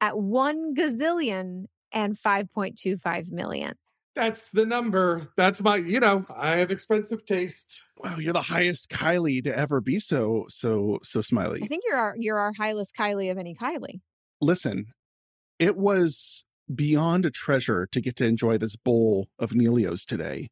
at 0.00 0.16
1 0.16 0.74
gazillion 0.74 1.64
and 1.92 2.14
5.25 2.14 3.32
million. 3.32 3.74
That's 4.16 4.50
the 4.50 4.64
number. 4.64 5.22
That's 5.36 5.62
my, 5.62 5.76
you 5.76 6.00
know, 6.00 6.24
I 6.34 6.52
have 6.56 6.70
expensive 6.70 7.26
taste. 7.26 7.86
Wow, 7.98 8.16
you're 8.16 8.32
the 8.32 8.40
highest 8.40 8.90
Kylie 8.90 9.44
to 9.44 9.56
ever 9.56 9.82
be 9.82 10.00
so 10.00 10.46
so 10.48 10.98
so 11.02 11.20
smiley. 11.20 11.60
I 11.62 11.66
think 11.66 11.82
you're 11.86 11.98
our 11.98 12.14
you're 12.18 12.38
our 12.38 12.52
highest 12.56 12.96
Kylie 12.96 13.30
of 13.30 13.36
any 13.36 13.54
Kylie. 13.54 14.00
Listen, 14.40 14.86
it 15.58 15.76
was 15.76 16.44
beyond 16.74 17.26
a 17.26 17.30
treasure 17.30 17.86
to 17.92 18.00
get 18.00 18.16
to 18.16 18.26
enjoy 18.26 18.56
this 18.56 18.74
bowl 18.74 19.28
of 19.38 19.50
Neelios 19.50 20.06
today. 20.06 20.48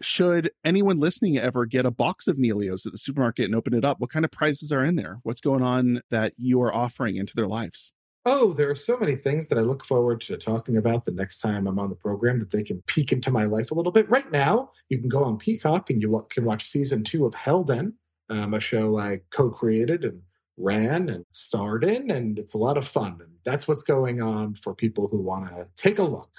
Should 0.00 0.50
anyone 0.64 0.98
listening 0.98 1.36
ever 1.36 1.66
get 1.66 1.84
a 1.84 1.90
box 1.90 2.26
of 2.26 2.36
Neelios 2.36 2.86
at 2.86 2.92
the 2.92 2.98
supermarket 2.98 3.46
and 3.46 3.54
open 3.54 3.74
it 3.74 3.84
up, 3.84 4.00
what 4.00 4.10
kind 4.10 4.24
of 4.24 4.30
prizes 4.30 4.72
are 4.72 4.84
in 4.84 4.96
there? 4.96 5.18
What's 5.22 5.40
going 5.40 5.62
on 5.62 6.02
that 6.10 6.32
you 6.38 6.62
are 6.62 6.74
offering 6.74 7.16
into 7.16 7.34
their 7.36 7.46
lives? 7.46 7.92
Oh, 8.24 8.52
there 8.52 8.70
are 8.70 8.74
so 8.74 8.96
many 8.96 9.16
things 9.16 9.48
that 9.48 9.58
I 9.58 9.62
look 9.62 9.84
forward 9.84 10.20
to 10.22 10.36
talking 10.36 10.76
about 10.76 11.04
the 11.04 11.12
next 11.12 11.38
time 11.38 11.66
I'm 11.66 11.80
on 11.80 11.90
the 11.90 11.96
program 11.96 12.38
that 12.38 12.50
they 12.50 12.62
can 12.62 12.80
peek 12.86 13.10
into 13.10 13.32
my 13.32 13.46
life 13.46 13.72
a 13.72 13.74
little 13.74 13.90
bit. 13.90 14.08
Right 14.08 14.30
now, 14.30 14.70
you 14.88 14.98
can 14.98 15.08
go 15.08 15.24
on 15.24 15.38
Peacock 15.38 15.90
and 15.90 16.00
you 16.00 16.24
can 16.30 16.44
watch 16.44 16.64
season 16.64 17.02
two 17.02 17.26
of 17.26 17.34
Hell 17.34 17.64
Den, 17.64 17.94
um, 18.30 18.54
a 18.54 18.60
show 18.60 18.98
I 18.98 19.22
co 19.30 19.50
created 19.50 20.04
and 20.04 20.22
ran 20.56 21.08
and 21.08 21.24
starred 21.32 21.82
in, 21.82 22.10
and 22.10 22.38
it's 22.38 22.54
a 22.54 22.58
lot 22.58 22.78
of 22.78 22.86
fun. 22.86 23.18
And 23.20 23.38
that's 23.44 23.66
what's 23.66 23.82
going 23.82 24.22
on 24.22 24.54
for 24.54 24.72
people 24.72 25.08
who 25.08 25.20
want 25.20 25.48
to 25.48 25.68
take 25.76 25.98
a 25.98 26.04
look. 26.04 26.30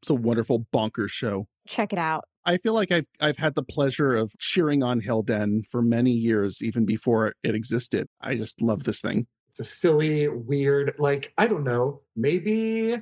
It's 0.00 0.10
a 0.10 0.14
wonderful 0.14 0.66
bonkers 0.72 1.10
show. 1.10 1.48
Check 1.66 1.92
it 1.92 1.98
out. 1.98 2.24
I 2.44 2.56
feel 2.56 2.74
like 2.74 2.92
I've 2.92 3.06
I've 3.20 3.38
had 3.38 3.54
the 3.54 3.62
pleasure 3.62 4.14
of 4.14 4.36
cheering 4.38 4.82
on 4.82 5.00
Hell 5.00 5.22
Den 5.22 5.62
for 5.68 5.82
many 5.82 6.10
years, 6.12 6.62
even 6.62 6.84
before 6.84 7.34
it 7.42 7.54
existed. 7.54 8.06
I 8.20 8.36
just 8.36 8.62
love 8.62 8.84
this 8.84 9.00
thing. 9.00 9.26
It's 9.52 9.60
a 9.60 9.64
silly, 9.64 10.28
weird, 10.28 10.94
like, 10.98 11.34
I 11.36 11.46
don't 11.46 11.62
know, 11.62 12.00
maybe 12.16 12.96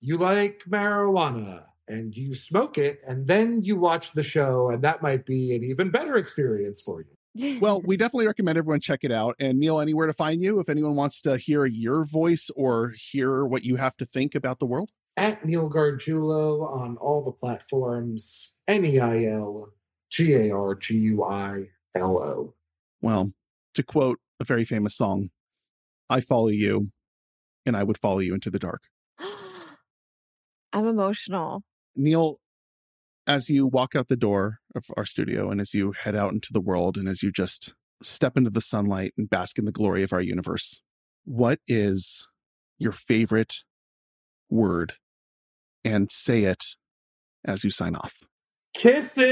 you 0.00 0.16
like 0.16 0.62
marijuana 0.66 1.60
and 1.86 2.16
you 2.16 2.34
smoke 2.34 2.78
it 2.78 3.00
and 3.06 3.26
then 3.26 3.62
you 3.64 3.76
watch 3.76 4.12
the 4.12 4.22
show 4.22 4.70
and 4.70 4.82
that 4.82 5.02
might 5.02 5.26
be 5.26 5.54
an 5.54 5.62
even 5.62 5.90
better 5.90 6.16
experience 6.16 6.80
for 6.80 7.02
you. 7.02 7.58
Well, 7.60 7.82
we 7.84 7.98
definitely 7.98 8.26
recommend 8.26 8.56
everyone 8.56 8.80
check 8.80 9.00
it 9.02 9.12
out. 9.12 9.36
And 9.38 9.60
Neil, 9.60 9.78
anywhere 9.78 10.06
to 10.06 10.14
find 10.14 10.40
you 10.40 10.58
if 10.58 10.70
anyone 10.70 10.96
wants 10.96 11.20
to 11.20 11.36
hear 11.36 11.66
your 11.66 12.06
voice 12.06 12.50
or 12.56 12.94
hear 12.96 13.44
what 13.44 13.62
you 13.62 13.76
have 13.76 13.94
to 13.98 14.06
think 14.06 14.34
about 14.34 14.60
the 14.60 14.66
world? 14.66 14.90
At 15.18 15.44
Neil 15.44 15.68
Garguilo 15.68 16.66
on 16.66 16.96
all 16.96 17.22
the 17.22 17.32
platforms, 17.32 18.56
N 18.66 18.86
E 18.86 18.98
I 19.00 19.24
L 19.24 19.70
G 20.10 20.32
A 20.32 20.50
R 20.50 20.76
G 20.76 20.96
U 20.96 21.24
I 21.24 21.64
L 21.94 22.16
O. 22.18 22.54
Well, 23.02 23.34
to 23.74 23.82
quote 23.82 24.18
a 24.40 24.44
very 24.44 24.64
famous 24.64 24.94
song, 24.94 25.28
I 26.08 26.20
follow 26.20 26.48
you 26.48 26.90
and 27.66 27.76
I 27.76 27.82
would 27.82 27.98
follow 27.98 28.18
you 28.18 28.34
into 28.34 28.50
the 28.50 28.58
dark. 28.58 28.82
I'm 30.72 30.86
emotional. 30.86 31.62
Neil, 31.96 32.36
as 33.26 33.48
you 33.48 33.66
walk 33.66 33.94
out 33.96 34.08
the 34.08 34.16
door 34.16 34.58
of 34.74 34.86
our 34.96 35.06
studio 35.06 35.50
and 35.50 35.60
as 35.60 35.74
you 35.74 35.92
head 35.92 36.14
out 36.14 36.32
into 36.32 36.52
the 36.52 36.60
world 36.60 36.96
and 36.96 37.08
as 37.08 37.22
you 37.22 37.32
just 37.32 37.74
step 38.02 38.36
into 38.36 38.50
the 38.50 38.60
sunlight 38.60 39.14
and 39.16 39.30
bask 39.30 39.58
in 39.58 39.64
the 39.64 39.72
glory 39.72 40.02
of 40.02 40.12
our 40.12 40.20
universe, 40.20 40.82
what 41.24 41.60
is 41.66 42.26
your 42.78 42.92
favorite 42.92 43.64
word? 44.50 44.94
And 45.84 46.10
say 46.10 46.44
it 46.44 46.64
as 47.44 47.64
you 47.64 47.70
sign 47.70 47.94
off. 47.94 48.24
Kisses! 48.74 49.24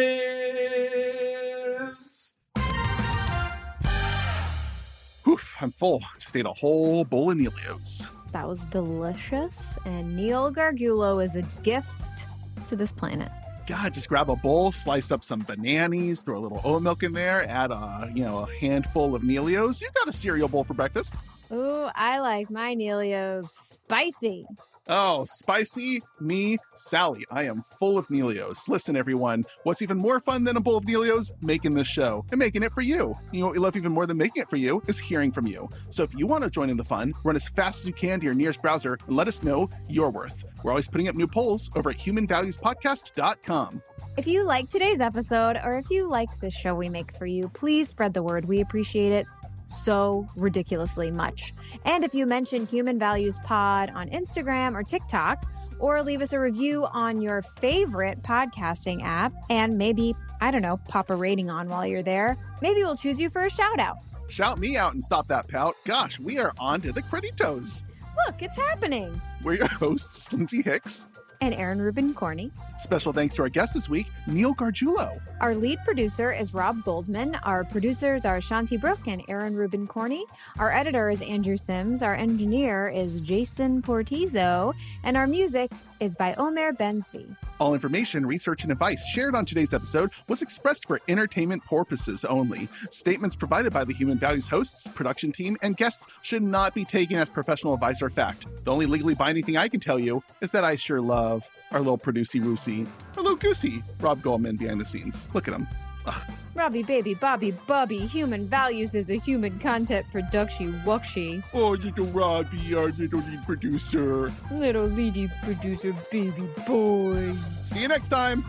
Oof, 5.33 5.57
I'm 5.63 5.73
full. 5.73 6.03
Just 6.19 6.37
ate 6.37 6.45
a 6.45 6.53
whole 6.53 7.05
bowl 7.07 7.31
of 7.31 7.39
Neelios. 7.39 8.07
That 8.33 8.47
was 8.47 8.67
delicious. 8.67 9.79
And 9.87 10.15
Neil 10.15 10.53
Garguilo 10.53 11.25
is 11.25 11.37
a 11.37 11.43
gift 11.63 12.29
to 12.67 12.77
this 12.77 12.93
planet. 12.93 13.33
God, 13.67 13.95
just 13.95 14.11
grab 14.11 14.29
a 14.29 14.37
bowl, 14.37 14.73
slice 14.73 15.11
up 15.11 15.25
some 15.25 15.41
bananas, 15.41 16.21
throw 16.21 16.37
a 16.37 16.41
little 16.41 16.61
oat 16.65 16.83
milk 16.83 17.03
in 17.03 17.15
there, 17.15 17.49
add 17.49 17.71
a 17.71 18.13
you 18.15 18.25
know 18.25 18.41
a 18.41 18.53
handful 18.57 19.15
of 19.15 19.23
Neelios. 19.23 19.81
You 19.81 19.89
got 19.95 20.07
a 20.07 20.13
cereal 20.13 20.49
bowl 20.49 20.65
for 20.65 20.75
breakfast. 20.75 21.15
Ooh, 21.51 21.89
I 21.95 22.19
like 22.19 22.51
my 22.51 22.75
Neelios 22.75 23.47
spicy. 23.47 24.47
Oh, 24.89 25.25
spicy 25.25 26.03
me, 26.21 26.59
Sally. 26.75 27.25
I 27.31 27.45
am 27.45 27.63
full 27.79 27.97
of 27.97 28.09
Neelios. 28.09 28.69
Listen, 28.69 28.97
everyone, 28.97 29.45
what's 29.63 29.81
even 29.81 29.97
more 29.97 30.19
fun 30.19 30.43
than 30.43 30.57
a 30.57 30.61
bowl 30.61 30.77
of 30.77 30.85
Neelios? 30.85 31.31
Making 31.41 31.75
this 31.75 31.87
show 31.87 32.25
and 32.33 32.39
making 32.39 32.65
it 32.65 32.73
for 32.73 32.81
you. 32.81 33.15
You 33.31 33.41
know 33.41 33.47
what 33.47 33.53
we 33.53 33.61
love 33.61 33.77
even 33.77 33.93
more 33.93 34.07
than 34.07 34.17
making 34.17 34.43
it 34.43 34.51
for 34.51 34.57
you 34.57 34.83
is 34.89 34.99
hearing 34.99 35.31
from 35.31 35.47
you. 35.47 35.69
So 35.91 36.03
if 36.03 36.13
you 36.15 36.27
want 36.27 36.43
to 36.43 36.51
join 36.51 36.69
in 36.69 36.77
the 36.77 36.85
fun, 36.85 37.15
run 37.23 37.37
as 37.37 37.49
fast 37.51 37.81
as 37.81 37.87
you 37.87 37.93
can 37.93 38.19
to 38.21 38.25
your 38.25 38.35
nearest 38.35 38.61
browser 38.61 38.99
and 39.07 39.17
let 39.17 39.29
us 39.29 39.45
know 39.45 39.71
your 39.89 40.11
worth. 40.11 40.45
We're 40.65 40.73
always 40.73 40.89
putting 40.89 41.07
up 41.07 41.15
new 41.15 41.29
polls 41.29 41.71
over 41.77 41.91
at 41.91 41.99
humanvaluespodcast.com. 41.99 43.83
If 44.17 44.27
you 44.27 44.45
like 44.45 44.69
today's 44.69 45.01
episode 45.01 45.59
or 45.65 45.79
if 45.79 45.91
you 45.91 46.09
like 46.09 46.41
the 46.41 46.51
show 46.51 46.75
we 46.75 46.89
make 46.89 47.17
for 47.17 47.25
you, 47.25 47.49
please 47.49 47.89
spread 47.89 48.15
the 48.15 48.23
word. 48.23 48.47
We 48.47 48.61
appreciate 48.61 49.13
it 49.13 49.27
so 49.73 50.29
ridiculously 50.37 51.11
much. 51.11 51.55
And 51.85 52.05
if 52.05 52.15
you 52.15 52.27
mention 52.27 52.67
Human 52.67 52.99
Values 52.99 53.39
Pod 53.45 53.91
on 53.95 54.09
Instagram 54.11 54.75
or 54.75 54.83
TikTok, 54.83 55.51
or 55.79 56.03
leave 56.03 56.21
us 56.21 56.33
a 56.33 56.41
review 56.41 56.87
on 56.93 57.21
your 57.21 57.43
favorite 57.43 58.23
podcasting 58.23 59.03
app, 59.03 59.33
and 59.51 59.79
maybe, 59.79 60.15
I 60.41 60.51
don't 60.51 60.63
know, 60.63 60.77
pop 60.89 61.11
a 61.11 61.17
rating 61.17 61.51
on 61.51 61.69
while 61.69 61.87
you're 61.87 62.03
there, 62.03 62.37
maybe 62.61 62.83
we'll 62.83 62.97
choose 62.97 63.21
you 63.21 63.31
for 63.31 63.45
a 63.45 63.51
shout 63.51 63.79
out. 63.79 63.97
Shout 64.29 64.59
me 64.59 64.77
out 64.77 64.95
and 64.95 65.03
stop 65.03 65.29
that 65.29 65.49
pout. 65.49 65.75
Gosh, 65.85 66.19
we 66.19 66.39
are 66.39 66.53
on 66.59 66.81
to 66.83 66.93
the 66.93 67.03
creditos. 67.03 67.85
Look, 68.27 68.43
it's 68.43 68.57
happening. 68.57 69.21
We're 69.43 69.55
your 69.55 69.69
hosts, 69.69 70.33
Lindsay 70.33 70.63
Hicks 70.63 71.09
and 71.43 71.55
Aron 71.57 71.83
Rubin 71.83 72.15
Corney. 72.15 72.53
Special 72.79 73.13
thanks 73.13 73.35
to 73.35 73.43
our 73.43 73.49
guest 73.49 73.75
this 73.75 73.89
week, 73.89 74.07
Neil 74.29 74.55
Garguilo. 74.55 75.21
Our 75.41 75.57
lead 75.57 75.81
producer 75.85 76.31
is 76.31 76.55
Rob 76.55 76.85
Goldman. 76.85 77.35
Our 77.43 77.65
producers 77.65 78.25
are 78.25 78.39
Shanti 78.39 78.81
Brook 78.81 79.01
and 79.09 79.25
Aaron 79.29 79.57
Rubin 79.57 79.89
Corney. 79.89 80.25
Our 80.61 80.71
editor 80.73 81.11
is 81.11 81.21
Andrew 81.21 81.57
Sims. 81.57 82.01
Our 82.01 82.15
engineer 82.15 82.89
is 82.89 83.21
Jason 83.21 83.83
Portizo. 83.83 84.73
And 85.03 85.17
our 85.17 85.27
music 85.27 85.73
is 86.03 86.17
by 86.17 86.35
Omer 86.35 86.73
Bensby. 86.73 87.37
All 87.61 87.75
information, 87.75 88.27
research, 88.27 88.65
and 88.65 88.73
advice 88.73 89.07
shared 89.07 89.37
on 89.37 89.45
today's 89.45 89.73
episode 89.73 90.11
was 90.27 90.43
expressed 90.43 90.87
for 90.89 91.01
entertainment 91.07 91.65
purposes 91.65 92.25
only. 92.25 92.69
Statements 92.91 93.37
provided 93.37 93.73
by 93.73 93.85
the 93.85 93.95
Human 93.95 94.19
Values 94.19 94.49
hosts, 94.49 94.89
production 94.89 95.31
team, 95.31 95.57
and 95.63 95.77
guests 95.77 96.09
should 96.23 96.43
not 96.43 96.75
be 96.75 96.85
taken 96.85 97.19
as 97.19 97.31
professional 97.31 97.75
advice 97.75 98.03
or 98.03 98.11
fact. 98.11 98.49
The 98.65 98.73
only 98.73 98.87
legally 98.87 99.15
binding 99.15 99.45
thing 99.45 99.57
I 99.57 99.69
can 99.69 99.79
tell 99.79 100.01
you 100.01 100.25
is 100.41 100.51
that 100.51 100.65
I 100.65 100.75
sure 100.75 101.01
love 101.01 101.49
our 101.71 101.79
little 101.79 101.99
producey 101.99 102.45
Roosy, 102.45 102.85
our 103.17 103.23
little 103.23 103.39
goosey, 103.39 103.85
Rob 104.01 104.23
Goldman 104.23 104.57
behind 104.57 104.81
the 104.81 104.85
scenes. 104.85 105.29
Look 105.35 105.47
at 105.47 105.55
him. 105.55 105.69
Ugh. 106.05 106.21
Robbie, 106.55 106.83
baby, 106.83 107.15
Bobby, 107.15 107.53
Bubby, 107.67 108.01
Human 108.01 108.47
Values 108.47 108.95
is 108.95 109.11
a 109.11 109.15
human 109.15 109.59
content 109.59 110.05
production 110.13 110.75
wuxie. 110.85 111.43
Oh, 111.55 111.71
little 111.71 112.05
Robbie, 112.07 112.75
our 112.75 112.89
little 112.89 113.21
lead 113.21 113.43
producer. 113.45 114.31
Little 114.51 114.87
leady 114.87 115.31
producer, 115.43 115.95
baby 116.11 116.47
boy. 116.67 117.33
See 117.63 117.81
you 117.81 117.89
next 117.89 118.09
time. 118.09 118.45